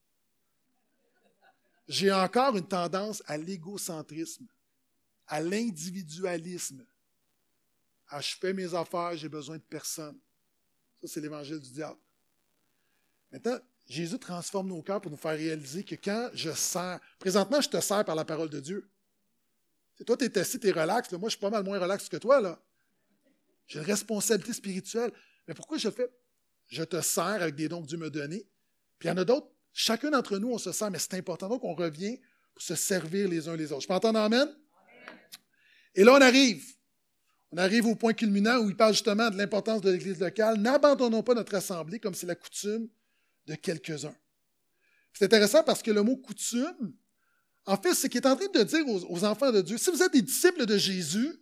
J'ai 1.88 2.12
encore 2.12 2.56
une 2.56 2.68
tendance 2.68 3.24
à 3.26 3.36
l'égocentrisme, 3.36 4.46
à 5.26 5.40
l'individualisme. 5.40 6.86
À 8.06 8.20
je 8.20 8.36
fais 8.36 8.52
mes 8.52 8.72
affaires, 8.72 9.16
j'ai 9.16 9.28
besoin 9.28 9.56
de 9.56 9.64
personne. 9.68 10.16
Ça, 11.00 11.08
c'est 11.08 11.20
l'évangile 11.20 11.58
du 11.58 11.72
diable. 11.72 11.98
Maintenant, 13.32 13.58
Jésus 13.86 14.18
transforme 14.18 14.68
nos 14.68 14.82
cœurs 14.82 15.00
pour 15.00 15.10
nous 15.10 15.16
faire 15.16 15.36
réaliser 15.36 15.84
que 15.84 15.94
quand 15.94 16.30
je 16.34 16.50
sers, 16.50 17.00
présentement, 17.18 17.60
je 17.60 17.68
te 17.68 17.80
sers 17.80 18.04
par 18.04 18.14
la 18.14 18.24
parole 18.24 18.48
de 18.48 18.60
Dieu. 18.60 18.88
Toi, 20.06 20.16
tu 20.16 20.24
es 20.24 20.38
assis, 20.38 20.58
tu 20.58 20.68
es 20.68 20.72
relax. 20.72 21.12
Moi, 21.12 21.28
je 21.28 21.32
suis 21.32 21.40
pas 21.40 21.50
mal 21.50 21.64
moins 21.64 21.78
relax 21.78 22.08
que 22.08 22.16
toi. 22.16 22.40
là. 22.40 22.60
J'ai 23.66 23.78
une 23.78 23.84
responsabilité 23.84 24.52
spirituelle. 24.52 25.12
Mais 25.46 25.54
pourquoi 25.54 25.78
je 25.78 25.90
fais? 25.90 26.10
Je 26.68 26.82
te 26.82 27.00
sers 27.00 27.24
avec 27.24 27.54
des 27.54 27.68
dons 27.68 27.82
que 27.82 27.86
Dieu 27.86 27.98
m'a 27.98 28.08
donnés. 28.08 28.48
Puis 28.98 29.08
il 29.08 29.12
y 29.12 29.14
en 29.14 29.18
a 29.18 29.24
d'autres. 29.24 29.48
Chacun 29.72 30.10
d'entre 30.10 30.38
nous, 30.38 30.50
on 30.50 30.58
se 30.58 30.72
sert, 30.72 30.90
mais 30.90 30.98
c'est 30.98 31.14
important. 31.14 31.48
Donc, 31.48 31.64
on 31.64 31.74
revient 31.74 32.18
pour 32.54 32.62
se 32.62 32.74
servir 32.74 33.28
les 33.28 33.48
uns 33.48 33.56
les 33.56 33.72
autres. 33.72 33.82
Je 33.82 33.88
peux 33.88 33.94
entendre 33.94 34.18
Amen? 34.18 34.48
Et 35.94 36.04
là, 36.04 36.14
on 36.14 36.20
arrive. 36.20 36.64
On 37.50 37.58
arrive 37.58 37.86
au 37.86 37.94
point 37.94 38.14
culminant 38.14 38.58
où 38.58 38.70
il 38.70 38.76
parle 38.76 38.94
justement 38.94 39.30
de 39.30 39.36
l'importance 39.36 39.82
de 39.82 39.90
l'Église 39.90 40.18
locale. 40.20 40.58
N'abandonnons 40.58 41.22
pas 41.22 41.34
notre 41.34 41.54
assemblée 41.54 42.00
comme 42.00 42.14
c'est 42.14 42.26
la 42.26 42.34
coutume 42.34 42.88
de 43.46 43.54
quelques-uns. 43.54 44.14
C'est 45.12 45.24
intéressant 45.24 45.62
parce 45.62 45.82
que 45.82 45.90
le 45.90 46.02
mot 46.02 46.16
coutume, 46.16 46.94
en 47.66 47.76
fait, 47.76 47.94
c'est 47.94 48.08
qu'il 48.08 48.20
est 48.20 48.26
en 48.26 48.36
train 48.36 48.48
de 48.48 48.62
dire 48.62 48.86
aux, 48.88 49.24
enfants 49.24 49.52
de 49.52 49.60
Dieu, 49.60 49.78
si 49.78 49.90
vous 49.90 50.02
êtes 50.02 50.12
des 50.12 50.22
disciples 50.22 50.66
de 50.66 50.76
Jésus, 50.78 51.32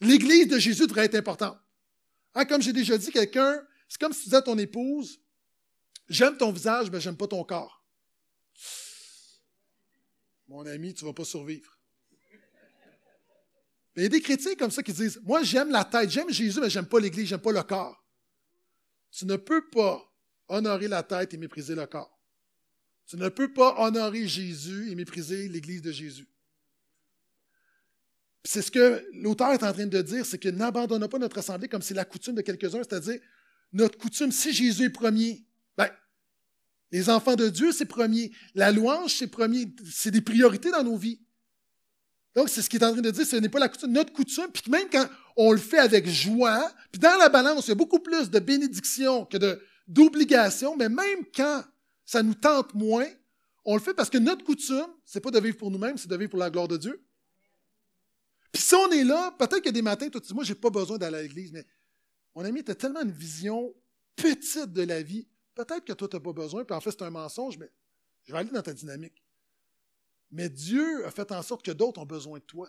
l'Église 0.00 0.48
de 0.48 0.58
Jésus 0.58 0.86
devrait 0.86 1.06
être 1.06 1.14
importante. 1.14 1.58
Hein, 2.34 2.44
comme 2.44 2.60
j'ai 2.60 2.72
déjà 2.72 2.98
dit, 2.98 3.10
quelqu'un, 3.10 3.64
c'est 3.88 4.00
comme 4.00 4.12
si 4.12 4.20
tu 4.20 4.24
disais 4.24 4.36
à 4.36 4.42
ton 4.42 4.58
épouse, 4.58 5.20
j'aime 6.08 6.36
ton 6.36 6.52
visage, 6.52 6.90
mais 6.90 7.00
j'aime 7.00 7.16
pas 7.16 7.28
ton 7.28 7.42
corps. 7.44 7.82
Mon 10.48 10.66
ami, 10.66 10.92
tu 10.92 11.04
ne 11.04 11.10
vas 11.10 11.14
pas 11.14 11.24
survivre. 11.24 11.78
Mais 13.96 14.02
il 14.02 14.04
y 14.04 14.06
a 14.06 14.08
des 14.08 14.20
chrétiens 14.20 14.56
comme 14.56 14.72
ça 14.72 14.82
qui 14.82 14.92
disent, 14.92 15.20
moi 15.22 15.42
j'aime 15.44 15.70
la 15.70 15.84
tête, 15.84 16.10
j'aime 16.10 16.30
Jésus, 16.30 16.60
mais 16.60 16.68
j'aime 16.68 16.86
pas 16.86 16.98
l'Église, 16.98 17.28
j'aime 17.28 17.40
pas 17.40 17.52
le 17.52 17.62
corps. 17.62 18.04
Tu 19.12 19.24
ne 19.24 19.36
peux 19.36 19.68
pas 19.70 20.02
honorer 20.48 20.88
la 20.88 21.02
tête 21.02 21.34
et 21.34 21.36
mépriser 21.36 21.74
le 21.74 21.86
corps. 21.86 22.18
Tu 23.06 23.16
ne 23.16 23.28
peux 23.28 23.52
pas 23.52 23.74
honorer 23.78 24.26
Jésus 24.26 24.90
et 24.90 24.94
mépriser 24.94 25.48
l'Église 25.48 25.82
de 25.82 25.92
Jésus. 25.92 26.28
C'est 28.44 28.62
ce 28.62 28.70
que 28.70 29.06
l'auteur 29.14 29.52
est 29.52 29.62
en 29.62 29.72
train 29.72 29.86
de 29.86 30.02
dire, 30.02 30.26
c'est 30.26 30.38
que 30.38 30.48
n'abandonnons 30.48 31.08
pas 31.08 31.18
notre 31.18 31.38
assemblée 31.38 31.68
comme 31.68 31.82
c'est 31.82 31.94
la 31.94 32.04
coutume 32.04 32.34
de 32.34 32.42
quelques-uns, 32.42 32.82
c'est-à-dire 32.82 33.20
notre 33.72 33.98
coutume, 33.98 34.30
si 34.30 34.52
Jésus 34.52 34.84
est 34.84 34.90
premier, 34.90 35.44
ben, 35.76 35.90
les 36.92 37.10
enfants 37.10 37.34
de 37.34 37.48
Dieu, 37.48 37.72
c'est 37.72 37.86
premier. 37.86 38.32
La 38.54 38.70
louange, 38.70 39.14
c'est 39.14 39.26
premier. 39.26 39.66
C'est 39.90 40.10
des 40.10 40.20
priorités 40.20 40.70
dans 40.70 40.84
nos 40.84 40.96
vies. 40.96 41.20
Donc, 42.36 42.48
c'est 42.48 42.62
ce 42.62 42.68
qu'il 42.68 42.82
est 42.82 42.86
en 42.86 42.92
train 42.92 43.00
de 43.00 43.10
dire, 43.10 43.26
ce 43.26 43.36
n'est 43.36 43.48
pas 43.48 43.58
la 43.58 43.68
coutume, 43.68 43.92
notre 43.92 44.12
coutume, 44.12 44.48
puis 44.52 44.70
même 44.70 44.88
quand 44.90 45.08
on 45.36 45.52
le 45.52 45.58
fait 45.58 45.78
avec 45.78 46.08
joie, 46.08 46.72
puis 46.90 47.00
dans 47.00 47.16
la 47.16 47.28
balance, 47.28 47.66
il 47.66 47.70
y 47.70 47.72
a 47.72 47.76
beaucoup 47.76 48.00
plus 48.00 48.30
de 48.30 48.38
bénédictions 48.40 49.24
que 49.24 49.36
de, 49.36 49.60
d'obligation, 49.86 50.76
mais 50.76 50.88
même 50.88 51.24
quand 51.34 51.64
ça 52.04 52.22
nous 52.22 52.34
tente 52.34 52.74
moins, 52.74 53.06
on 53.64 53.74
le 53.74 53.80
fait 53.80 53.94
parce 53.94 54.10
que 54.10 54.18
notre 54.18 54.44
coutume, 54.44 54.88
c'est 55.04 55.20
pas 55.20 55.30
de 55.30 55.40
vivre 55.40 55.56
pour 55.56 55.70
nous-mêmes, 55.70 55.96
c'est 55.96 56.08
de 56.08 56.16
vivre 56.16 56.30
pour 56.30 56.38
la 56.38 56.50
gloire 56.50 56.68
de 56.68 56.76
Dieu. 56.76 57.04
Puis 58.52 58.62
si 58.62 58.74
on 58.74 58.90
est 58.90 59.04
là, 59.04 59.32
peut-être 59.32 59.60
qu'il 59.60 59.72
des 59.72 59.82
matins, 59.82 60.08
toi 60.08 60.20
tu 60.20 60.28
dis, 60.28 60.34
moi, 60.34 60.44
j'ai 60.44 60.54
pas 60.54 60.70
besoin 60.70 60.98
d'aller 60.98 61.18
à 61.18 61.22
l'église, 61.22 61.52
mais 61.52 61.66
mon 62.34 62.44
ami, 62.44 62.62
tu 62.62 62.70
as 62.70 62.74
tellement 62.74 63.02
une 63.02 63.10
vision 63.10 63.74
petite 64.16 64.72
de 64.72 64.82
la 64.82 65.02
vie. 65.02 65.26
Peut-être 65.54 65.84
que 65.84 65.92
toi, 65.92 66.08
tu 66.08 66.16
n'as 66.16 66.20
pas 66.20 66.32
besoin, 66.32 66.64
puis 66.64 66.74
en 66.74 66.80
fait, 66.80 66.90
c'est 66.90 67.02
un 67.02 67.10
mensonge, 67.10 67.58
mais 67.58 67.70
je 68.24 68.32
vais 68.32 68.38
aller 68.38 68.50
dans 68.50 68.62
ta 68.62 68.72
dynamique. 68.72 69.22
Mais 70.30 70.48
Dieu 70.48 71.06
a 71.06 71.10
fait 71.10 71.30
en 71.32 71.42
sorte 71.42 71.64
que 71.64 71.70
d'autres 71.70 72.00
ont 72.00 72.06
besoin 72.06 72.38
de 72.38 72.44
toi. 72.44 72.68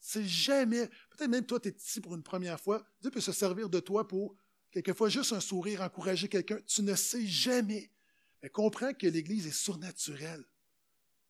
C'est 0.00 0.24
jamais, 0.24 0.86
peut-être 1.10 1.30
même 1.30 1.46
toi, 1.46 1.58
tu 1.58 1.68
es 1.68 1.72
ici 1.72 2.00
pour 2.00 2.14
une 2.14 2.22
première 2.22 2.60
fois, 2.60 2.86
Dieu 3.00 3.10
peut 3.10 3.20
se 3.20 3.32
servir 3.32 3.68
de 3.68 3.80
toi 3.80 4.06
pour, 4.06 4.36
quelquefois, 4.70 5.08
juste 5.08 5.32
un 5.32 5.40
sourire, 5.40 5.82
encourager 5.82 6.28
quelqu'un. 6.28 6.58
Tu 6.66 6.82
ne 6.82 6.94
sais 6.94 7.26
jamais. 7.26 7.90
Mais 8.42 8.48
comprends 8.48 8.92
que 8.92 9.06
l'Église 9.06 9.46
est 9.46 9.52
surnaturelle. 9.52 10.44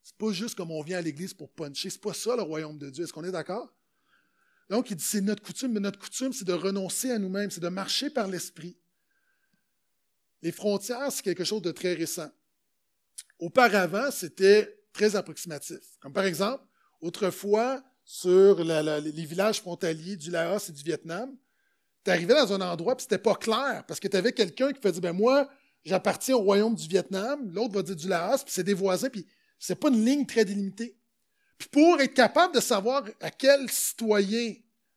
C'est 0.02 0.16
pas 0.16 0.32
juste 0.32 0.54
comme 0.54 0.70
on 0.70 0.82
vient 0.82 0.98
à 0.98 1.02
l'Église 1.02 1.34
pour 1.34 1.50
puncher. 1.52 1.90
C'est 1.90 2.00
pas 2.00 2.14
ça 2.14 2.36
le 2.36 2.42
royaume 2.42 2.78
de 2.78 2.90
Dieu. 2.90 3.04
Est-ce 3.04 3.12
qu'on 3.12 3.24
est, 3.24 3.32
d'accord? 3.32 3.74
Donc, 4.70 4.90
il 4.90 4.96
dit, 4.96 5.04
c'est 5.04 5.20
notre 5.20 5.42
coutume, 5.42 5.72
mais 5.72 5.80
notre 5.80 5.98
coutume, 5.98 6.32
c'est 6.32 6.44
de 6.44 6.52
renoncer 6.52 7.10
à 7.10 7.18
nous-mêmes, 7.18 7.50
c'est 7.50 7.60
de 7.60 7.68
marcher 7.68 8.10
par 8.10 8.26
l'Esprit. 8.28 8.78
Les 10.42 10.52
frontières, 10.52 11.10
c'est 11.10 11.22
quelque 11.22 11.44
chose 11.44 11.62
de 11.62 11.72
très 11.72 11.94
récent. 11.94 12.30
Auparavant, 13.38 14.10
c'était 14.10 14.82
très 14.92 15.16
approximatif. 15.16 15.80
Comme 16.00 16.12
par 16.12 16.24
exemple, 16.24 16.64
autrefois, 17.00 17.82
sur 18.04 18.64
les 18.64 19.24
villages 19.26 19.60
frontaliers 19.60 20.16
du 20.16 20.30
Laos 20.30 20.68
et 20.68 20.72
du 20.72 20.82
Vietnam, 20.82 21.36
tu 22.08 22.12
arrivais 22.12 22.34
dans 22.34 22.54
un 22.54 22.60
endroit 22.62 22.94
et 22.94 23.02
c'était 23.02 23.18
pas 23.18 23.34
clair 23.34 23.84
parce 23.86 24.00
que 24.00 24.08
tu 24.08 24.16
avais 24.16 24.32
quelqu'un 24.32 24.72
qui 24.72 24.80
faisait 24.80 25.00
ben 25.00 25.12
moi, 25.12 25.46
j'appartiens 25.84 26.36
au 26.36 26.40
royaume 26.40 26.74
du 26.74 26.88
Vietnam, 26.88 27.50
l'autre 27.52 27.74
va 27.74 27.82
dire 27.82 27.96
du 27.96 28.08
Laos, 28.08 28.42
puis 28.44 28.52
c'est 28.52 28.64
des 28.64 28.72
voisins, 28.72 29.10
puis 29.10 29.26
c'est 29.58 29.78
pas 29.78 29.88
une 29.88 30.02
ligne 30.02 30.24
très 30.24 30.46
délimitée. 30.46 30.96
Puis 31.58 31.68
pour 31.68 32.00
être 32.00 32.14
capable 32.14 32.54
de 32.54 32.60
savoir 32.60 33.04
à 33.20 33.30
quel 33.30 33.68
citoyen, 33.70 34.54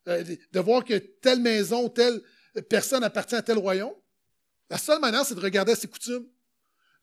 euh, 0.07 0.23
de 0.23 0.59
voir 0.61 0.85
que 0.85 0.93
telle 0.93 1.41
maison, 1.41 1.89
telle 1.89 2.21
personne 2.69 3.03
appartient 3.03 3.35
à 3.35 3.41
tel 3.41 3.57
royaume, 3.57 3.93
la 4.69 4.77
seule 4.77 5.01
manière, 5.01 5.25
c'est 5.25 5.35
de 5.35 5.41
regarder 5.41 5.75
ses 5.75 5.87
coutumes. 5.87 6.25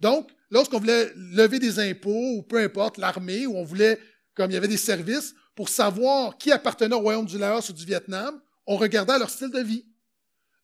Donc, 0.01 0.31
lorsqu'on 0.51 0.79
voulait 0.79 1.13
lever 1.15 1.59
des 1.59 1.79
impôts, 1.81 2.37
ou 2.37 2.43
peu 2.43 2.57
importe, 2.63 2.97
l'armée, 2.97 3.47
ou 3.47 3.59
on 3.59 3.65
voulait, 3.65 4.01
comme 4.33 4.51
il 4.51 4.55
y 4.55 4.57
avait 4.57 4.69
des 4.69 4.79
services, 4.79 5.35
pour 5.55 5.69
savoir 5.69 6.39
qui 6.39 6.51
appartenait 6.51 6.95
au 6.95 7.01
royaume 7.01 7.27
du 7.27 7.37
Laos 7.37 7.69
ou 7.69 7.75
du 7.75 7.85
Vietnam, 7.85 8.41
on 8.67 8.77
regardait 8.77 9.19
leur 9.19 9.29
style 9.29 9.51
de 9.51 9.61
vie. 9.61 9.85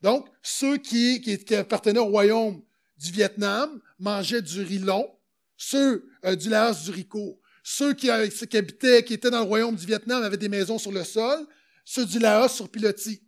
Donc, 0.05 0.29
ceux 0.43 0.77
qui, 0.77 1.35
appartenaient 1.57 1.99
au 1.99 2.05
royaume 2.05 2.61
du 2.99 3.11
Vietnam 3.11 3.81
mangeaient 3.99 4.43
du 4.43 4.61
riz 4.61 4.79
long, 4.79 5.11
ceux 5.57 6.11
euh, 6.27 6.37
du 6.37 6.51
Laos 6.51 6.85
du 6.85 6.91
riz 6.91 7.09
court. 7.09 7.41
Ceux 7.63 7.95
qui, 7.95 8.11
euh, 8.11 8.29
qui, 8.29 8.57
habitaient, 8.59 9.03
qui 9.03 9.15
étaient 9.15 9.31
dans 9.31 9.39
le 9.39 9.47
royaume 9.47 9.75
du 9.75 9.87
Vietnam 9.87 10.23
avaient 10.23 10.37
des 10.37 10.51
maisons 10.51 10.79
sur 10.79 10.93
le 10.93 11.05
sol, 11.05 11.47
ceux 11.87 12.05
du 12.05 12.19
Laos 12.19 12.53
sur 12.53 12.69
pilotis. 12.69 13.23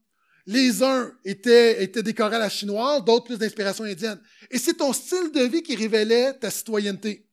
Les 0.44 0.82
uns 0.82 1.10
étaient, 1.24 1.82
étaient 1.82 2.02
décorés 2.02 2.36
à 2.36 2.40
la 2.40 2.50
chinoise, 2.50 3.02
d'autres 3.02 3.24
plus 3.24 3.38
d'inspiration 3.38 3.84
indienne. 3.84 4.20
Et 4.50 4.58
c'est 4.58 4.74
ton 4.74 4.92
style 4.92 5.32
de 5.32 5.44
vie 5.44 5.62
qui 5.62 5.76
révélait 5.76 6.34
ta 6.34 6.50
citoyenneté. 6.50 7.26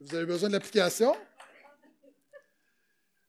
Vous 0.00 0.14
avez 0.14 0.24
besoin 0.24 0.48
de 0.48 0.54
l'application? 0.54 1.14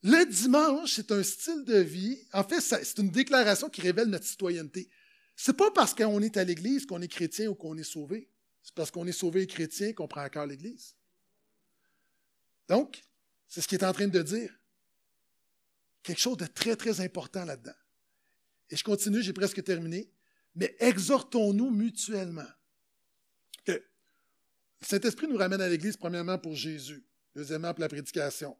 Le 0.03 0.25
dimanche, 0.25 0.95
c'est 0.95 1.11
un 1.11 1.23
style 1.23 1.63
de 1.63 1.77
vie. 1.77 2.19
En 2.33 2.43
fait, 2.43 2.59
c'est 2.59 2.97
une 2.97 3.09
déclaration 3.09 3.69
qui 3.69 3.81
révèle 3.81 4.09
notre 4.09 4.25
citoyenneté. 4.25 4.89
C'est 5.35 5.55
pas 5.55 5.71
parce 5.71 5.93
qu'on 5.93 6.21
est 6.21 6.35
à 6.35 6.43
l'Église 6.43 6.85
qu'on 6.85 7.01
est 7.01 7.07
chrétien 7.07 7.49
ou 7.49 7.55
qu'on 7.55 7.77
est 7.77 7.83
sauvé. 7.83 8.29
C'est 8.61 8.75
parce 8.75 8.91
qu'on 8.91 9.07
est 9.07 9.13
sauvé 9.13 9.43
et 9.43 9.47
chrétien 9.47 9.93
qu'on 9.93 10.07
prend 10.07 10.21
à 10.21 10.29
cœur 10.29 10.45
l'Église. 10.45 10.95
Donc, 12.67 13.01
c'est 13.47 13.61
ce 13.61 13.67
qu'il 13.67 13.79
est 13.79 13.85
en 13.85 13.93
train 13.93 14.07
de 14.07 14.21
dire 14.21 14.53
quelque 16.01 16.19
chose 16.19 16.37
de 16.37 16.45
très, 16.45 16.75
très 16.75 16.99
important 16.99 17.45
là-dedans. 17.45 17.71
Et 18.69 18.75
je 18.75 18.83
continue, 18.83 19.21
j'ai 19.21 19.33
presque 19.33 19.63
terminé. 19.63 20.11
Mais 20.55 20.75
exhortons-nous 20.79 21.71
mutuellement. 21.71 22.47
Le 23.67 23.81
Saint-Esprit 24.81 25.27
nous 25.27 25.37
ramène 25.37 25.61
à 25.61 25.69
l'Église, 25.69 25.95
premièrement 25.95 26.37
pour 26.37 26.55
Jésus, 26.55 27.05
deuxièmement 27.33 27.73
pour 27.73 27.79
la 27.79 27.87
prédication, 27.87 28.57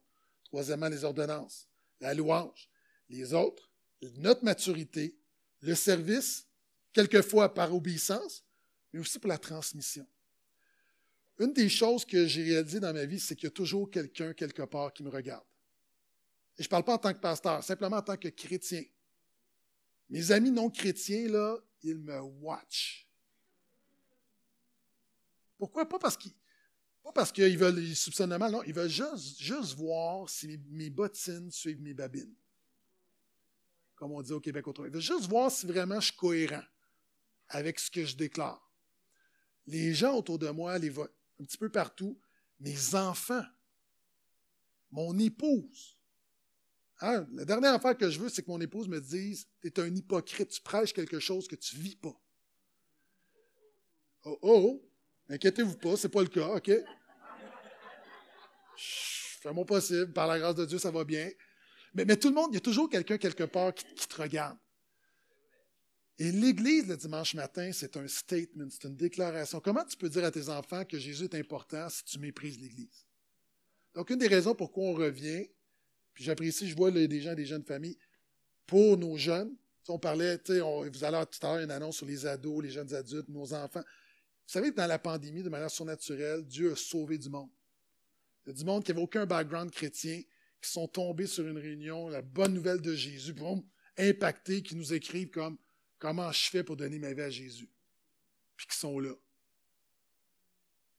troisièmement 0.54 0.88
les 0.88 1.04
ordonnances, 1.04 1.68
la 2.00 2.14
louange, 2.14 2.70
les 3.10 3.34
autres, 3.34 3.72
notre 4.18 4.46
maturité, 4.46 5.18
le 5.62 5.74
service, 5.74 6.48
quelquefois 6.94 7.52
par 7.52 7.74
obéissance, 7.74 8.46
mais 8.92 9.00
aussi 9.00 9.18
pour 9.18 9.30
la 9.30 9.40
transmission. 9.40 10.06
Une 11.40 11.54
des 11.54 11.70
choses 11.70 12.06
que 12.06 12.28
j'ai 12.28 12.44
réalisées 12.44 12.80
dans 12.80 12.94
ma 12.94 13.04
vie, 13.04 13.20
c'est 13.20 13.36
qu'il 13.36 13.46
y 13.46 13.48
a 13.48 13.52
toujours 13.52 13.90
quelqu'un 13.90 14.36
quelque 14.36 14.62
part 14.62 14.94
qui 14.94 15.02
me 15.02 15.10
regarde. 15.10 15.44
Et 16.60 16.62
je 16.62 16.68
ne 16.68 16.70
parle 16.70 16.84
pas 16.84 16.94
en 16.94 17.00
tant 17.00 17.14
que 17.14 17.20
pasteur, 17.20 17.64
simplement 17.64 17.98
en 17.98 18.04
tant 18.04 18.18
que 18.18 18.28
chrétien. 18.28 18.84
Mes 20.08 20.32
amis 20.32 20.52
non 20.52 20.70
chrétiens, 20.70 21.30
là, 21.30 21.58
ils 21.82 21.98
me 21.98 22.20
watch. 22.22 23.10
Pourquoi? 25.58 25.90
Pas 25.90 25.98
parce 25.98 26.16
qu'ils 26.16 26.36
pas 27.04 27.12
parce 27.12 27.32
qu'ils 27.32 27.58
veulent 27.58 27.80
ils 27.80 28.28
mal, 28.28 28.52
non. 28.52 28.64
Ils 28.64 28.74
veulent 28.74 28.90
juste, 28.90 29.40
juste 29.40 29.76
voir 29.76 30.30
si 30.30 30.60
mes, 30.70 30.90
bottines 30.90 31.52
suivent 31.52 31.82
mes 31.82 31.94
babines. 31.94 32.34
Comme 33.96 34.12
on 34.12 34.22
dit 34.22 34.34
au 34.34 34.40
Québec 34.40 34.68
autrement. 34.68 34.88
Ils 34.88 34.94
veulent 34.94 35.02
juste 35.02 35.28
voir 35.28 35.52
si 35.52 35.66
vraiment 35.66 36.00
je 36.00 36.08
suis 36.08 36.18
cohérent 36.18 36.64
avec 37.50 37.80
ce 37.80 37.92
que 37.92 38.06
je 38.06 38.16
déclare. 38.16 38.62
Les 39.68 39.94
gens 39.94 40.16
autour 40.16 40.40
de 40.40 40.50
moi, 40.50 40.78
les 40.78 40.90
un 41.00 41.44
petit 41.46 41.58
peu 41.58 41.70
partout, 41.70 42.20
mes 42.60 42.96
enfants, 42.96 43.46
mon 44.92 45.18
épouse, 45.20 45.98
Hein? 47.06 47.28
La 47.34 47.44
dernière 47.44 47.74
affaire 47.74 47.98
que 47.98 48.10
je 48.10 48.18
veux, 48.18 48.30
c'est 48.30 48.44
que 48.44 48.50
mon 48.50 48.62
épouse 48.62 48.88
me 48.88 49.02
dise 49.02 49.46
Tu 49.62 49.68
es 49.68 49.80
un 49.80 49.94
hypocrite, 49.94 50.50
tu 50.50 50.62
prêches 50.62 50.94
quelque 50.94 51.20
chose 51.20 51.50
que 51.50 51.56
tu 51.58 51.76
ne 51.76 51.82
vis 51.82 51.98
pas. 51.98 52.18
Oh, 54.24 54.40
oh, 54.42 54.62
oh. 54.66 54.90
Inquiétez-vous 55.34 55.78
pas, 55.78 55.96
ce 55.96 56.08
n'est 56.08 56.12
pas 56.12 56.22
le 56.22 56.28
cas, 56.28 56.48
OK? 56.48 56.72
fais 59.44 59.54
mon 59.54 59.66
possible, 59.66 60.12
par 60.14 60.28
la 60.28 60.40
grâce 60.40 60.56
de 60.56 60.66
Dieu, 60.66 60.78
ça 60.78 60.90
va 60.90 61.04
bien. 61.04 61.30
Mais, 61.94 62.06
mais 62.06 62.16
tout 62.16 62.30
le 62.30 62.36
monde, 62.36 62.50
il 62.52 62.56
y 62.56 62.58
a 62.58 62.62
toujours 62.62 62.90
quelqu'un 62.90 63.18
quelque 63.18 63.44
part 63.44 63.74
qui, 63.74 63.86
qui 63.94 64.08
te 64.08 64.22
regarde. 64.22 64.58
Et 66.18 66.32
l'Église 66.32 66.88
le 66.88 66.96
dimanche 66.96 67.34
matin, 67.34 67.72
c'est 67.74 67.98
un 67.98 68.08
statement, 68.08 68.68
c'est 68.70 68.88
une 68.88 68.96
déclaration. 68.96 69.60
Comment 69.60 69.84
tu 69.84 69.98
peux 69.98 70.10
dire 70.10 70.24
à 70.24 70.32
tes 70.32 70.48
enfants 70.50 70.86
que 70.86 70.98
Jésus 70.98 71.26
est 71.26 71.36
important 71.36 71.90
si 71.90 72.04
tu 72.06 72.20
méprises 72.20 72.60
l'Église? 72.60 73.06
Donc, 73.94 74.10
une 74.10 74.20
des 74.20 74.28
raisons 74.28 74.56
pourquoi 74.56 74.86
on 74.86 74.94
revient, 74.94 75.48
puis 76.14 76.24
j'apprécie, 76.24 76.70
je 76.70 76.76
vois 76.76 76.92
des 76.92 77.22
gens, 77.22 77.34
des 77.34 77.46
jeunes 77.46 77.66
familles. 77.66 77.98
Pour 78.66 78.98
nos 78.98 79.18
jeunes, 79.18 79.56
on 79.90 80.00
parlait, 80.00 80.40
on, 80.62 80.90
vous 80.90 81.04
allez 81.04 81.26
tout 81.26 81.46
à 81.46 81.54
l'heure 81.54 81.64
une 81.64 81.72
annonce 81.72 81.98
sur 81.98 82.06
les 82.06 82.26
ados, 82.26 82.64
les 82.64 82.72
jeunes 82.72 82.94
adultes, 82.94 83.28
nos 83.28 83.54
enfants. 83.54 83.84
Vous 84.46 84.52
savez 84.52 84.72
dans 84.72 84.88
la 84.88 85.00
pandémie, 85.00 85.44
de 85.44 85.50
manière 85.50 85.72
surnaturelle, 85.72 86.46
Dieu 86.46 86.74
a 86.74 86.76
sauvé 86.76 87.18
du 87.18 87.30
monde. 87.30 87.50
Du 88.46 88.66
monde 88.66 88.84
qui 88.84 88.92
n'avait 88.92 89.04
aucun 89.04 89.26
background 89.26 89.72
chrétien, 89.72 90.22
qui 90.62 90.70
sont 90.70 90.88
tombés 90.88 91.28
sur 91.28 91.48
une 91.48 91.58
réunion, 91.58 92.10
la 92.10 92.22
bonne 92.22 92.54
nouvelle 92.54 92.82
de 92.82 92.94
Jésus, 92.94 93.34
boum, 93.34 93.64
impactés, 93.98 94.62
qui 94.62 94.76
nous 94.76 94.94
écrivent 94.94 95.30
comme 95.30 95.58
comment 95.98 96.32
je 96.32 96.50
fais 96.50 96.64
pour 96.64 96.76
donner 96.76 97.00
ma 97.00 97.14
vie 97.14 97.22
à 97.22 97.30
Jésus? 97.30 97.70
Puis 98.58 98.68
qui 98.68 98.78
sont 98.78 99.00
là. 99.00 99.14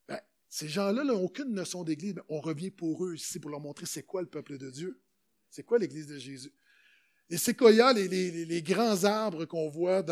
Ben, 0.09 0.21
ces 0.49 0.69
gens-là 0.69 1.05
n'ont 1.05 1.23
aucune 1.23 1.53
notion 1.53 1.85
d'Église. 1.85 2.15
on 2.29 2.41
revient 2.41 2.71
pour 2.71 3.05
eux 3.05 3.15
ici 3.15 3.39
pour 3.39 3.51
leur 3.51 3.61
montrer 3.61 3.87
c'est 3.87 4.03
quoi 4.03 4.23
le 4.23 4.29
peuple 4.29 4.57
de 4.57 4.71
Dieu. 4.71 5.01
C'est 5.51 5.63
quoi 5.63 5.79
l'Église 5.79 6.07
de 6.07 6.19
Jésus? 6.19 6.53
Les 7.31 7.39
séquoias, 7.39 7.93
les, 7.93 8.63
grands 8.63 9.05
arbres 9.05 9.45
qu'on 9.45 9.69
voit 9.71 10.05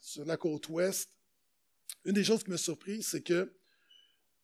sur 0.00 0.24
la 0.24 0.36
côte 0.36 0.68
ouest, 0.68 1.15
une 2.04 2.12
des 2.12 2.24
choses 2.24 2.44
qui 2.44 2.50
me 2.50 2.56
surpris, 2.56 3.02
c'est 3.02 3.22
que 3.22 3.52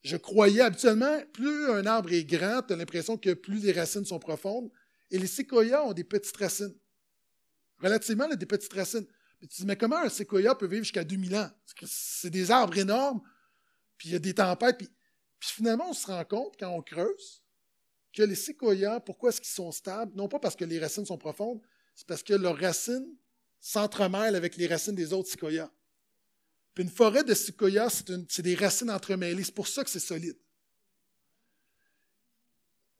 je 0.03 0.17
croyais 0.17 0.61
habituellement, 0.61 1.21
plus 1.31 1.69
un 1.69 1.85
arbre 1.85 2.11
est 2.11 2.25
grand, 2.25 2.61
tu 2.61 2.73
as 2.73 2.75
l'impression 2.75 3.17
que 3.17 3.33
plus 3.33 3.59
les 3.59 3.71
racines 3.71 4.05
sont 4.05 4.19
profondes, 4.19 4.69
et 5.11 5.17
les 5.17 5.27
séquoias 5.27 5.83
ont 5.85 5.93
des 5.93 6.03
petites 6.03 6.35
racines. 6.35 6.75
Relativement, 7.79 8.27
des 8.27 8.45
petites 8.45 8.73
racines. 8.73 9.05
Mais 9.41 9.47
tu 9.47 9.55
te 9.55 9.61
dis, 9.61 9.65
mais 9.65 9.77
comment 9.77 9.97
un 9.97 10.09
séquoia 10.09 10.55
peut 10.55 10.67
vivre 10.67 10.83
jusqu'à 10.83 11.03
2000 11.03 11.35
ans? 11.35 11.49
C'est 11.85 12.29
des 12.29 12.51
arbres 12.51 12.77
énormes, 12.77 13.21
puis 13.97 14.09
il 14.09 14.11
y 14.11 14.15
a 14.15 14.19
des 14.19 14.33
tempêtes, 14.33 14.77
puis 14.77 14.89
finalement, 15.39 15.89
on 15.89 15.93
se 15.93 16.07
rend 16.07 16.25
compte, 16.25 16.55
quand 16.59 16.69
on 16.69 16.81
creuse, 16.81 17.43
que 18.13 18.23
les 18.23 18.35
séquoias, 18.35 18.99
pourquoi 18.99 19.29
est-ce 19.29 19.41
qu'ils 19.41 19.49
sont 19.49 19.71
stables? 19.71 20.13
Non 20.15 20.27
pas 20.27 20.39
parce 20.39 20.55
que 20.55 20.65
les 20.65 20.79
racines 20.79 21.05
sont 21.05 21.17
profondes, 21.17 21.61
c'est 21.95 22.07
parce 22.07 22.23
que 22.23 22.33
leurs 22.33 22.57
racines 22.57 23.15
s'entremêlent 23.59 24.35
avec 24.35 24.57
les 24.57 24.67
racines 24.67 24.95
des 24.95 25.13
autres 25.13 25.29
séquoias. 25.29 25.71
Puis 26.73 26.83
une 26.83 26.89
forêt 26.89 27.23
de 27.23 27.33
séquoias, 27.33 28.03
c'est 28.29 28.41
des 28.41 28.55
racines 28.55 28.89
entremêlées. 28.89 29.43
C'est 29.43 29.53
pour 29.53 29.67
ça 29.67 29.83
que 29.83 29.89
c'est 29.89 29.99
solide. 29.99 30.37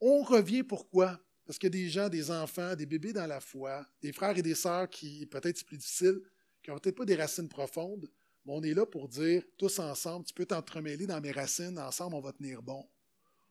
On 0.00 0.22
revient 0.22 0.62
pourquoi? 0.62 1.20
Parce 1.46 1.58
qu'il 1.58 1.66
y 1.66 1.72
a 1.78 1.82
des 1.82 1.88
gens, 1.88 2.08
des 2.08 2.30
enfants, 2.30 2.74
des 2.76 2.86
bébés 2.86 3.12
dans 3.12 3.26
la 3.26 3.40
foi, 3.40 3.86
des 4.00 4.12
frères 4.12 4.36
et 4.36 4.42
des 4.42 4.54
sœurs 4.54 4.88
qui, 4.88 5.26
peut-être 5.26 5.58
c'est 5.58 5.66
plus 5.66 5.78
difficile, 5.78 6.20
qui 6.62 6.70
n'ont 6.70 6.78
peut-être 6.78 6.96
pas 6.96 7.04
des 7.04 7.16
racines 7.16 7.48
profondes, 7.48 8.10
mais 8.46 8.52
on 8.54 8.62
est 8.62 8.74
là 8.74 8.86
pour 8.86 9.08
dire, 9.08 9.42
tous 9.58 9.78
ensemble, 9.78 10.24
tu 10.24 10.34
peux 10.34 10.46
t'entremêler 10.46 11.06
dans 11.06 11.20
mes 11.20 11.32
racines, 11.32 11.78
ensemble 11.78 12.14
on 12.14 12.20
va 12.20 12.32
tenir 12.32 12.62
bon. 12.62 12.88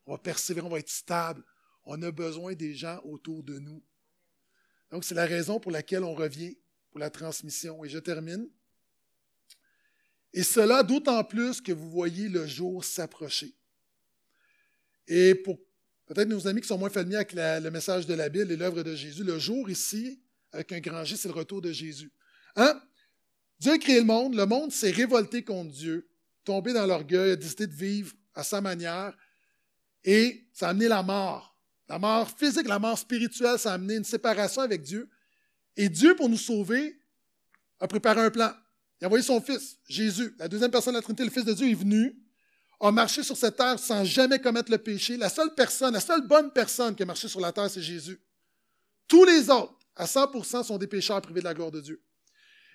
On 0.05 0.13
va 0.13 0.17
persévérer, 0.17 0.65
on 0.65 0.69
va 0.69 0.79
être 0.79 0.89
stable, 0.89 1.43
on 1.85 2.01
a 2.01 2.11
besoin 2.11 2.53
des 2.53 2.73
gens 2.73 2.99
autour 3.03 3.43
de 3.43 3.59
nous. 3.59 3.83
Donc, 4.91 5.03
c'est 5.03 5.15
la 5.15 5.25
raison 5.25 5.59
pour 5.59 5.71
laquelle 5.71 6.03
on 6.03 6.13
revient 6.13 6.57
pour 6.91 6.99
la 6.99 7.09
transmission. 7.09 7.83
Et 7.83 7.89
je 7.89 7.97
termine. 7.97 8.47
Et 10.33 10.43
cela 10.43 10.83
d'autant 10.83 11.23
plus 11.23 11.61
que 11.61 11.71
vous 11.71 11.89
voyez 11.89 12.27
le 12.27 12.47
jour 12.47 12.83
s'approcher. 12.83 13.53
Et 15.07 15.35
pour 15.35 15.59
peut-être 16.05 16.27
nos 16.27 16.47
amis 16.47 16.61
qui 16.61 16.67
sont 16.67 16.77
moins 16.77 16.89
familiers 16.89 17.17
avec 17.17 17.33
le 17.33 17.69
message 17.69 18.07
de 18.07 18.13
la 18.13 18.29
Bible 18.29 18.51
et 18.51 18.57
l'œuvre 18.57 18.81
de 18.83 18.95
Jésus, 18.95 19.23
le 19.23 19.37
jour 19.37 19.69
ici, 19.69 20.21
avec 20.51 20.71
un 20.71 20.79
grand 20.79 21.03
G, 21.03 21.15
c'est 21.15 21.27
le 21.27 21.33
retour 21.33 21.61
de 21.61 21.71
Jésus. 21.71 22.11
Hein? 22.55 22.81
Dieu 23.59 23.73
a 23.73 23.77
créé 23.77 23.99
le 23.99 24.05
monde, 24.05 24.35
le 24.35 24.45
monde 24.45 24.71
s'est 24.71 24.91
révolté 24.91 25.43
contre 25.43 25.71
Dieu, 25.71 26.09
tombé 26.43 26.73
dans 26.73 26.85
l'orgueil, 26.85 27.31
a 27.31 27.35
décidé 27.35 27.67
de 27.67 27.73
vivre 27.73 28.13
à 28.33 28.43
sa 28.43 28.59
manière, 28.59 29.15
et 30.03 30.47
ça 30.51 30.67
a 30.67 30.69
amené 30.71 30.87
la 30.87 31.03
mort. 31.03 31.57
La 31.87 31.99
mort 31.99 32.29
physique, 32.29 32.67
la 32.67 32.79
mort 32.79 32.97
spirituelle, 32.97 33.59
ça 33.59 33.71
a 33.71 33.75
amené 33.75 33.95
une 33.95 34.03
séparation 34.03 34.61
avec 34.61 34.81
Dieu. 34.81 35.09
Et 35.75 35.89
Dieu, 35.89 36.15
pour 36.15 36.29
nous 36.29 36.37
sauver, 36.37 36.99
a 37.79 37.87
préparé 37.87 38.21
un 38.21 38.31
plan. 38.31 38.51
Il 39.03 39.05
a 39.05 39.07
envoyé 39.07 39.23
son 39.25 39.41
Fils, 39.41 39.79
Jésus, 39.85 40.33
la 40.39 40.47
deuxième 40.47 40.71
personne 40.71 40.93
de 40.93 40.99
la 40.99 41.01
Trinité, 41.01 41.25
le 41.25 41.29
Fils 41.29 41.43
de 41.43 41.51
Dieu, 41.51 41.69
est 41.69 41.73
venu, 41.73 42.15
a 42.79 42.89
marché 42.89 43.21
sur 43.21 43.35
cette 43.35 43.57
terre 43.57 43.77
sans 43.77 44.05
jamais 44.05 44.39
commettre 44.39 44.71
le 44.71 44.77
péché. 44.77 45.17
La 45.17 45.27
seule 45.27 45.53
personne, 45.53 45.93
la 45.93 45.99
seule 45.99 46.25
bonne 46.25 46.53
personne 46.53 46.95
qui 46.95 47.03
a 47.03 47.05
marché 47.05 47.27
sur 47.27 47.41
la 47.41 47.51
terre, 47.51 47.69
c'est 47.69 47.81
Jésus. 47.81 48.21
Tous 49.09 49.25
les 49.25 49.49
autres, 49.49 49.77
à 49.97 50.05
100%, 50.05 50.63
sont 50.63 50.77
des 50.77 50.87
pécheurs 50.87 51.21
privés 51.21 51.41
de 51.41 51.43
la 51.43 51.53
gloire 51.53 51.69
de 51.69 51.81
Dieu. 51.81 52.01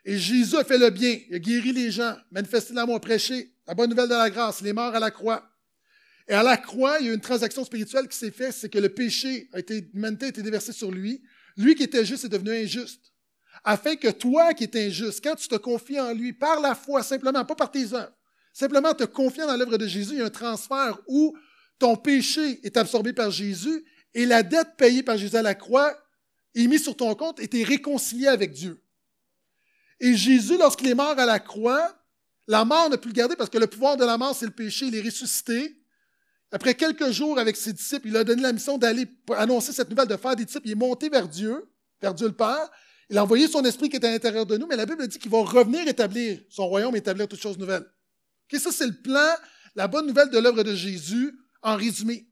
Et 0.04 0.18
Jésus 0.18 0.54
a 0.58 0.64
fait 0.64 0.76
le 0.76 0.90
bien, 0.90 1.18
il 1.30 1.34
a 1.34 1.38
guéri 1.38 1.72
les 1.72 1.90
gens, 1.90 2.14
manifesté 2.30 2.74
l'amour, 2.74 3.00
prêché 3.00 3.54
la 3.66 3.72
bonne 3.72 3.88
nouvelle 3.88 4.10
de 4.10 4.14
la 4.14 4.28
grâce, 4.28 4.60
les 4.60 4.74
morts 4.74 4.94
à 4.94 5.00
la 5.00 5.10
croix. 5.10 5.50
Et 6.28 6.34
à 6.34 6.42
la 6.42 6.58
croix, 6.58 6.98
il 7.00 7.06
y 7.06 7.08
a 7.08 7.14
une 7.14 7.22
transaction 7.22 7.64
spirituelle 7.64 8.06
qui 8.06 8.18
s'est 8.18 8.32
faite, 8.32 8.52
c'est 8.52 8.68
que 8.68 8.78
le 8.78 8.90
péché 8.90 9.48
a 9.54 9.60
été, 9.60 9.88
l'humanité 9.94 10.26
a 10.26 10.28
été 10.28 10.42
déversé 10.42 10.72
sur 10.72 10.90
lui. 10.90 11.22
Lui 11.56 11.74
qui 11.74 11.84
était 11.84 12.04
juste 12.04 12.26
est 12.26 12.28
devenu 12.28 12.50
injuste. 12.50 13.07
Afin 13.70 13.96
que 13.96 14.08
toi 14.08 14.54
qui 14.54 14.64
es 14.64 14.86
injuste, 14.86 15.22
quand 15.22 15.34
tu 15.34 15.46
te 15.46 15.56
confies 15.56 16.00
en 16.00 16.14
lui, 16.14 16.32
par 16.32 16.58
la 16.62 16.74
foi, 16.74 17.02
simplement, 17.02 17.44
pas 17.44 17.54
par 17.54 17.70
tes 17.70 17.92
œuvres, 17.92 18.14
simplement 18.54 18.94
te 18.94 19.04
confiant 19.04 19.46
dans 19.46 19.58
l'œuvre 19.58 19.76
de 19.76 19.86
Jésus, 19.86 20.14
il 20.14 20.18
y 20.20 20.22
a 20.22 20.24
un 20.24 20.30
transfert 20.30 20.98
où 21.06 21.36
ton 21.78 21.94
péché 21.94 22.60
est 22.66 22.78
absorbé 22.78 23.12
par 23.12 23.30
Jésus 23.30 23.84
et 24.14 24.24
la 24.24 24.42
dette 24.42 24.78
payée 24.78 25.02
par 25.02 25.18
Jésus 25.18 25.36
à 25.36 25.42
la 25.42 25.54
croix 25.54 25.94
est 26.54 26.66
mise 26.66 26.82
sur 26.82 26.96
ton 26.96 27.14
compte 27.14 27.40
et 27.40 27.48
tu 27.48 27.60
es 27.60 27.62
réconcilié 27.62 28.28
avec 28.28 28.52
Dieu. 28.52 28.82
Et 30.00 30.14
Jésus, 30.14 30.56
lorsqu'il 30.56 30.88
est 30.88 30.94
mort 30.94 31.18
à 31.18 31.26
la 31.26 31.38
croix, 31.38 31.94
la 32.46 32.64
mort 32.64 32.88
n'a 32.88 32.96
pu 32.96 33.08
le 33.08 33.14
garder 33.14 33.36
parce 33.36 33.50
que 33.50 33.58
le 33.58 33.66
pouvoir 33.66 33.98
de 33.98 34.04
la 34.06 34.16
mort, 34.16 34.34
c'est 34.34 34.46
le 34.46 34.52
péché. 34.52 34.86
Il 34.86 34.94
est 34.94 35.02
ressuscité. 35.02 35.78
Après 36.52 36.72
quelques 36.72 37.10
jours 37.10 37.38
avec 37.38 37.54
ses 37.54 37.74
disciples, 37.74 38.08
il 38.08 38.16
a 38.16 38.24
donné 38.24 38.40
la 38.40 38.54
mission 38.54 38.78
d'aller 38.78 39.06
annoncer 39.36 39.72
cette 39.72 39.90
nouvelle, 39.90 40.08
de 40.08 40.16
faire 40.16 40.36
des 40.36 40.46
disciples. 40.46 40.68
Il 40.68 40.72
est 40.72 40.74
monté 40.74 41.10
vers 41.10 41.28
Dieu, 41.28 41.70
vers 42.00 42.14
Dieu 42.14 42.28
le 42.28 42.32
Père. 42.32 42.70
Il 43.10 43.16
a 43.16 43.22
envoyé 43.22 43.48
son 43.48 43.64
esprit 43.64 43.88
qui 43.88 43.96
est 43.96 44.04
à 44.04 44.10
l'intérieur 44.10 44.44
de 44.44 44.56
nous, 44.56 44.66
mais 44.66 44.76
la 44.76 44.84
Bible 44.84 45.06
dit 45.08 45.18
qu'il 45.18 45.30
va 45.30 45.42
revenir 45.42 45.86
établir 45.88 46.40
son 46.50 46.66
royaume 46.68 46.94
et 46.94 46.98
établir 46.98 47.26
toutes 47.26 47.40
choses 47.40 47.58
nouvelles. 47.58 47.86
ça, 48.52 48.70
c'est 48.70 48.86
le 48.86 49.00
plan, 49.00 49.34
la 49.74 49.88
bonne 49.88 50.06
nouvelle 50.06 50.30
de 50.30 50.38
l'œuvre 50.38 50.62
de 50.62 50.74
Jésus 50.74 51.38
en 51.62 51.76
résumé. 51.76 52.28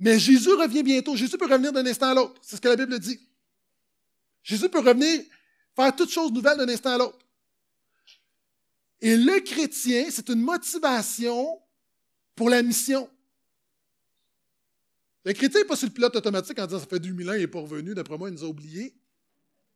Mais 0.00 0.18
Jésus 0.18 0.52
revient 0.54 0.82
bientôt. 0.82 1.14
Jésus 1.14 1.38
peut 1.38 1.46
revenir 1.46 1.72
d'un 1.72 1.86
instant 1.86 2.10
à 2.10 2.14
l'autre. 2.14 2.40
C'est 2.42 2.56
ce 2.56 2.60
que 2.60 2.68
la 2.68 2.76
Bible 2.76 2.98
dit. 2.98 3.20
Jésus 4.42 4.68
peut 4.68 4.80
revenir 4.80 5.22
faire 5.76 5.94
toutes 5.94 6.10
choses 6.10 6.32
nouvelles 6.32 6.58
d'un 6.58 6.68
instant 6.68 6.94
à 6.94 6.98
l'autre. 6.98 7.18
Et 9.00 9.16
le 9.16 9.40
chrétien, 9.40 10.06
c'est 10.10 10.28
une 10.28 10.40
motivation 10.40 11.60
pour 12.34 12.50
la 12.50 12.62
mission. 12.62 13.08
Le 15.24 15.32
chrétien 15.34 15.60
n'est 15.60 15.66
pas 15.66 15.76
sur 15.76 15.86
le 15.86 15.92
pilote 15.92 16.16
automatique 16.16 16.58
en 16.58 16.66
disant 16.66 16.80
ça 16.80 16.86
fait 16.86 16.98
2000 16.98 17.30
ans, 17.30 17.32
il 17.34 17.40
n'est 17.40 17.46
pas 17.46 17.60
revenu, 17.60 17.94
d'après 17.94 18.16
moi, 18.16 18.28
il 18.28 18.34
nous 18.34 18.44
a 18.44 18.48
oubliés. 18.48 18.94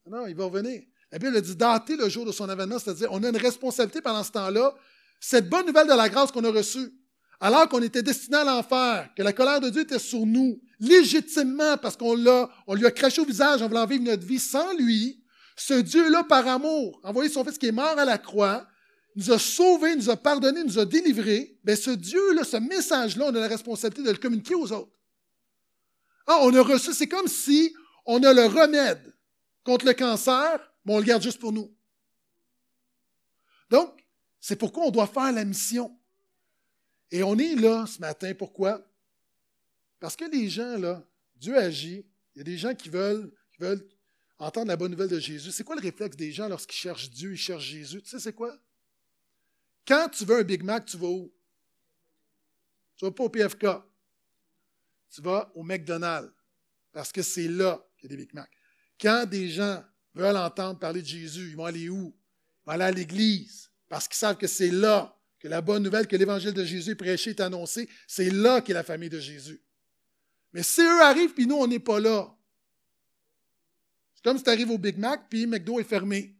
Non, 0.06 0.26
il 0.26 0.34
va 0.34 0.44
revenir. 0.44 0.82
La 1.10 1.18
Bible 1.18 1.40
dit 1.40 1.56
dater 1.56 1.96
le 1.96 2.08
jour 2.08 2.26
de 2.26 2.32
son 2.32 2.48
avènement, 2.48 2.78
c'est-à-dire 2.78 3.08
on 3.10 3.22
a 3.22 3.28
une 3.28 3.36
responsabilité 3.36 4.00
pendant 4.02 4.22
ce 4.22 4.32
temps-là. 4.32 4.74
Cette 5.20 5.48
bonne 5.48 5.66
nouvelle 5.66 5.86
de 5.86 5.94
la 5.94 6.08
grâce 6.08 6.30
qu'on 6.30 6.44
a 6.44 6.50
reçue, 6.50 6.92
alors 7.40 7.68
qu'on 7.68 7.80
était 7.82 8.02
destiné 8.02 8.36
à 8.38 8.44
l'enfer, 8.44 9.08
que 9.16 9.22
la 9.22 9.32
colère 9.32 9.60
de 9.60 9.70
Dieu 9.70 9.82
était 9.82 9.98
sur 9.98 10.26
nous, 10.26 10.60
légitimement 10.80 11.78
parce 11.78 11.96
qu'on 11.96 12.16
l'a, 12.16 12.50
on 12.66 12.74
lui 12.74 12.84
a 12.84 12.90
craché 12.90 13.22
au 13.22 13.24
visage 13.24 13.62
en 13.62 13.68
voulant 13.68 13.86
vivre 13.86 14.04
notre 14.04 14.26
vie 14.26 14.38
sans 14.38 14.74
lui, 14.74 15.22
ce 15.56 15.74
Dieu-là, 15.74 16.24
par 16.24 16.46
amour, 16.48 17.00
envoyé 17.04 17.30
son 17.30 17.44
Fils 17.44 17.58
qui 17.58 17.66
est 17.66 17.72
mort 17.72 17.98
à 17.98 18.04
la 18.04 18.18
croix, 18.18 18.66
nous 19.16 19.30
a 19.30 19.38
sauvés, 19.38 19.94
nous 19.94 20.10
a 20.10 20.16
pardonnés, 20.16 20.64
nous 20.64 20.78
a 20.78 20.84
délivrés. 20.84 21.56
Bien, 21.62 21.76
ce 21.76 21.90
Dieu-là, 21.90 22.42
ce 22.42 22.56
message-là, 22.56 23.26
on 23.28 23.34
a 23.34 23.40
la 23.40 23.48
responsabilité 23.48 24.02
de 24.02 24.12
le 24.12 24.18
communiquer 24.18 24.56
aux 24.56 24.72
autres. 24.72 24.90
Ah, 26.26 26.40
on 26.42 26.52
a 26.54 26.62
reçu, 26.62 26.92
c'est 26.92 27.06
comme 27.06 27.28
si 27.28 27.72
on 28.04 28.22
a 28.24 28.32
le 28.32 28.46
remède 28.46 29.13
contre 29.64 29.86
le 29.86 29.94
cancer, 29.94 30.72
mais 30.84 30.94
on 30.94 30.98
le 30.98 31.04
garde 31.04 31.22
juste 31.22 31.40
pour 31.40 31.52
nous. 31.52 31.74
Donc, 33.70 34.04
c'est 34.40 34.56
pourquoi 34.56 34.84
on 34.84 34.90
doit 34.90 35.06
faire 35.06 35.32
la 35.32 35.44
mission. 35.44 35.98
Et 37.10 37.22
on 37.22 37.36
est 37.38 37.54
là 37.54 37.86
ce 37.86 37.98
matin. 37.98 38.34
Pourquoi? 38.34 38.86
Parce 39.98 40.16
que 40.16 40.24
les 40.24 40.48
gens, 40.48 40.76
là, 40.76 41.02
Dieu 41.36 41.56
agit. 41.56 42.04
Il 42.34 42.38
y 42.38 42.40
a 42.40 42.44
des 42.44 42.58
gens 42.58 42.74
qui 42.74 42.88
veulent, 42.88 43.32
qui 43.52 43.60
veulent 43.60 43.88
entendre 44.38 44.68
la 44.68 44.76
bonne 44.76 44.90
nouvelle 44.90 45.08
de 45.08 45.18
Jésus. 45.18 45.52
C'est 45.52 45.64
quoi 45.64 45.76
le 45.76 45.80
réflexe 45.80 46.16
des 46.16 46.32
gens 46.32 46.48
lorsqu'ils 46.48 46.76
cherchent 46.76 47.10
Dieu, 47.10 47.32
ils 47.32 47.38
cherchent 47.38 47.64
Jésus? 47.64 48.02
Tu 48.02 48.08
sais, 48.08 48.18
c'est 48.18 48.32
quoi? 48.32 48.56
Quand 49.86 50.08
tu 50.08 50.24
veux 50.24 50.38
un 50.38 50.42
Big 50.42 50.62
Mac, 50.62 50.86
tu 50.86 50.96
vas 50.96 51.08
où? 51.08 51.32
Tu 52.96 53.04
ne 53.04 53.10
vas 53.10 53.14
pas 53.14 53.24
au 53.24 53.28
PFK. 53.28 53.66
Tu 55.10 55.22
vas 55.22 55.50
au 55.54 55.62
McDonald's. 55.62 56.32
Parce 56.92 57.12
que 57.12 57.22
c'est 57.22 57.48
là 57.48 57.84
qu'il 57.96 58.10
y 58.10 58.14
a 58.14 58.16
des 58.16 58.24
Big 58.24 58.34
Mac. 58.34 58.50
Quand 59.00 59.26
des 59.26 59.48
gens 59.48 59.82
veulent 60.14 60.36
entendre 60.36 60.78
parler 60.78 61.02
de 61.02 61.06
Jésus, 61.06 61.50
ils 61.50 61.56
vont 61.56 61.66
aller 61.66 61.88
où? 61.88 62.14
Ils 62.14 62.66
vont 62.66 62.72
aller 62.72 62.84
à 62.84 62.90
l'église. 62.90 63.70
Parce 63.88 64.08
qu'ils 64.08 64.16
savent 64.16 64.36
que 64.36 64.46
c'est 64.46 64.70
là 64.70 65.16
que 65.38 65.48
la 65.48 65.60
bonne 65.60 65.82
nouvelle, 65.82 66.06
que 66.06 66.16
l'évangile 66.16 66.52
de 66.52 66.64
Jésus 66.64 66.92
est 66.92 66.94
prêché, 66.94 67.30
est 67.30 67.40
annoncé. 67.40 67.88
C'est 68.06 68.30
là 68.30 68.60
qu'est 68.60 68.72
la 68.72 68.82
famille 68.82 69.10
de 69.10 69.20
Jésus. 69.20 69.60
Mais 70.52 70.62
si 70.62 70.80
eux 70.80 71.02
arrivent, 71.02 71.34
puis 71.34 71.46
nous, 71.46 71.56
on 71.56 71.66
n'est 71.66 71.80
pas 71.80 72.00
là, 72.00 72.34
comme 74.22 74.38
si 74.38 74.44
tu 74.44 74.50
arrives 74.50 74.70
au 74.70 74.78
Big 74.78 74.96
Mac, 74.96 75.28
puis 75.28 75.46
McDo 75.46 75.78
est 75.78 75.84
fermé. 75.84 76.34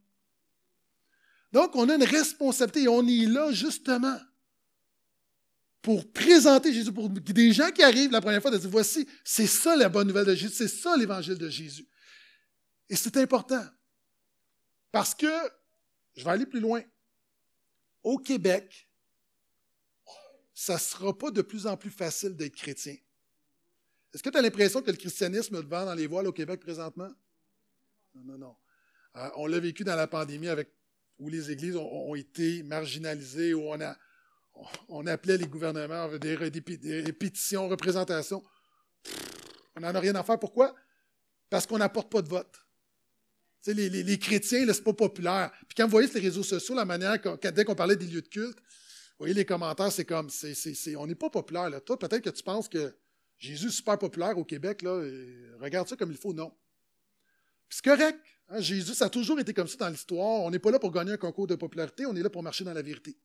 Donc, 1.53 1.77
on 1.77 1.89
a 1.89 1.95
une 1.95 2.03
responsabilité 2.03 2.85
et 2.85 2.89
on 2.89 3.07
est 3.07 3.27
là 3.27 3.53
justement 3.53 4.19
pour 5.83 6.11
présenter 6.11 6.73
Jésus, 6.73 6.91
des 6.91 7.53
gens 7.53 7.71
qui 7.71 7.83
arrivent 7.83 8.11
la 8.11 8.23
première 8.23 8.41
fois, 8.41 8.51
de 8.51 8.57
dire, 8.57 8.71
voici, 8.71 9.07
c'est 9.23 9.47
ça 9.47 9.77
la 9.77 9.91
bonne 9.91 10.09
nouvelle 10.09 10.25
de 10.25 10.35
Jésus, 10.35 10.55
c'est 10.55 10.67
ça 10.67 10.97
l'évangile 10.97 11.37
de 11.37 11.49
Jésus. 11.51 11.87
Et 12.89 12.97
c'est 12.97 13.17
important. 13.17 13.65
Parce 14.93 15.15
que, 15.15 15.27
je 16.17 16.25
vais 16.25 16.31
aller 16.31 16.47
plus 16.47 16.61
loin, 16.61 16.83
au 18.03 18.19
Québec, 18.19 18.89
ça 20.53 20.75
ne 20.75 20.79
sera 20.79 21.17
pas 21.17 21.31
de 21.31 21.43
plus 21.43 21.67
en 21.67 21.77
plus 21.77 21.91
facile 21.91 22.37
d'être 22.37 22.55
chrétien. 22.55 22.97
Est-ce 24.13 24.23
que 24.23 24.31
tu 24.31 24.39
as 24.39 24.43
l'impression 24.43 24.81
que 24.81 24.91
le 24.91 24.97
christianisme 24.97 25.61
vend 25.63 25.87
dans 25.87 25.95
les 25.95 26.07
voiles 26.07 26.29
au 26.29 26.33
Québec 26.33 26.61
présentement? 26.61 27.11
Non, 28.15 28.23
non, 28.23 28.39
non. 28.39 28.57
Euh, 29.17 29.31
on 29.37 29.47
l'a 29.47 29.59
vécu 29.59 29.83
dans 29.83 29.97
la 29.97 30.07
pandémie 30.07 30.49
avec 30.49 30.71
où 31.19 31.29
les 31.29 31.51
églises 31.51 31.77
ont, 31.77 32.15
été 32.15 32.63
marginalisées, 32.65 33.55
où 33.55 33.63
on, 33.69 33.81
a, 33.81 33.97
on 34.89 35.07
appelait 35.07 35.37
les 35.37 35.47
gouvernements 35.47 36.09
des, 36.19 36.51
des, 36.51 37.13
pétitions, 37.13 37.69
représentations. 37.69 38.43
on 39.77 39.81
n'en 39.81 39.95
a 39.95 40.01
rien 40.01 40.15
à 40.17 40.23
faire. 40.25 40.39
Pourquoi? 40.39 40.75
Parce 41.51 41.67
qu'on 41.67 41.79
n'apporte 41.79 42.11
pas 42.11 42.23
de 42.23 42.29
vote. 42.29 42.64
Les, 43.67 43.89
les, 43.89 44.03
les, 44.03 44.19
chrétiens, 44.19 44.61
ce 44.61 44.73
n'est 44.73 44.85
pas 44.85 44.93
populaire. 44.93 45.51
Puis 45.67 45.75
quand 45.77 45.85
vous 45.85 45.91
voyez 45.91 46.09
sur 46.09 46.19
les 46.19 46.25
réseaux 46.25 46.43
sociaux, 46.43 46.75
la 46.75 46.85
manière, 46.85 47.19
dès 47.55 47.65
qu'on 47.65 47.75
parlait 47.75 47.97
des 47.97 48.07
lieux 48.07 48.21
de 48.21 48.29
culte, 48.29 48.59
vous 48.59 49.21
voyez 49.21 49.35
les 49.35 49.45
commentaires, 49.45 49.91
c'est 49.91 50.05
comme, 50.05 50.29
c'est, 50.29 50.97
on 50.97 51.07
n'est 51.07 51.15
pas 51.15 51.31
populaire. 51.31 51.71
Toi, 51.85 51.99
peut-être 51.99 52.23
que 52.23 52.31
tu 52.31 52.43
penses 52.43 52.69
que 52.69 52.95
Jésus 53.39 53.69
est 53.69 53.71
super 53.71 53.99
populaire 53.99 54.37
au 54.37 54.45
Québec. 54.45 54.85
Regarde 55.61 55.89
ça 55.89 55.97
comme 55.97 56.11
il 56.11 56.19
faut. 56.19 56.35
Non. 56.35 56.53
c'est 57.71 57.85
correct. 57.85 58.19
Hein, 58.49 58.61
Jésus, 58.61 58.95
ça 58.95 59.07
a 59.07 59.09
toujours 59.09 59.41
été 59.41 59.55
comme 59.55 59.69
ça 59.69 59.77
dans 59.79 59.89
l'histoire. 59.89 60.43
On 60.43 60.51
n'est 60.51 60.59
pas 60.59 60.71
là 60.71 60.79
pour 60.79 60.91
gagner 60.91 61.13
un 61.13 61.17
concours 61.17 61.47
de 61.47 61.55
popularité, 61.55 62.05
on 62.07 62.15
est 62.15 62.23
là 62.23 62.31
pour 62.31 62.43
marcher 62.43 62.65
dans 62.65 62.75
la 62.75 62.83
vérité. 62.83 63.17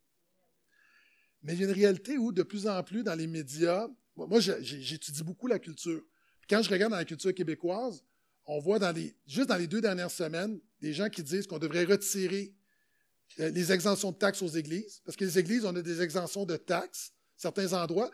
Mais 1.44 1.54
il 1.54 1.60
y 1.60 1.64
a 1.64 1.68
une 1.68 1.74
réalité 1.74 2.18
où, 2.18 2.32
de 2.32 2.44
plus 2.44 2.68
en 2.68 2.82
plus, 2.84 3.04
dans 3.04 3.16
les 3.16 3.28
médias, 3.28 3.88
moi, 4.16 4.40
j'étudie 4.40 5.24
beaucoup 5.24 5.48
la 5.48 5.60
culture. 5.60 6.02
quand 6.50 6.62
je 6.62 6.70
regarde 6.70 6.92
dans 6.92 6.98
la 6.98 7.06
culture 7.06 7.34
québécoise, 7.34 8.04
on 8.52 8.60
voit 8.60 8.80
juste 9.28 9.48
dans 9.48 9.58
les 9.58 9.68
deux 9.68 9.80
dernières 9.80 10.10
semaines 10.10 10.60
des 10.82 10.92
gens 10.92 11.08
qui 11.10 11.22
disent 11.22 11.46
qu'on 11.46 11.60
devrait 11.60 11.84
retirer 11.84 12.56
euh, 13.40 13.50
les 13.50 13.72
exemptions 13.72 14.12
de 14.12 14.18
taxes 14.18 14.42
aux 14.42 14.48
églises, 14.48 15.02
parce 15.06 15.16
que 15.16 15.24
les 15.24 15.38
églises, 15.38 15.66
on 15.66 15.76
a 15.76 15.82
des 15.84 16.02
exemptions 16.02 16.46
de 16.46 16.58
taxes, 16.58 17.14
certains 17.38 17.74
endroits. 17.74 18.10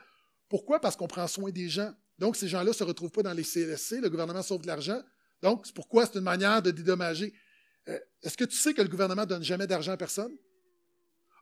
Pourquoi? 0.50 0.82
Parce 0.82 0.98
qu'on 0.98 1.08
prend 1.08 1.28
soin 1.28 1.52
des 1.52 1.70
gens. 1.70 1.94
Donc, 2.20 2.36
ces 2.36 2.50
gens-là 2.50 2.72
ne 2.72 2.76
se 2.76 2.84
retrouvent 2.84 3.12
pas 3.12 3.24
dans 3.24 3.34
les 3.34 3.44
CLSC, 3.44 4.02
le 4.02 4.10
gouvernement 4.10 4.44
sauve 4.44 4.62
de 4.62 4.68
l'argent, 4.68 5.02
donc, 5.42 5.66
c'est 5.66 5.76
pourquoi 5.76 6.06
c'est 6.06 6.16
une 6.16 6.24
manière 6.24 6.62
de 6.62 6.72
dédommager. 6.72 7.34
Euh, 7.88 8.00
est-ce 8.24 8.36
que 8.36 8.46
tu 8.46 8.58
sais 8.58 8.74
que 8.74 8.82
le 8.82 8.88
gouvernement 8.88 9.22
ne 9.22 9.28
donne 9.28 9.44
jamais 9.44 9.68
d'argent 9.68 9.92
à 9.92 9.98
personne? 9.98 10.36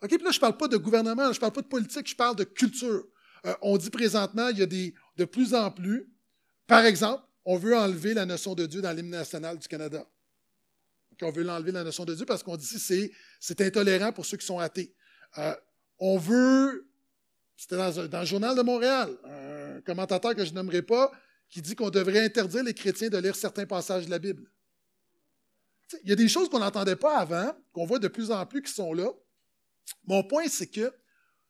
OK, 0.01 0.09
puis 0.09 0.17
là, 0.17 0.31
je 0.31 0.37
ne 0.37 0.41
parle 0.41 0.57
pas 0.57 0.67
de 0.67 0.77
gouvernement, 0.77 1.31
je 1.31 1.37
ne 1.37 1.39
parle 1.39 1.53
pas 1.53 1.61
de 1.61 1.67
politique, 1.67 2.07
je 2.07 2.15
parle 2.15 2.35
de 2.35 2.43
culture. 2.43 3.05
Euh, 3.45 3.55
on 3.61 3.77
dit 3.77 3.89
présentement, 3.89 4.49
il 4.49 4.59
y 4.59 4.61
a 4.61 4.65
des, 4.65 4.93
de 5.15 5.25
plus 5.25 5.53
en 5.53 5.71
plus, 5.71 6.11
par 6.67 6.85
exemple, 6.85 7.23
on 7.45 7.57
veut 7.57 7.75
enlever 7.75 8.13
la 8.13 8.25
notion 8.25 8.55
de 8.55 8.65
Dieu 8.65 8.81
dans 8.81 8.91
l'hymne 8.91 9.09
national 9.09 9.57
du 9.57 9.67
Canada. 9.67 10.05
on 11.21 11.31
veut 11.31 11.43
l'enlever 11.43 11.71
la 11.71 11.83
notion 11.83 12.05
de 12.05 12.15
Dieu 12.15 12.25
parce 12.25 12.43
qu'on 12.43 12.57
dit 12.57 12.67
que 12.67 13.11
c'est 13.39 13.61
intolérant 13.61 14.11
pour 14.11 14.25
ceux 14.25 14.37
qui 14.37 14.45
sont 14.45 14.59
athées. 14.59 14.93
Euh, 15.37 15.55
on 15.99 16.17
veut, 16.17 16.89
c'était 17.55 17.77
dans, 17.77 18.07
dans, 18.07 18.19
le 18.21 18.25
journal 18.25 18.55
de 18.55 18.61
Montréal, 18.61 19.17
un 19.25 19.81
commentateur 19.81 20.35
que 20.35 20.45
je 20.45 20.53
nommerai 20.53 20.81
pas, 20.81 21.11
qui 21.49 21.61
dit 21.61 21.75
qu'on 21.75 21.89
devrait 21.89 22.25
interdire 22.25 22.63
les 22.63 22.73
chrétiens 22.73 23.09
de 23.09 23.17
lire 23.17 23.35
certains 23.35 23.65
passages 23.65 24.05
de 24.05 24.11
la 24.11 24.19
Bible. 24.19 24.49
Il 26.03 26.09
y 26.09 26.13
a 26.13 26.15
des 26.15 26.27
choses 26.27 26.49
qu'on 26.49 26.59
n'entendait 26.59 26.95
pas 26.95 27.17
avant, 27.17 27.55
qu'on 27.71 27.85
voit 27.85 27.99
de 27.99 28.07
plus 28.07 28.31
en 28.31 28.45
plus 28.45 28.63
qui 28.63 28.71
sont 28.71 28.93
là. 28.93 29.11
Mon 30.05 30.23
point, 30.23 30.47
c'est 30.47 30.67
que 30.67 30.91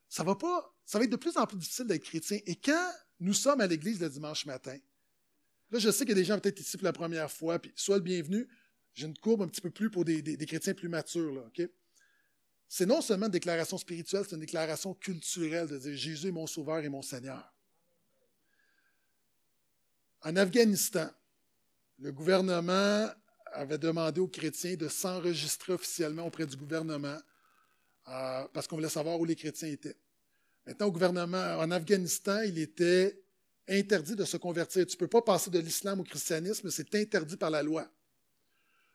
ça 0.09 0.23
va 0.23 0.35
pas, 0.35 0.75
ça 0.85 0.97
va 0.97 1.05
être 1.05 1.11
de 1.11 1.15
plus 1.15 1.37
en 1.37 1.45
plus 1.45 1.57
difficile 1.57 1.87
d'être 1.87 2.03
chrétien. 2.03 2.39
Et 2.45 2.55
quand 2.55 2.91
nous 3.19 3.33
sommes 3.33 3.61
à 3.61 3.67
l'église 3.67 4.01
le 4.01 4.09
dimanche 4.09 4.45
matin, 4.45 4.77
là, 5.73 5.79
je 5.79 5.89
sais 5.89 6.05
qu'il 6.05 6.15
y 6.15 6.19
a 6.19 6.21
des 6.21 6.23
gens 6.23 6.39
peut-être 6.39 6.59
ici 6.59 6.77
pour 6.77 6.85
la 6.85 6.93
première 6.93 7.31
fois, 7.31 7.59
puis 7.59 7.73
sois 7.75 7.97
le 7.97 8.03
bienvenu. 8.03 8.47
J'ai 8.93 9.07
une 9.07 9.17
courbe 9.17 9.41
un 9.41 9.47
petit 9.47 9.61
peu 9.61 9.71
plus 9.71 9.89
pour 9.89 10.05
des, 10.05 10.37
chrétiens 10.45 10.75
plus 10.75 10.87
matures, 10.87 11.33
là, 11.33 11.67
C'est 12.67 12.85
non 12.85 13.01
seulement 13.01 13.25
une 13.25 13.31
déclaration 13.31 13.77
spirituelle, 13.79 14.23
c'est 14.23 14.35
une 14.35 14.41
déclaration 14.41 14.93
culturelle 14.93 15.67
de 15.67 15.79
dire 15.79 15.97
Jésus 15.97 16.27
est 16.27 16.31
mon 16.31 16.45
sauveur 16.45 16.79
et 16.79 16.89
mon 16.89 17.01
Seigneur. 17.01 17.51
En 20.21 20.35
Afghanistan, 20.35 21.09
le 21.99 22.11
gouvernement 22.11 23.09
avait 23.51 23.79
demandé 23.79 24.21
aux 24.21 24.27
chrétiens 24.27 24.75
de 24.75 24.87
s'enregistrer 24.87 25.73
officiellement 25.73 26.27
auprès 26.27 26.45
du 26.45 26.55
gouvernement 26.55 27.17
euh, 28.07 28.47
parce 28.53 28.67
qu'on 28.67 28.75
voulait 28.75 28.89
savoir 28.89 29.19
où 29.19 29.25
les 29.25 29.35
chrétiens 29.35 29.69
étaient. 29.69 29.97
Maintenant, 30.65 30.87
au 30.87 30.91
gouvernement 30.91 31.57
en 31.57 31.71
Afghanistan, 31.71 32.41
il 32.41 32.59
était 32.59 33.22
interdit 33.67 34.15
de 34.15 34.25
se 34.25 34.37
convertir. 34.37 34.85
Tu 34.85 34.95
ne 34.95 34.99
peux 34.99 35.07
pas 35.07 35.21
passer 35.21 35.49
de 35.49 35.59
l'islam 35.59 35.99
au 35.99 36.03
christianisme, 36.03 36.69
c'est 36.69 36.93
interdit 36.95 37.37
par 37.37 37.49
la 37.49 37.63
loi. 37.63 37.87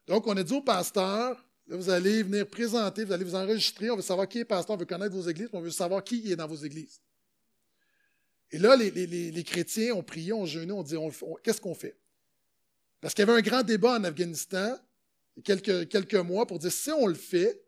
Donc, 0.06 0.26
on 0.26 0.36
a 0.36 0.42
dit 0.42 0.54
au 0.54 0.62
pasteur, 0.62 1.44
vous 1.66 1.90
allez 1.90 2.22
venir 2.22 2.48
présenter, 2.48 3.04
vous 3.04 3.12
allez 3.12 3.24
vous 3.24 3.34
enregistrer, 3.34 3.90
on 3.90 3.96
veut 3.96 4.02
savoir 4.02 4.28
qui 4.28 4.38
est 4.38 4.44
pasteur, 4.44 4.74
on 4.76 4.78
veut 4.78 4.86
connaître 4.86 5.14
vos 5.14 5.28
églises, 5.28 5.48
on 5.52 5.60
veut 5.60 5.70
savoir 5.70 6.02
qui 6.02 6.32
est 6.32 6.36
dans 6.36 6.46
vos 6.46 6.56
églises. 6.56 7.00
Et 8.50 8.58
là, 8.58 8.74
les, 8.76 9.44
chrétiens 9.44 9.94
ont 9.94 10.02
prié, 10.02 10.32
ont 10.32 10.46
jeûné, 10.46 10.72
ont 10.72 10.82
dit, 10.82 10.96
qu'est-ce 11.42 11.60
qu'on 11.60 11.74
fait? 11.74 11.98
Parce 13.00 13.12
qu'il 13.12 13.26
y 13.26 13.28
avait 13.28 13.38
un 13.38 13.42
grand 13.42 13.62
débat 13.62 13.98
en 13.98 14.04
Afghanistan, 14.04 14.78
quelques, 15.44 16.14
mois, 16.14 16.46
pour 16.46 16.58
dire, 16.58 16.72
si 16.72 16.90
on 16.90 17.06
le 17.06 17.14
fait, 17.14 17.62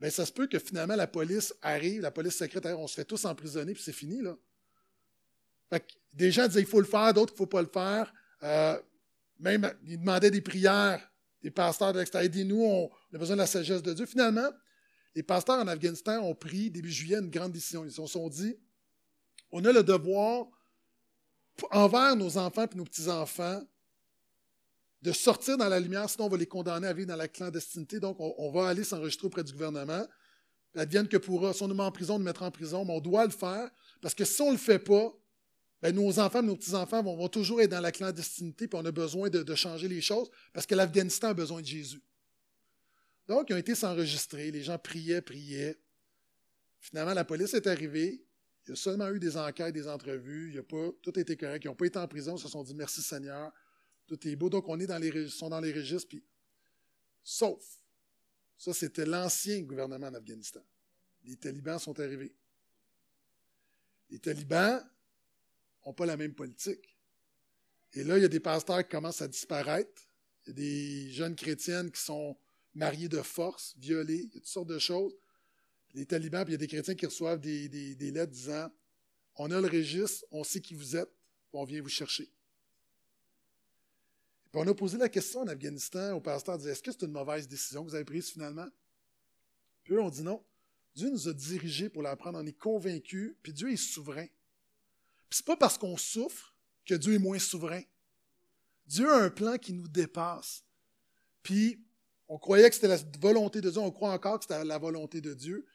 bien, 0.00 0.10
ça 0.10 0.26
se 0.26 0.32
peut 0.32 0.46
que 0.46 0.58
finalement 0.58 0.96
la 0.96 1.06
police 1.06 1.54
arrive, 1.62 2.02
la 2.02 2.10
police 2.10 2.36
secrète 2.36 2.66
on 2.66 2.86
se 2.86 2.94
fait 2.94 3.04
tous 3.04 3.24
emprisonner, 3.24 3.72
puis 3.72 3.82
c'est 3.82 3.92
fini, 3.92 4.20
là. 4.20 4.36
Des 6.12 6.30
gens 6.30 6.46
disaient, 6.46 6.60
il 6.60 6.66
faut 6.66 6.80
le 6.80 6.86
faire, 6.86 7.12
d'autres, 7.12 7.32
il 7.32 7.36
ne 7.36 7.38
faut 7.38 7.46
pas 7.46 7.62
le 7.62 7.68
faire. 7.68 8.12
Euh, 8.42 8.80
même, 9.38 9.72
ils 9.84 9.98
demandaient 9.98 10.30
des 10.30 10.40
prières, 10.40 11.10
des 11.42 11.50
pasteurs 11.50 11.92
de 11.92 11.98
l'extérieur, 11.98 12.26
aidez-nous, 12.26 12.62
on, 12.62 12.90
a 13.14 13.18
besoin 13.18 13.36
de 13.36 13.40
la 13.40 13.46
sagesse 13.46 13.82
de 13.82 13.92
Dieu. 13.92 14.06
Finalement, 14.06 14.48
les 15.14 15.22
pasteurs 15.22 15.58
en 15.58 15.68
Afghanistan 15.68 16.20
ont 16.22 16.34
pris, 16.34 16.70
début 16.70 16.90
juillet, 16.90 17.18
une 17.18 17.30
grande 17.30 17.52
décision. 17.52 17.84
Ils 17.84 17.92
se 17.92 18.06
sont 18.06 18.28
dit, 18.28 18.56
on 19.50 19.64
a 19.64 19.72
le 19.72 19.82
devoir, 19.82 20.46
envers 21.70 22.16
nos 22.16 22.36
enfants 22.38 22.66
et 22.72 22.76
nos 22.76 22.84
petits-enfants, 22.84 23.62
de 25.02 25.12
sortir 25.12 25.58
dans 25.58 25.68
la 25.68 25.78
lumière, 25.78 26.08
sinon 26.08 26.26
on 26.26 26.28
va 26.30 26.38
les 26.38 26.46
condamner 26.46 26.86
à 26.86 26.92
vivre 26.94 27.08
dans 27.08 27.16
la 27.16 27.28
clandestinité. 27.28 28.00
Donc, 28.00 28.16
on, 28.18 28.50
va 28.50 28.68
aller 28.68 28.84
s'enregistrer 28.84 29.26
auprès 29.26 29.44
du 29.44 29.52
gouvernement. 29.52 30.06
Advienne 30.74 31.06
que 31.06 31.18
pourra, 31.18 31.52
si 31.52 31.62
on 31.62 31.68
nous 31.68 31.74
met 31.74 31.82
en 31.82 31.92
prison, 31.92 32.14
on 32.14 32.18
nous 32.18 32.24
mettra 32.24 32.46
en 32.46 32.50
prison, 32.50 32.84
mais 32.86 32.94
on 32.94 33.00
doit 33.00 33.26
le 33.26 33.30
faire, 33.30 33.70
parce 34.00 34.14
que 34.14 34.24
si 34.24 34.40
on 34.40 34.46
ne 34.46 34.52
le 34.52 34.58
fait 34.58 34.78
pas, 34.78 35.12
ben, 35.84 35.94
nos 35.94 36.18
enfants, 36.18 36.42
nos 36.42 36.56
petits-enfants 36.56 37.02
vont, 37.02 37.28
toujours 37.28 37.60
être 37.60 37.72
dans 37.72 37.80
la 37.80 37.92
clandestinité, 37.92 38.66
puis 38.66 38.80
on 38.80 38.86
a 38.86 38.90
besoin 38.90 39.28
de, 39.28 39.54
changer 39.54 39.86
les 39.86 40.00
choses, 40.00 40.30
parce 40.54 40.64
que 40.64 40.74
l'Afghanistan 40.74 41.28
a 41.28 41.34
besoin 41.34 41.60
de 41.60 41.66
Jésus. 41.66 42.00
Donc, 43.28 43.50
ils 43.50 43.52
ont 43.52 43.58
été 43.58 43.74
s'enregistrer, 43.74 44.50
les 44.50 44.62
gens 44.62 44.78
priaient, 44.78 45.20
priaient. 45.20 45.78
Finalement, 46.80 47.12
la 47.12 47.26
police 47.26 47.52
est 47.52 47.66
arrivée, 47.66 48.24
il 48.64 48.70
y 48.70 48.72
a 48.72 48.76
seulement 48.76 49.10
eu 49.10 49.20
des 49.20 49.36
enquêtes, 49.36 49.74
des 49.74 49.86
entrevues. 49.86 50.48
Il 50.48 50.54
y 50.54 50.58
a 50.58 50.62
pas, 50.62 50.88
tout 51.02 51.12
a 51.14 51.20
été 51.20 51.36
correct. 51.36 51.62
Ils 51.64 51.68
n'ont 51.68 51.74
pas 51.74 51.84
été 51.84 51.98
en 51.98 52.08
prison. 52.08 52.34
Ils 52.36 52.40
se 52.40 52.48
sont 52.48 52.62
dit 52.62 52.74
merci 52.74 53.02
Seigneur. 53.02 53.52
Tout 54.06 54.26
est 54.26 54.36
beau. 54.36 54.48
Donc, 54.48 54.66
on 54.70 54.80
est 54.80 54.86
dans 54.86 54.96
les, 54.96 55.28
sont 55.28 55.50
dans 55.50 55.60
les 55.60 55.70
registres. 55.70 56.08
Puis, 56.08 56.24
sauf, 57.22 57.62
ça, 58.56 58.72
c'était 58.72 59.04
l'ancien 59.04 59.60
gouvernement 59.60 60.06
en 60.06 60.14
Afghanistan. 60.14 60.62
Les 61.24 61.36
talibans 61.36 61.78
sont 61.78 62.00
arrivés. 62.00 62.34
Les 64.08 64.18
talibans 64.18 64.82
n'ont 65.86 65.92
pas 65.92 66.06
la 66.06 66.16
même 66.16 66.34
politique. 66.34 66.96
Et 67.92 68.04
là, 68.04 68.18
il 68.18 68.22
y 68.22 68.24
a 68.24 68.28
des 68.28 68.40
pasteurs 68.40 68.82
qui 68.82 68.90
commencent 68.90 69.22
à 69.22 69.28
disparaître. 69.28 70.08
Il 70.46 70.48
y 70.48 70.50
a 70.50 70.54
des 70.54 71.10
jeunes 71.10 71.36
chrétiennes 71.36 71.90
qui 71.90 72.00
sont 72.00 72.36
mariées 72.74 73.08
de 73.08 73.22
force, 73.22 73.74
violées. 73.78 74.26
Il 74.28 74.34
y 74.34 74.36
a 74.36 74.40
toutes 74.40 74.46
sortes 74.46 74.68
de 74.68 74.78
choses 74.78 75.14
les 75.94 76.06
talibans, 76.06 76.44
puis 76.44 76.52
il 76.52 76.54
y 76.54 76.56
a 76.56 76.58
des 76.58 76.66
chrétiens 76.66 76.94
qui 76.94 77.06
reçoivent 77.06 77.40
des, 77.40 77.94
lettres 78.10 78.32
disant 78.32 78.70
On 79.36 79.50
a 79.50 79.60
le 79.60 79.68
registre, 79.68 80.24
on 80.30 80.44
sait 80.44 80.60
qui 80.60 80.74
vous 80.74 80.96
êtes, 80.96 81.10
on 81.52 81.64
vient 81.64 81.80
vous 81.80 81.88
chercher. 81.88 82.30
Puis 84.50 84.62
on 84.62 84.66
a 84.66 84.74
posé 84.74 84.98
la 84.98 85.08
question 85.08 85.40
en 85.40 85.46
Afghanistan 85.46 86.12
au 86.12 86.20
pasteur 86.20 86.64
Est-ce 86.66 86.82
que 86.82 86.92
c'est 86.92 87.02
une 87.02 87.12
mauvaise 87.12 87.48
décision 87.48 87.84
que 87.84 87.90
vous 87.90 87.94
avez 87.94 88.04
prise 88.04 88.28
finalement 88.28 88.68
Puis 89.84 89.94
eux 89.94 90.00
ont 90.00 90.10
dit 90.10 90.22
non. 90.22 90.44
Dieu 90.94 91.10
nous 91.10 91.28
a 91.28 91.32
dirigés 91.32 91.88
pour 91.88 92.02
l'apprendre, 92.02 92.38
on 92.38 92.46
est 92.46 92.52
convaincus, 92.52 93.34
puis 93.42 93.52
Dieu 93.52 93.72
est 93.72 93.76
souverain. 93.76 94.26
C'est 95.34 95.44
pas 95.44 95.56
parce 95.56 95.76
qu'on 95.78 95.96
souffre 95.96 96.54
que 96.86 96.94
Dieu 96.94 97.14
est 97.14 97.18
moins 97.18 97.40
souverain. 97.40 97.82
Dieu 98.86 99.10
a 99.12 99.16
un 99.16 99.30
plan 99.30 99.58
qui 99.58 99.72
nous 99.72 99.88
dépasse. 99.88 100.62
Puis 101.42 101.84
on 102.28 102.38
croyait 102.38 102.68
que 102.68 102.76
c'était 102.76 102.86
la 102.86 103.00
volonté 103.18 103.60
de 103.60 103.68
Dieu, 103.68 103.80
on 103.80 103.90
croit 103.90 104.12
encore 104.12 104.38
que 104.38 104.44
c'était 104.44 104.62
la 104.62 104.78
volonté 104.78 105.20
de 105.20 105.34
Dieu. 105.34 105.66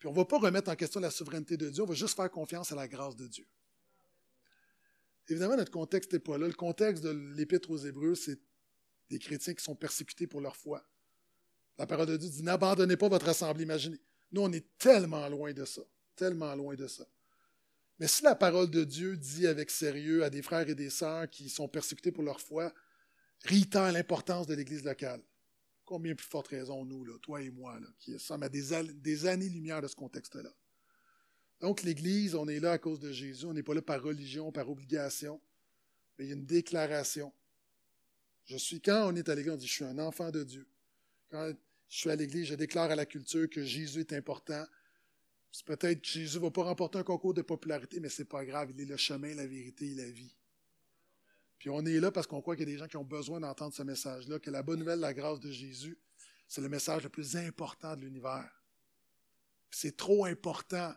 Puis 0.00 0.08
on 0.08 0.10
ne 0.10 0.16
va 0.16 0.24
pas 0.24 0.38
remettre 0.38 0.68
en 0.68 0.74
question 0.74 0.98
la 0.98 1.12
souveraineté 1.12 1.56
de 1.56 1.70
Dieu, 1.70 1.84
on 1.84 1.86
va 1.86 1.94
juste 1.94 2.16
faire 2.16 2.28
confiance 2.28 2.72
à 2.72 2.74
la 2.74 2.88
grâce 2.88 3.14
de 3.14 3.28
Dieu. 3.28 3.46
Évidemment, 5.28 5.56
notre 5.56 5.70
contexte 5.70 6.12
n'est 6.12 6.18
pas 6.18 6.36
là. 6.36 6.48
Le 6.48 6.54
contexte 6.54 7.04
de 7.04 7.10
l'Épître 7.36 7.70
aux 7.70 7.78
Hébreux, 7.78 8.16
c'est 8.16 8.40
des 9.10 9.20
chrétiens 9.20 9.54
qui 9.54 9.62
sont 9.62 9.76
persécutés 9.76 10.26
pour 10.26 10.40
leur 10.40 10.56
foi. 10.56 10.84
La 11.78 11.86
parole 11.86 12.06
de 12.06 12.16
Dieu 12.16 12.30
dit 12.30 12.42
N'abandonnez 12.42 12.96
pas 12.96 13.08
votre 13.08 13.28
assemblée. 13.28 13.62
Imaginez. 13.62 14.00
Nous, 14.32 14.40
on 14.40 14.50
est 14.50 14.76
tellement 14.76 15.28
loin 15.28 15.52
de 15.52 15.64
ça. 15.64 15.82
Tellement 16.16 16.52
loin 16.56 16.74
de 16.74 16.88
ça. 16.88 17.06
Mais 17.98 18.06
si 18.06 18.22
la 18.22 18.36
parole 18.36 18.70
de 18.70 18.84
Dieu 18.84 19.16
dit 19.16 19.46
avec 19.46 19.70
sérieux 19.70 20.22
à 20.22 20.30
des 20.30 20.42
frères 20.42 20.68
et 20.68 20.74
des 20.74 20.90
sœurs 20.90 21.28
qui 21.28 21.48
sont 21.48 21.68
persécutés 21.68 22.12
pour 22.12 22.22
leur 22.22 22.40
foi, 22.40 22.72
réitère 23.44 23.90
l'importance 23.92 24.46
de 24.46 24.54
l'Église 24.54 24.84
locale. 24.84 25.20
Combien 25.84 26.14
plus 26.14 26.26
forte 26.26 26.48
raison, 26.48 26.84
nous, 26.84 27.04
là, 27.04 27.18
toi 27.22 27.40
et 27.40 27.50
moi, 27.50 27.78
qui 27.98 28.18
sommes 28.18 28.42
à 28.42 28.48
des, 28.48 29.26
années-lumière 29.26 29.80
de 29.80 29.88
ce 29.88 29.96
contexte-là. 29.96 30.52
Donc, 31.60 31.82
l'Église, 31.82 32.34
on 32.34 32.46
est 32.46 32.60
là 32.60 32.72
à 32.72 32.78
cause 32.78 33.00
de 33.00 33.10
Jésus. 33.10 33.46
On 33.46 33.54
n'est 33.54 33.62
pas 33.62 33.74
là 33.74 33.82
par 33.82 34.00
religion, 34.00 34.52
par 34.52 34.70
obligation. 34.70 35.40
Mais 36.18 36.26
il 36.26 36.28
y 36.28 36.32
a 36.32 36.36
une 36.36 36.46
déclaration. 36.46 37.32
Je 38.44 38.56
suis, 38.56 38.80
quand 38.80 39.10
on 39.12 39.16
est 39.16 39.28
à 39.28 39.34
l'Église, 39.34 39.54
on 39.54 39.56
dit 39.56 39.66
Je 39.66 39.72
suis 39.72 39.84
un 39.84 39.98
enfant 39.98 40.30
de 40.30 40.44
Dieu. 40.44 40.68
Quand 41.30 41.52
je 41.88 41.98
suis 41.98 42.10
à 42.10 42.16
l'Église, 42.16 42.46
je 42.46 42.54
déclare 42.54 42.90
à 42.90 42.96
la 42.96 43.06
culture 43.06 43.48
que 43.50 43.64
Jésus 43.64 44.00
est 44.00 44.12
important. 44.12 44.64
Peut-être 45.64 46.02
que 46.02 46.06
Jésus 46.06 46.36
ne 46.38 46.42
va 46.42 46.50
pas 46.50 46.64
remporter 46.64 46.98
un 46.98 47.02
concours 47.02 47.34
de 47.34 47.42
popularité, 47.42 48.00
mais 48.00 48.08
ce 48.08 48.22
n'est 48.22 48.28
pas 48.28 48.44
grave. 48.44 48.70
Il 48.74 48.80
est 48.80 48.84
le 48.84 48.96
chemin, 48.96 49.34
la 49.34 49.46
vérité 49.46 49.90
et 49.90 49.94
la 49.94 50.10
vie. 50.10 50.34
Puis 51.58 51.70
on 51.70 51.84
est 51.84 51.98
là 51.98 52.12
parce 52.12 52.26
qu'on 52.26 52.40
croit 52.40 52.54
qu'il 52.54 52.68
y 52.68 52.70
a 52.70 52.74
des 52.74 52.78
gens 52.78 52.86
qui 52.86 52.96
ont 52.96 53.04
besoin 53.04 53.40
d'entendre 53.40 53.74
ce 53.74 53.82
message-là, 53.82 54.38
que 54.38 54.50
la 54.50 54.62
bonne 54.62 54.78
nouvelle, 54.78 55.00
la 55.00 55.14
grâce 55.14 55.40
de 55.40 55.50
Jésus, 55.50 55.98
c'est 56.46 56.60
le 56.60 56.68
message 56.68 57.02
le 57.02 57.08
plus 57.08 57.36
important 57.36 57.96
de 57.96 58.02
l'univers. 58.02 58.50
C'est 59.70 59.96
trop 59.96 60.24
important 60.24 60.94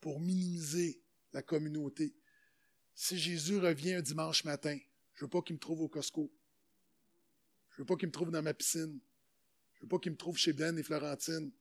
pour 0.00 0.20
minimiser 0.20 1.02
la 1.32 1.42
communauté. 1.42 2.14
Si 2.94 3.18
Jésus 3.18 3.58
revient 3.58 3.94
un 3.94 4.00
dimanche 4.00 4.44
matin, 4.44 4.78
je 5.14 5.24
ne 5.24 5.26
veux 5.26 5.30
pas 5.30 5.42
qu'il 5.42 5.56
me 5.56 5.60
trouve 5.60 5.82
au 5.82 5.88
Costco. 5.88 6.32
Je 7.70 7.74
ne 7.74 7.78
veux 7.78 7.86
pas 7.86 7.96
qu'il 7.96 8.08
me 8.08 8.12
trouve 8.12 8.30
dans 8.30 8.42
ma 8.42 8.54
piscine. 8.54 9.00
Je 9.74 9.80
ne 9.80 9.82
veux 9.82 9.88
pas 9.88 9.98
qu'il 9.98 10.12
me 10.12 10.16
trouve 10.16 10.36
chez 10.38 10.52
Ben 10.52 10.76
et 10.78 10.82
Florentine, 10.82 11.52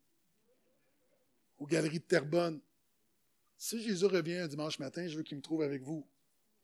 aux 1.58 1.66
galeries 1.66 2.00
de 2.00 2.06
Terrebonne. 2.06 2.60
Si 3.58 3.82
Jésus 3.82 4.06
revient 4.06 4.38
un 4.38 4.48
dimanche 4.48 4.80
matin, 4.80 5.08
je 5.08 5.18
veux 5.18 5.24
qu'il 5.24 5.38
me 5.38 5.42
trouve 5.42 5.64
avec 5.64 5.82
vous 5.82 6.08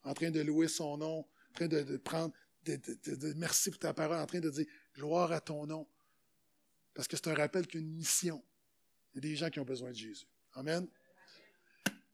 en 0.03 0.13
train 0.13 0.31
de 0.31 0.41
louer 0.41 0.67
son 0.67 0.97
nom, 0.97 1.19
en 1.19 1.53
train 1.53 1.67
de, 1.67 1.97
prendre, 1.97 2.33
de, 2.65 3.33
merci 3.35 3.69
pour 3.69 3.79
ta 3.79 3.93
parole, 3.93 4.17
en 4.17 4.25
train 4.25 4.39
de 4.39 4.49
dire 4.49 4.65
gloire 4.95 5.31
à 5.31 5.39
ton 5.39 5.65
nom. 5.65 5.87
Parce 6.93 7.07
que 7.07 7.15
c'est 7.15 7.27
un 7.29 7.33
rappel 7.33 7.65
qu'une 7.65 7.89
mission. 7.89 8.43
Il 9.13 9.15
y 9.15 9.17
a 9.19 9.21
des 9.21 9.35
gens 9.35 9.49
qui 9.49 9.59
ont 9.59 9.65
besoin 9.65 9.89
de 9.89 9.95
Jésus. 9.95 10.27
Amen. 10.53 10.87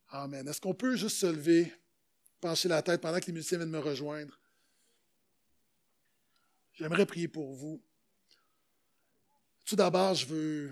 Amen. 0.09 0.47
Est-ce 0.47 0.61
qu'on 0.61 0.73
peut 0.73 0.95
juste 0.95 1.17
se 1.17 1.25
lever, 1.25 1.73
pencher 2.39 2.69
la 2.69 2.81
tête 2.81 3.01
pendant 3.01 3.19
que 3.19 3.25
les 3.25 3.33
musiciens 3.33 3.57
viennent 3.57 3.69
me 3.69 3.79
rejoindre? 3.79 4.39
J'aimerais 6.73 7.05
prier 7.05 7.27
pour 7.27 7.53
vous. 7.53 7.81
Tout 9.65 9.75
d'abord, 9.75 10.15
je 10.15 10.25
veux, 10.25 10.71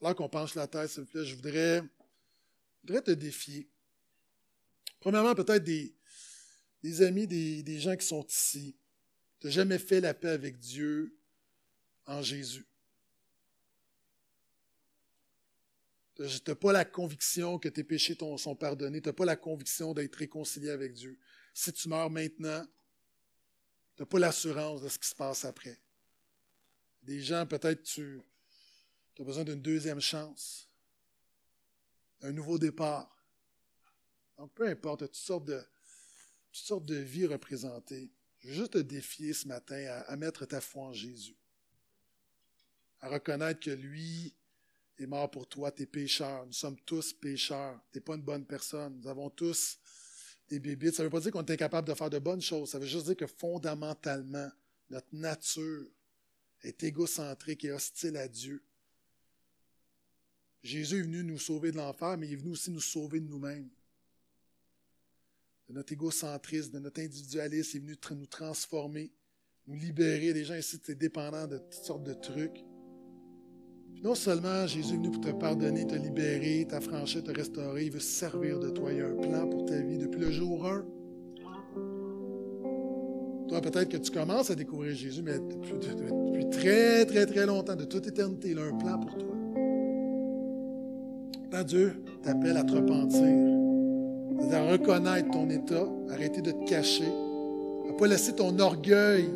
là 0.00 0.14
qu'on 0.14 0.28
penche 0.28 0.54
la 0.54 0.66
tête, 0.66 0.90
s'il 0.90 1.06
je 1.12 1.34
voudrais, 1.34 1.78
je 1.78 2.80
voudrais 2.82 3.02
te 3.02 3.10
défier. 3.10 3.68
Premièrement, 5.00 5.34
peut-être 5.34 5.64
des, 5.64 7.02
amis, 7.02 7.26
des, 7.26 7.78
gens 7.78 7.96
qui 7.96 8.06
sont 8.06 8.24
ici. 8.26 8.76
Tu 9.40 9.46
n'as 9.46 9.52
jamais 9.52 9.78
fait 9.78 10.00
la 10.00 10.14
paix 10.14 10.30
avec 10.30 10.58
Dieu 10.58 11.16
en 12.06 12.22
Jésus. 12.22 12.66
Tu 16.16 16.22
n'as 16.22 16.54
pas 16.54 16.72
la 16.72 16.84
conviction 16.84 17.58
que 17.58 17.68
tes 17.68 17.84
péchés 17.84 18.16
sont 18.38 18.56
pardonnés. 18.56 19.02
Tu 19.02 19.08
n'as 19.08 19.12
pas 19.12 19.26
la 19.26 19.36
conviction 19.36 19.92
d'être 19.92 20.16
réconcilié 20.16 20.70
avec 20.70 20.94
Dieu. 20.94 21.18
Si 21.52 21.72
tu 21.72 21.88
meurs 21.88 22.10
maintenant, 22.10 22.64
tu 23.96 24.02
n'as 24.02 24.06
pas 24.06 24.18
l'assurance 24.18 24.82
de 24.82 24.88
ce 24.88 24.98
qui 24.98 25.08
se 25.08 25.14
passe 25.14 25.44
après. 25.44 25.78
Des 27.02 27.20
gens, 27.20 27.46
peut-être 27.46 27.82
tu 27.82 28.20
as 29.22 29.24
besoin 29.24 29.44
d'une 29.44 29.62
deuxième 29.62 30.00
chance, 30.00 30.68
un 32.22 32.32
nouveau 32.32 32.58
départ. 32.58 33.16
Donc, 34.38 34.52
peu 34.54 34.68
importe, 34.68 35.00
tu 35.00 35.06
toutes 35.06 35.16
sortes 35.16 35.44
de, 35.44 35.62
toutes 36.52 36.64
sortes 36.64 36.86
de 36.86 36.96
vies 36.96 37.26
représentées. 37.26 38.10
Je 38.40 38.48
veux 38.48 38.54
juste 38.54 38.72
te 38.74 38.78
défier 38.78 39.32
ce 39.32 39.48
matin 39.48 40.02
à, 40.06 40.16
mettre 40.16 40.44
ta 40.46 40.60
foi 40.60 40.84
en 40.84 40.92
Jésus, 40.92 41.36
à 43.00 43.08
reconnaître 43.08 43.60
que 43.60 43.70
lui 43.70 44.34
est 44.98 45.06
mort 45.06 45.30
pour 45.30 45.48
toi, 45.48 45.70
tes 45.70 45.86
pécheurs. 45.86 46.46
Nous 46.46 46.52
sommes 46.52 46.78
tous 46.80 47.12
pécheurs. 47.12 47.80
Tu 47.92 47.98
n'es 47.98 48.02
pas 48.02 48.14
une 48.14 48.22
bonne 48.22 48.46
personne. 48.46 49.00
Nous 49.00 49.08
avons 49.08 49.30
tous 49.30 49.78
des 50.48 50.60
bébites. 50.60 50.94
Ça 50.94 51.02
ne 51.02 51.08
veut 51.08 51.10
pas 51.10 51.20
dire 51.20 51.32
qu'on 51.32 51.44
est 51.44 51.52
incapable 51.52 51.88
de 51.88 51.94
faire 51.94 52.10
de 52.10 52.18
bonnes 52.18 52.40
choses. 52.40 52.70
Ça 52.70 52.78
veut 52.78 52.86
juste 52.86 53.06
dire 53.06 53.16
que 53.16 53.26
fondamentalement, 53.26 54.50
notre 54.90 55.08
nature 55.12 55.86
est 56.62 56.82
égocentrique 56.82 57.64
et 57.64 57.72
hostile 57.72 58.16
à 58.16 58.28
Dieu. 58.28 58.62
Jésus 60.66 60.98
est 60.98 61.02
venu 61.02 61.22
nous 61.22 61.38
sauver 61.38 61.70
de 61.70 61.76
l'enfer, 61.76 62.16
mais 62.18 62.26
il 62.26 62.32
est 62.32 62.36
venu 62.36 62.50
aussi 62.50 62.70
nous 62.70 62.80
sauver 62.80 63.20
de 63.20 63.28
nous-mêmes. 63.28 63.68
De 65.68 65.74
notre 65.74 65.92
égocentrisme, 65.92 66.72
de 66.72 66.78
notre 66.80 67.00
individualisme, 67.00 67.70
il 67.76 67.76
est 67.76 67.80
venu 67.80 68.20
nous 68.20 68.26
transformer, 68.26 69.10
nous 69.66 69.76
libérer. 69.76 70.32
Les 70.32 70.44
gens 70.44 70.56
ici, 70.56 70.80
tu 70.80 70.92
es 70.92 70.94
dépendant 70.94 71.46
de 71.46 71.58
toutes 71.58 71.84
sortes 71.84 72.04
de 72.04 72.14
trucs. 72.14 72.64
non 74.02 74.14
seulement 74.14 74.66
Jésus 74.66 74.94
est 74.94 74.96
venu 74.96 75.10
pour 75.10 75.20
te 75.20 75.30
pardonner, 75.30 75.86
te 75.86 75.94
libérer, 75.94 76.66
t'affranchir, 76.68 77.22
te 77.22 77.30
restaurer, 77.30 77.86
il 77.86 77.92
veut 77.92 78.00
se 78.00 78.18
servir 78.18 78.58
de 78.58 78.70
toi. 78.70 78.92
Il 78.92 78.98
y 78.98 79.00
a 79.02 79.06
un 79.06 79.16
plan 79.16 79.48
pour 79.48 79.64
ta 79.66 79.80
vie 79.80 79.98
depuis 79.98 80.20
le 80.20 80.32
jour 80.32 80.66
1 80.66 80.86
toi, 83.48 83.60
peut-être 83.60 83.88
que 83.88 83.96
tu 83.96 84.10
commences 84.10 84.50
à 84.50 84.56
découvrir 84.56 84.92
Jésus, 84.96 85.22
mais 85.22 85.38
depuis, 85.38 86.50
très, 86.50 87.06
très, 87.06 87.26
très 87.26 87.46
longtemps, 87.46 87.76
de 87.76 87.84
toute 87.84 88.08
éternité, 88.08 88.50
il 88.50 88.58
a 88.58 88.64
un 88.64 88.76
plan 88.76 88.98
pour 88.98 89.16
toi. 89.16 89.35
Quand 91.50 91.62
Dieu 91.62 91.92
t'appelle 92.22 92.56
à 92.56 92.64
te 92.64 92.72
repentir, 92.72 93.22
à 94.52 94.70
reconnaître 94.70 95.30
ton 95.30 95.48
état, 95.48 95.86
arrêter 96.10 96.42
de 96.42 96.50
te 96.50 96.68
cacher, 96.68 97.04
à 97.04 97.92
ne 97.92 97.98
pas 97.98 98.06
laisser 98.08 98.32
ton 98.34 98.58
orgueil 98.58 99.28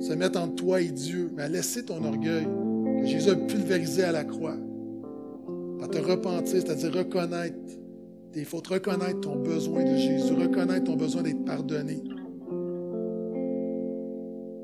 se 0.00 0.12
mettre 0.12 0.40
entre 0.40 0.54
toi 0.54 0.80
et 0.80 0.90
Dieu, 0.90 1.30
mais 1.34 1.42
à 1.42 1.48
laisser 1.48 1.84
ton 1.84 2.04
orgueil 2.04 2.46
que 3.00 3.06
Jésus 3.06 3.30
a 3.30 3.34
pulvérisé 3.34 4.04
à 4.04 4.12
la 4.12 4.24
croix, 4.24 4.56
à 5.82 5.88
te 5.88 5.98
repentir, 5.98 6.62
c'est-à-dire 6.62 6.94
reconnaître 6.94 7.56
tes 8.32 8.44
fautes, 8.44 8.68
reconnaître 8.68 9.20
ton 9.20 9.36
besoin 9.36 9.82
de 9.82 9.96
Jésus, 9.96 10.32
reconnaître 10.34 10.84
ton 10.84 10.96
besoin 10.96 11.22
d'être 11.22 11.44
pardonné. 11.44 12.02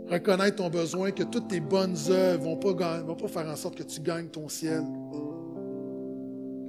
Reconnaître 0.08 0.56
ton 0.56 0.70
besoin, 0.70 1.10
que 1.10 1.24
toutes 1.24 1.48
tes 1.48 1.60
bonnes 1.60 1.96
œuvres 2.08 2.50
ne 2.50 2.54
vont, 2.54 3.06
vont 3.06 3.16
pas 3.16 3.28
faire 3.28 3.48
en 3.48 3.56
sorte 3.56 3.76
que 3.76 3.82
tu 3.82 4.00
gagnes 4.00 4.28
ton 4.28 4.48
ciel. 4.48 4.84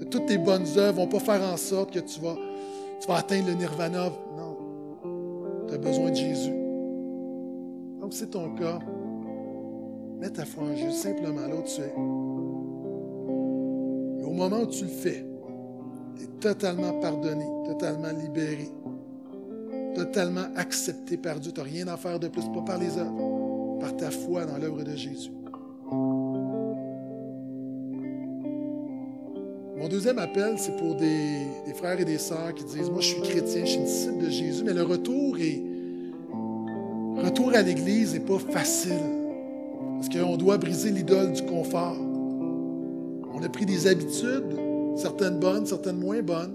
Toutes 0.10 0.26
tes 0.26 0.38
bonnes 0.38 0.68
œuvres 0.78 1.00
ne 1.00 1.06
vont 1.06 1.08
pas 1.08 1.20
faire 1.20 1.41
en 1.41 1.58
sorte 1.58 1.91
que 1.91 2.00
tu 2.00 2.20
vas, 2.20 2.36
tu 3.00 3.08
vas 3.08 3.16
atteindre 3.16 3.48
le 3.48 3.54
nirvana. 3.54 4.10
Non. 4.38 4.58
Tu 5.68 5.74
as 5.74 5.78
besoin 5.78 6.12
de 6.12 6.16
Jésus. 6.16 6.54
Donc, 8.02 8.14
c'est 8.14 8.32
ton 8.32 8.54
cas. 8.56 8.80
Mets 10.20 10.30
ta 10.30 10.46
foi 10.46 10.64
en 10.64 10.76
Jésus, 10.76 10.91
simplement 10.91 11.48
là 11.48 11.56
où 11.56 11.64
tu 11.64 11.82
es. 11.82 11.93
Et 14.22 14.26
au 14.26 14.32
moment 14.32 14.62
où 14.62 14.68
tu 14.68 14.84
le 14.84 14.89
fais, 14.89 15.26
tu 16.16 16.24
es 16.24 16.28
totalement 16.39 17.00
pardonné, 17.00 17.46
totalement 17.66 18.12
libéré 18.12 18.70
totalement 19.96 20.46
accepté 20.56 21.18
par 21.18 21.39
Dieu. 21.39 21.52
Tu 21.52 21.60
n'as 21.60 21.66
rien 21.66 21.88
à 21.88 21.98
faire 21.98 22.20
de 22.20 22.28
plus, 22.28 22.43
pas 22.54 22.62
par 22.62 22.78
les 22.78 22.98
œuvres, 22.98 23.80
par 23.80 23.96
ta 23.96 24.12
foi 24.12 24.46
dans 24.46 24.58
l'œuvre 24.58 24.84
de 24.84 24.96
Jésus. 24.96 25.32
Mon 29.78 29.88
deuxième 29.89 30.19
appel, 30.19 30.55
c'est 30.57 30.76
pour 30.78 30.95
des, 30.95 31.73
frères 31.76 31.99
et 31.99 32.05
des 32.05 32.17
sœurs 32.17 32.53
qui 32.53 32.63
disent, 32.63 32.89
moi 32.89 33.01
je 33.01 33.07
suis 33.07 33.21
chrétien, 33.21 33.65
je 33.65 33.71
suis 33.71 33.82
disciple 33.82 34.23
de 34.23 34.30
Jésus, 34.30 34.63
mais 34.63 34.73
le 34.73 34.84
retour 34.84 35.36
retour 37.17 37.53
à 37.53 37.61
l'Église 37.61 38.13
n'est 38.13 38.19
pas 38.19 38.39
facile. 38.39 38.91
Parce 39.95 40.09
qu'on 40.09 40.38
doit 40.38 40.57
briser 40.57 40.91
l'idole 40.91 41.34
du 41.34 41.43
confort. 41.43 41.97
On 43.34 43.41
a 43.43 43.49
pris 43.49 43.65
des 43.65 43.88
habitudes, 43.88 44.57
certaines 44.95 45.39
bonnes, 45.39 45.65
certaines 45.65 45.97
moins 45.97 46.21
bonnes 46.21 46.53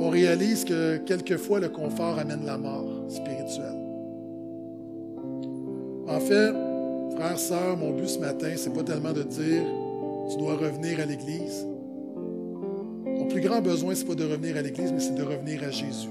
on 0.00 0.08
réalise 0.08 0.64
que 0.64 0.96
quelquefois 0.98 1.60
le 1.60 1.68
confort 1.68 2.18
amène 2.18 2.46
la 2.46 2.56
mort 2.56 2.86
spirituelle. 3.08 3.76
En 6.08 6.18
fait, 6.20 6.54
frère, 7.14 7.38
sœur, 7.38 7.76
mon 7.76 7.92
but 7.92 8.08
ce 8.08 8.18
matin, 8.18 8.48
c'est 8.56 8.72
pas 8.72 8.82
tellement 8.82 9.12
de 9.12 9.22
dire 9.22 9.62
tu 10.30 10.38
dois 10.38 10.56
revenir 10.56 11.00
à 11.00 11.04
l'Église. 11.04 11.66
Ton 13.04 13.26
plus 13.28 13.40
grand 13.40 13.60
besoin, 13.60 13.94
c'est 13.94 14.04
pas 14.04 14.14
de 14.14 14.24
revenir 14.24 14.56
à 14.56 14.62
l'Église, 14.62 14.92
mais 14.92 15.00
c'est 15.00 15.14
de 15.14 15.22
revenir 15.22 15.62
à 15.64 15.70
Jésus. 15.70 16.08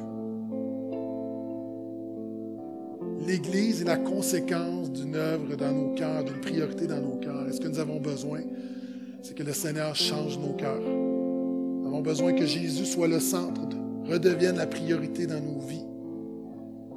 L'Église 3.26 3.82
est 3.82 3.86
la 3.86 3.98
conséquence 3.98 4.92
d'une 4.92 5.16
œuvre 5.16 5.56
dans 5.56 5.72
nos 5.72 5.94
cœurs, 5.94 6.24
d'une 6.24 6.42
priorité 6.42 6.88
dans 6.88 7.00
nos 7.00 7.18
cœurs. 7.18 7.48
Et 7.48 7.54
ce 7.54 7.60
que 7.60 7.68
nous 7.68 7.80
avons 7.80 8.00
besoin, 8.00 8.42
c'est 9.22 9.36
que 9.36 9.44
le 9.44 9.54
Seigneur 9.54 9.96
change 9.96 10.38
nos 10.40 10.54
cœurs. 10.54 10.82
Nous 10.82 11.88
avons 11.88 12.02
besoin 12.02 12.34
que 12.34 12.46
Jésus 12.46 12.86
soit 12.86 13.08
le 13.08 13.20
centre 13.20 13.68
de 13.68 13.76
redevienne 14.10 14.58
la 14.58 14.68
priorité 14.68 15.28
dans 15.28 15.40
nos 15.40 15.60
vies. 15.60 15.86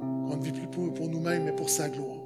On 0.01 0.35
ne 0.35 0.43
vit 0.43 0.51
plus 0.51 0.91
pour, 0.91 1.07
nous-mêmes, 1.07 1.43
mais 1.45 1.55
pour 1.55 1.69
sa 1.69 1.89
gloire. 1.89 2.22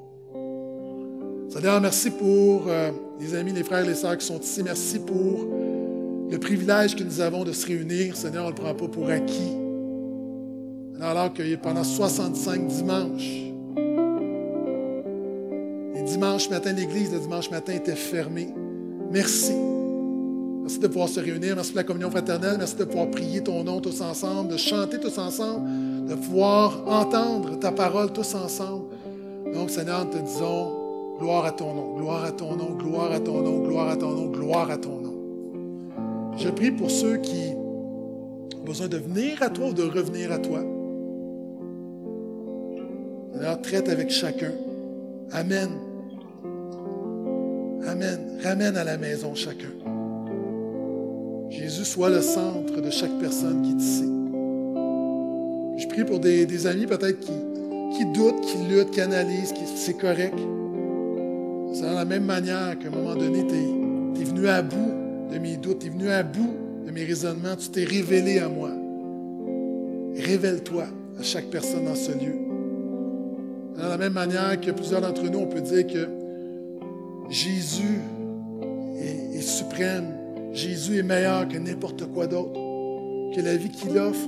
Seigneur, 1.49 1.79
merci 1.79 2.09
pour 2.11 2.65
euh, 2.67 2.91
les 3.19 3.33
amis, 3.33 3.53
les 3.53 3.63
frères 3.63 3.83
et 3.83 3.87
les 3.87 3.95
sœurs 3.95 4.17
qui 4.17 4.25
sont 4.25 4.39
ici. 4.39 4.61
Merci 4.63 4.99
pour 4.99 5.47
le 6.29 6.37
privilège 6.39 6.95
que 6.95 7.03
nous 7.03 7.21
avons 7.21 7.45
de 7.45 7.53
se 7.53 7.65
réunir. 7.65 8.17
Seigneur, 8.17 8.43
on 8.43 8.47
ne 8.47 8.51
le 8.51 8.61
prend 8.61 8.73
pas 8.73 8.87
pour 8.87 9.09
acquis. 9.09 9.53
Alors 10.99 11.33
que 11.33 11.55
pendant 11.55 11.85
65 11.85 12.67
dimanches, 12.67 13.51
les 15.95 16.01
dimanches 16.03 16.49
matin, 16.49 16.73
l'église 16.73 17.11
de 17.11 17.19
dimanche 17.19 17.49
matin 17.49 17.73
était 17.73 17.95
fermée. 17.95 18.49
Merci. 19.09 19.53
Merci 20.63 20.79
de 20.79 20.87
pouvoir 20.87 21.07
se 21.07 21.21
réunir. 21.21 21.55
Merci 21.55 21.71
pour 21.71 21.77
la 21.77 21.83
communion 21.85 22.11
fraternelle. 22.11 22.57
Merci 22.57 22.75
de 22.75 22.83
pouvoir 22.83 23.09
prier 23.09 23.41
ton 23.41 23.63
nom 23.63 23.79
tous 23.79 24.01
ensemble, 24.01 24.51
de 24.51 24.57
chanter 24.57 24.99
tous 24.99 25.17
ensemble, 25.17 26.07
de 26.07 26.15
pouvoir 26.15 26.83
entendre 26.87 27.57
ta 27.57 27.71
parole 27.71 28.11
tous 28.11 28.35
ensemble. 28.35 28.85
Donc, 29.53 29.69
Seigneur, 29.69 30.03
nous 30.03 30.11
te 30.11 30.17
disons 30.17 30.76
gloire 31.19 31.45
à 31.45 31.51
ton 31.51 31.73
nom, 31.73 31.95
gloire 31.95 32.23
à 32.23 32.31
ton 32.31 32.55
nom, 32.55 32.75
gloire 32.75 33.11
à 33.11 33.19
ton 33.19 33.41
nom, 33.41 33.59
gloire 33.59 33.89
à 33.89 33.97
ton 33.97 34.11
nom, 34.11 34.27
gloire 34.27 34.71
à 34.71 34.77
ton 34.77 35.01
nom. 35.01 36.33
Je 36.37 36.49
prie 36.49 36.71
pour 36.71 36.91
ceux 36.91 37.17
qui 37.17 37.53
ont 38.55 38.63
besoin 38.63 38.87
de 38.87 38.97
venir 38.97 39.41
à 39.41 39.49
toi 39.49 39.67
ou 39.69 39.73
de 39.73 39.83
revenir 39.83 40.31
à 40.31 40.37
toi. 40.37 40.59
Seigneur, 43.33 43.61
traite 43.61 43.89
avec 43.89 44.09
chacun. 44.09 44.51
Amen. 45.31 45.69
Amen. 47.87 48.19
Ramène 48.43 48.77
à 48.77 48.83
la 48.83 48.97
maison 48.97 49.35
chacun. 49.35 49.71
Jésus 51.49 51.85
soit 51.85 52.09
le 52.09 52.21
centre 52.21 52.81
de 52.81 52.89
chaque 52.89 53.17
personne 53.19 53.61
qui 53.61 53.71
est 53.71 53.81
ici. 53.81 54.11
Je 55.77 55.87
prie 55.87 56.03
pour 56.03 56.19
des, 56.19 56.67
amis 56.67 56.87
peut-être 56.87 57.19
qui, 57.19 57.31
qui 57.95 58.05
doutent, 58.05 58.41
qui 58.41 58.57
luttent, 58.69 58.91
qui 58.91 59.01
analysent, 59.01 59.53
qui 59.53 59.65
c'est 59.75 59.97
correct. 59.97 60.37
C'est 61.79 61.87
de 61.87 61.93
la 61.93 62.05
même 62.05 62.25
manière 62.25 62.79
qu'à 62.79 62.87
un 62.87 62.89
moment 62.89 63.13
donné, 63.13 63.45
tu 63.45 64.21
es, 64.21 64.25
venu 64.25 64.47
à 64.47 64.63
bout 64.63 65.29
de 65.31 65.37
mes 65.37 65.57
doutes, 65.57 65.77
tu 65.77 65.87
es 65.87 65.89
venu 65.91 66.09
à 66.09 66.23
bout 66.23 66.55
de 66.83 66.91
mes 66.91 67.05
raisonnements, 67.05 67.55
tu 67.55 67.69
t'es 67.69 67.83
révélé 67.83 68.39
à 68.39 68.49
moi. 68.49 68.71
Révèle-toi 70.15 70.85
à 71.19 71.21
chaque 71.21 71.51
personne 71.51 71.85
dans 71.85 71.93
ce 71.93 72.13
lieu. 72.13 72.33
De 73.75 73.87
la 73.87 73.95
même 73.95 74.13
manière 74.13 74.59
que 74.59 74.71
plusieurs 74.71 75.01
d'entre 75.01 75.21
nous, 75.29 75.37
on 75.37 75.45
peut 75.45 75.61
dire 75.61 75.85
que 75.85 76.07
Jésus 77.29 78.01
est 79.35 79.41
suprême, 79.41 80.15
Jésus 80.53 80.97
est 80.97 81.03
meilleur 81.03 81.47
que 81.47 81.59
n'importe 81.59 82.11
quoi 82.11 82.25
d'autre, 82.25 82.59
que 83.35 83.41
la 83.41 83.55
vie 83.55 83.69
qu'il 83.69 83.95
offre 83.99 84.27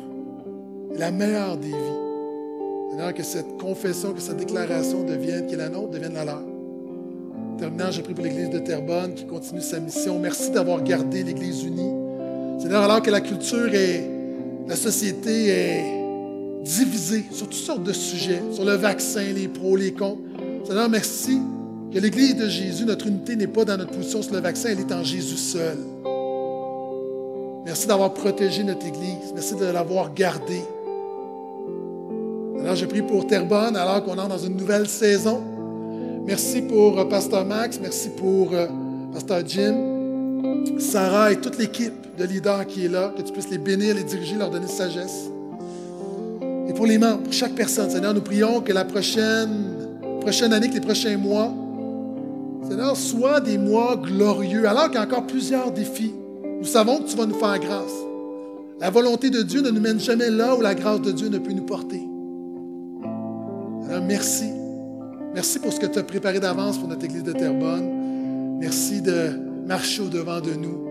est 0.93 0.99
la 0.99 1.09
meilleure 1.09 1.57
des 1.57 1.69
vies. 1.69 2.91
Seigneur, 2.91 3.11
que 3.11 3.23
cette 3.23 3.57
confession, 3.57 4.13
que 4.13 4.21
cette 4.21 4.37
déclaration 4.37 5.03
devienne, 5.03 5.47
qui 5.47 5.55
est 5.55 5.57
la 5.57 5.69
nôtre, 5.69 5.89
devienne 5.89 6.13
la 6.13 6.25
leur. 6.25 6.58
Terminant, 7.59 7.91
je 7.91 8.01
prie 8.01 8.13
pour 8.13 8.23
l'Église 8.23 8.49
de 8.49 8.59
Terrebonne 8.59 9.15
qui 9.15 9.25
continue 9.25 9.59
sa 9.59 9.81
mission. 9.81 10.17
Merci 10.17 10.49
d'avoir 10.51 10.81
gardé 10.81 11.23
l'Église 11.23 11.63
unie. 11.63 11.91
Seigneur, 12.57 12.83
alors 12.83 13.01
que 13.01 13.11
la 13.11 13.19
culture 13.19 13.73
et 13.73 14.01
la 14.65 14.77
société 14.77 15.47
est 15.49 15.83
divisée 16.63 17.25
sur 17.31 17.47
toutes 17.47 17.59
sortes 17.59 17.83
de 17.83 17.91
sujets, 17.91 18.41
sur 18.53 18.63
le 18.63 18.75
vaccin, 18.75 19.23
les 19.35 19.49
pros, 19.49 19.75
les 19.75 19.91
contre. 19.91 20.21
Seigneur, 20.65 20.87
merci 20.87 21.37
que 21.93 21.99
l'Église 21.99 22.37
de 22.37 22.47
Jésus, 22.47 22.85
notre 22.85 23.07
unité 23.07 23.35
n'est 23.35 23.47
pas 23.47 23.65
dans 23.65 23.75
notre 23.75 23.91
position 23.91 24.21
sur 24.21 24.33
le 24.33 24.39
vaccin, 24.39 24.69
elle 24.71 24.79
est 24.79 24.93
en 24.93 25.03
Jésus 25.03 25.35
seul. 25.35 25.77
Merci 27.65 27.87
d'avoir 27.87 28.13
protégé 28.13 28.63
notre 28.63 28.87
Église. 28.87 29.33
Merci 29.33 29.55
de 29.55 29.65
l'avoir 29.65 30.13
gardée. 30.13 30.63
Alors, 32.61 32.75
je 32.75 32.85
prie 32.85 33.01
pour 33.01 33.27
Terrebonne, 33.27 33.75
alors 33.75 34.03
qu'on 34.03 34.17
entre 34.17 34.29
dans 34.29 34.37
une 34.37 34.55
nouvelle 34.55 34.87
saison. 34.87 35.43
Merci 36.29 36.61
pour 36.61 36.99
euh, 36.99 37.05
Pasteur 37.05 37.43
Max, 37.43 37.79
merci 37.81 38.09
pour 38.09 38.53
euh, 38.53 38.67
Pasteur 39.11 39.41
Jim, 39.47 39.73
Sarah 40.77 41.31
et 41.31 41.37
toute 41.37 41.57
l'équipe 41.57 42.15
de 42.19 42.23
leaders 42.23 42.67
qui 42.67 42.85
est 42.85 42.87
là, 42.87 43.11
que 43.17 43.23
tu 43.23 43.33
puisses 43.33 43.49
les 43.49 43.57
bénir, 43.57 43.95
les 43.95 44.03
diriger, 44.03 44.35
leur 44.35 44.51
donner 44.51 44.67
sagesse. 44.67 45.31
Et 46.67 46.73
pour 46.73 46.85
les 46.85 46.99
membres, 46.99 47.23
pour 47.23 47.33
chaque 47.33 47.55
personne, 47.55 47.89
Seigneur, 47.89 48.13
nous 48.13 48.21
prions 48.21 48.61
que 48.61 48.71
la 48.71 48.85
prochaine, 48.85 49.97
prochaine 50.21 50.53
année, 50.53 50.69
que 50.69 50.75
les 50.75 50.81
prochains 50.81 51.17
mois, 51.17 51.51
Seigneur, 52.69 52.95
soient 52.95 53.41
des 53.41 53.57
mois 53.57 53.95
glorieux, 53.95 54.67
alors 54.67 54.85
qu'il 54.85 54.95
y 54.95 54.97
a 54.97 55.05
encore 55.05 55.25
plusieurs 55.25 55.71
défis. 55.71 56.13
Nous 56.59 56.67
savons 56.67 56.99
que 56.99 57.09
tu 57.09 57.17
vas 57.17 57.25
nous 57.25 57.39
faire 57.39 57.57
grâce. 57.57 57.95
La 58.79 58.91
volonté 58.91 59.31
de 59.31 59.41
Dieu 59.41 59.61
ne 59.61 59.71
nous 59.71 59.81
mène 59.81 59.99
jamais 59.99 60.29
là 60.29 60.55
où 60.55 60.61
la 60.61 60.75
grâce 60.75 61.01
de 61.01 61.11
Dieu 61.11 61.29
ne 61.29 61.39
peut 61.39 61.53
nous 61.53 61.65
porter. 61.65 62.07
Alors, 63.89 64.03
merci. 64.03 64.58
Merci 65.33 65.59
pour 65.59 65.71
ce 65.71 65.79
que 65.79 65.85
tu 65.85 65.99
as 65.99 66.03
préparé 66.03 66.39
d'avance 66.39 66.77
pour 66.77 66.87
notre 66.87 67.05
Église 67.05 67.23
de 67.23 67.33
Terrebonne. 67.33 68.57
Merci 68.59 69.01
de 69.01 69.29
marcher 69.65 70.01
au-devant 70.01 70.41
de 70.41 70.53
nous. 70.53 70.87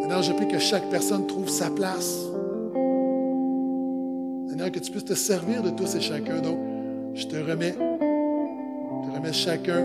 Seigneur, 0.00 0.22
je 0.22 0.32
prie 0.32 0.48
que 0.48 0.58
chaque 0.58 0.88
personne 0.88 1.26
trouve 1.26 1.48
sa 1.48 1.70
place. 1.70 2.24
Seigneur, 4.48 4.72
que 4.72 4.78
tu 4.78 4.90
puisses 4.90 5.04
te 5.04 5.14
servir 5.14 5.62
de 5.62 5.70
tous 5.70 5.94
et 5.94 6.00
chacun. 6.00 6.40
Donc, 6.40 6.58
je 7.14 7.26
te 7.26 7.36
remets, 7.36 7.74
je 7.74 9.10
te 9.10 9.16
remets 9.16 9.32
chacun 9.32 9.84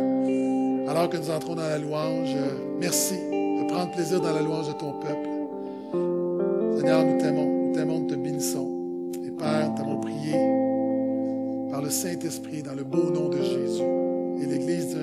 alors 0.87 1.09
que 1.09 1.17
nous 1.17 1.29
entrons 1.29 1.55
dans 1.55 1.67
la 1.67 1.77
louange. 1.77 2.35
Merci 2.79 3.15
de 3.15 3.67
prendre 3.67 3.91
plaisir 3.91 4.21
dans 4.21 4.33
la 4.33 4.41
louange 4.41 4.69
de 4.69 4.73
ton 4.73 4.93
peuple. 4.93 6.77
Seigneur, 6.77 7.03
nous 7.03 7.17
t'aimons, 7.19 7.67
nous 7.67 7.75
t'aimons, 7.75 7.99
nous 7.99 8.07
te 8.07 8.15
bénissons. 8.15 8.69
Et 9.25 9.31
Père, 9.31 9.69
nous 9.69 9.75
t'avons 9.75 9.99
prié 9.99 10.60
le 11.81 11.89
Saint-Esprit 11.89 12.63
dans 12.63 12.75
le 12.75 12.83
beau 12.83 13.09
nom 13.09 13.29
de 13.29 13.41
Jésus. 13.41 13.83
Et 14.41 14.45
l'Église 14.45 14.95
dit 14.95 15.01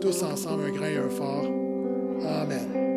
tous 0.00 0.22
ensemble, 0.22 0.64
un 0.64 0.70
grain 0.70 0.88
et 0.88 0.98
un 0.98 1.08
fort. 1.08 1.46
Amen. 2.26 2.93